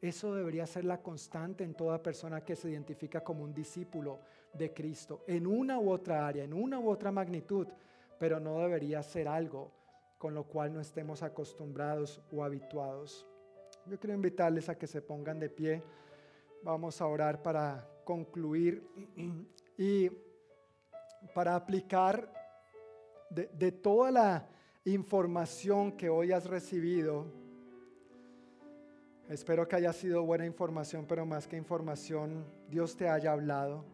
[0.00, 4.20] Eso debería ser la constante en toda persona que se identifica como un discípulo
[4.54, 7.68] de Cristo, en una u otra área, en una u otra magnitud,
[8.18, 9.70] pero no debería ser algo
[10.18, 13.26] con lo cual no estemos acostumbrados o habituados.
[13.86, 15.82] Yo quiero invitarles a que se pongan de pie.
[16.62, 18.86] Vamos a orar para concluir.
[19.78, 20.10] Y
[21.34, 22.32] para aplicar
[23.30, 24.48] de, toda la
[24.84, 27.26] información que hoy has recibido.
[29.28, 33.84] Espero que haya sido buena información, pero más que información, Dios te haya hablado.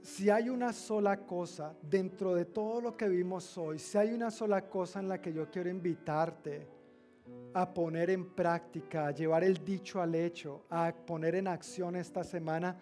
[0.00, 4.30] Si hay una sola cosa dentro de todo lo que vimos hoy, si hay una
[4.30, 6.66] sola cosa en la que yo quiero invitarte
[7.52, 12.24] a poner en práctica, a llevar el dicho al hecho, a poner en acción esta
[12.24, 12.80] semana,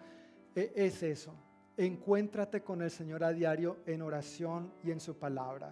[0.55, 1.33] e, es eso
[1.77, 5.71] Encuéntrate con el Señor a diario en oración y en su palabra.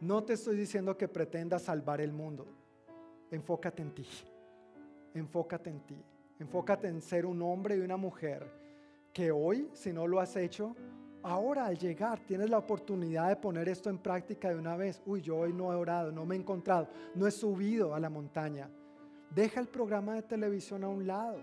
[0.00, 2.46] No te estoy diciendo que pretendas salvar el mundo.
[3.32, 4.06] Enfócate en ti.
[5.14, 5.96] Enfócate en ti.
[6.38, 8.48] Enfócate en ser un hombre y una mujer
[9.12, 10.76] que hoy, si no lo has hecho,
[11.24, 15.02] ahora al llegar tienes la oportunidad de poner esto en práctica de una vez.
[15.04, 16.86] Uy, yo hoy no he orado, no me he encontrado,
[17.16, 18.70] no he subido a la montaña.
[19.34, 21.40] Deja el programa de televisión a un lado.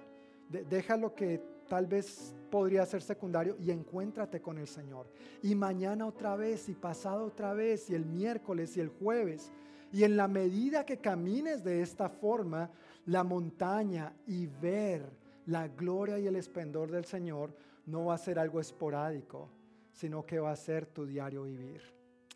[0.47, 5.07] deja lo que tal vez podría ser secundario y encuéntrate con el Señor.
[5.41, 9.51] Y mañana otra vez, y pasado otra vez, y el miércoles y el jueves.
[9.91, 12.69] Y en la medida que camines de esta forma,
[13.05, 15.09] la montaña y ver
[15.45, 17.55] la gloria y el esplendor del Señor
[17.85, 19.49] no va a ser algo esporádico,
[19.91, 21.81] sino que va a ser tu diario vivir.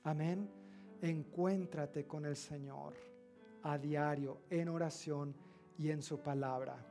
[0.03, 0.49] Amén.
[1.01, 2.93] Encuéntrate con el Señor
[3.63, 5.35] a diario en oración
[5.77, 6.88] y en su palabra.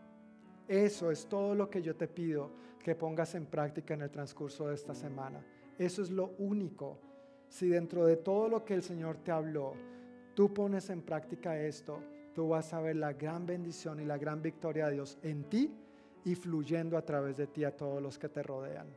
[0.68, 4.68] Eso es todo lo que yo te pido que pongas en práctica en el transcurso
[4.68, 5.44] de esta semana.
[5.78, 6.98] Eso es lo único.
[7.48, 9.72] Si dentro de todo lo que el Señor te habló,
[10.34, 12.02] tú pones en práctica esto,
[12.34, 15.74] tú vas a ver la gran bendición y la gran victoria de Dios en ti
[16.24, 18.88] y fluyendo a través de ti a todos los que te rodean.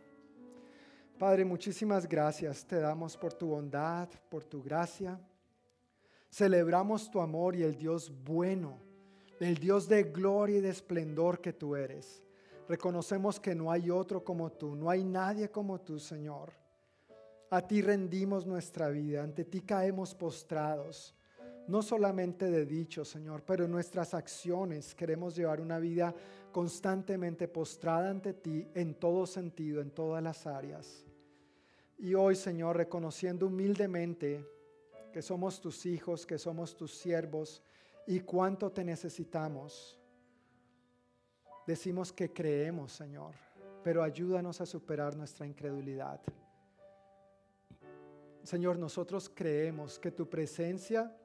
[1.17, 5.19] Padre, muchísimas gracias te damos por tu bondad, por tu gracia.
[6.29, 8.79] Celebramos tu amor y el Dios bueno,
[9.41, 12.23] el Dios de gloria y de esplendor que tú eres.
[12.67, 16.53] Reconocemos que no hay otro como tú, no hay nadie como tú, Señor.
[17.49, 21.15] A ti rendimos nuestra vida, ante ti caemos postrados,
[21.67, 26.13] no solamente de dicho, Señor, pero en nuestras acciones queremos llevar una vida
[26.51, 31.03] constantemente postrada ante ti en todo sentido, en todas las áreas.
[31.97, 34.45] Y hoy, Señor, reconociendo humildemente
[35.11, 37.61] que somos tus hijos, que somos tus siervos
[38.07, 39.99] y cuánto te necesitamos.
[41.65, 43.35] Decimos que creemos, Señor,
[43.83, 46.21] pero ayúdanos a superar nuestra incredulidad.
[48.43, 51.15] Señor, nosotros creemos que tu presencia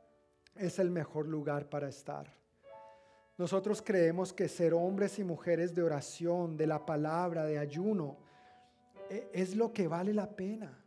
[0.55, 2.33] es el mejor lugar para estar.
[3.39, 8.17] Nosotros creemos que ser hombres y mujeres de oración, de la palabra, de ayuno,
[9.11, 10.83] e, es lo que vale la pena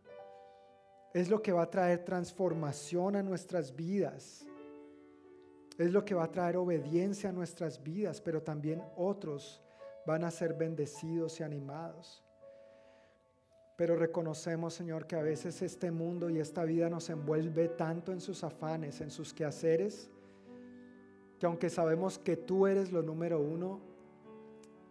[1.14, 4.46] es lo que va a traer transformación a nuestras vidas.
[5.80, 9.62] Es lo que va a traer obediencia a nuestras vidas, pero también otros
[10.06, 12.22] van a ser bendecidos y animados.
[13.78, 18.20] Pero reconocemos, Señor, que a veces este mundo y esta vida nos envuelve tanto en
[18.20, 20.10] sus afanes, en sus quehaceres,
[21.40, 23.80] que aunque sabemos que tú eres lo número uno,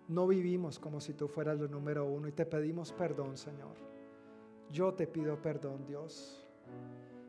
[0.08, 3.76] no vivimos como si tú fueras lo número uno y te pedimos perdón, Señor.
[4.70, 6.46] Yo te pido perdón, Dios.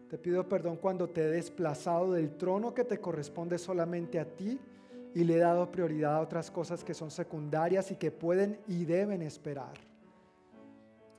[0.10, 4.60] Te pido perdón cuando te he desplazado del trono que te corresponde solamente a ti
[5.14, 8.86] y le he dado prioridad a otras cosas que son secundarias y que pueden y
[8.86, 9.74] deben esperar.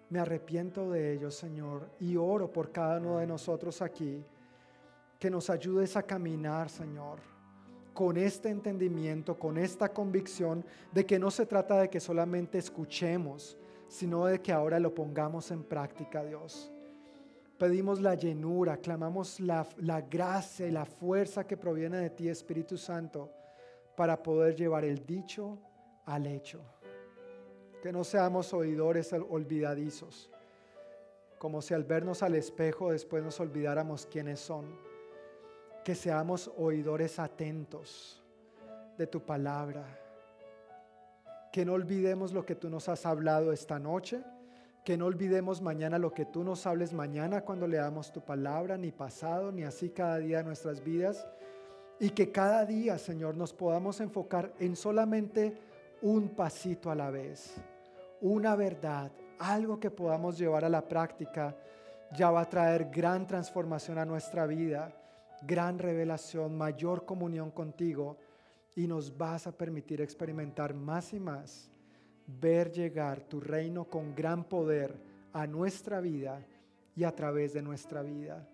[0.09, 4.25] Me arrepiento de ello, Señor, y oro por cada uno de nosotros aquí,
[5.21, 7.21] que nos ayudes a caminar, Señor,
[7.95, 13.57] con este entendimiento, con esta convicción de que no se trata de que solamente escuchemos,
[13.87, 16.73] sino de que ahora lo pongamos en práctica, Dios.
[17.61, 22.79] Pedimos la llenura, clamamos la, la gracia y la fuerza que proviene de ti, Espíritu
[22.79, 23.31] Santo,
[23.95, 25.59] para poder llevar el dicho
[26.07, 26.63] al hecho.
[27.83, 30.31] Que no seamos oidores olvidadizos,
[31.39, 34.65] como si al vernos al espejo después nos olvidáramos quiénes son.
[35.85, 38.25] Que seamos oidores atentos
[38.97, 39.85] de tu palabra
[41.53, 44.23] que no olvidemos lo que tú nos has hablado esta noche,
[44.85, 48.93] que no olvidemos mañana lo que tú nos hables mañana cuando leamos tu palabra, ni
[48.93, 51.27] pasado, ni así cada día de nuestras vidas,
[51.99, 55.55] y que cada día, Señor, nos podamos enfocar en solamente
[56.01, 57.55] un pasito a la vez,
[58.23, 61.55] una verdad, algo que podamos llevar a la práctica,
[62.13, 64.93] ya va a traer gran transformación a nuestra vida,
[65.43, 68.17] gran revelación, mayor comunión contigo
[68.75, 71.70] y nos vas a permitir experimentar más y más,
[72.41, 74.95] ver llegar tu reino con gran poder
[75.33, 76.45] a nuestra vida
[76.95, 78.47] y a través de nuestra vida.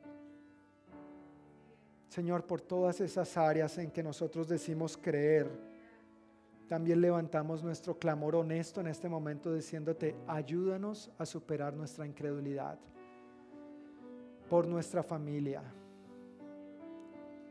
[2.08, 5.50] Señor, por todas esas áreas en que nosotros decimos creer,
[6.68, 12.78] también levantamos nuestro clamor honesto en este momento diciéndote, ayúdanos a superar nuestra incredulidad
[14.48, 15.62] por nuestra familia,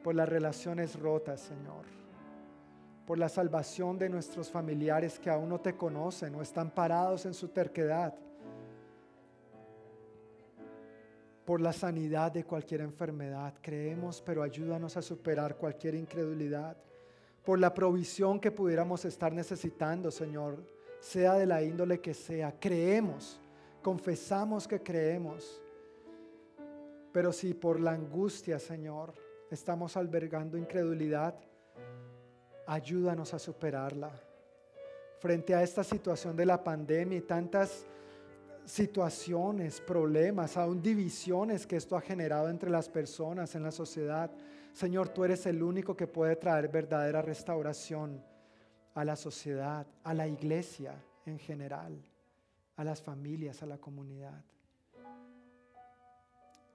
[0.03, 2.04] por las relaciones rotas, Señor
[3.05, 7.33] por la salvación de nuestros familiares que aún no te conocen o están parados en
[7.33, 8.15] su terquedad,
[11.45, 13.53] por la sanidad de cualquier enfermedad.
[13.61, 16.75] Creemos, pero ayúdanos a superar cualquier incredulidad,
[17.43, 20.65] por la provisión que pudiéramos estar necesitando, Señor,
[20.99, 22.59] sea de la índole que sea.
[22.59, 23.39] Creemos,
[23.83, 25.61] confesamos que creemos,
[27.11, 29.13] pero si por la angustia, Señor,
[29.51, 31.35] estamos albergando incredulidad,
[32.67, 34.11] ayúdanos a superarla.
[35.19, 37.85] Frente a esta situación de la pandemia y tantas
[38.65, 44.31] situaciones, problemas, aún divisiones que esto ha generado entre las personas en la sociedad,
[44.73, 48.21] Señor, tú eres el único que puede traer verdadera restauración
[48.93, 52.03] a la sociedad, a la iglesia en general,
[52.75, 54.43] a las familias, a la comunidad.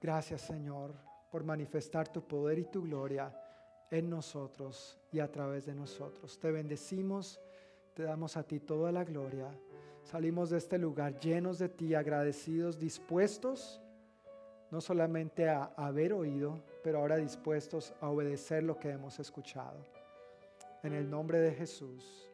[0.01, 0.95] Gracias, Señor,
[1.31, 3.31] por manifestar tu poder y tu gloria
[3.91, 6.39] en nosotros y a través de nosotros.
[6.39, 7.39] Te bendecimos,
[7.93, 9.47] te damos a ti toda la gloria.
[10.03, 13.81] Salimos de este lugar llenos de ti, agradecidos, dispuestos
[14.71, 19.85] no solamente a haber oído, pero ahora dispuestos a obedecer lo que hemos escuchado.
[20.81, 22.29] En el nombre de Jesús.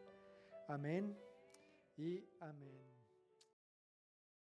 [0.67, 1.17] Amén
[1.97, 2.86] y amén.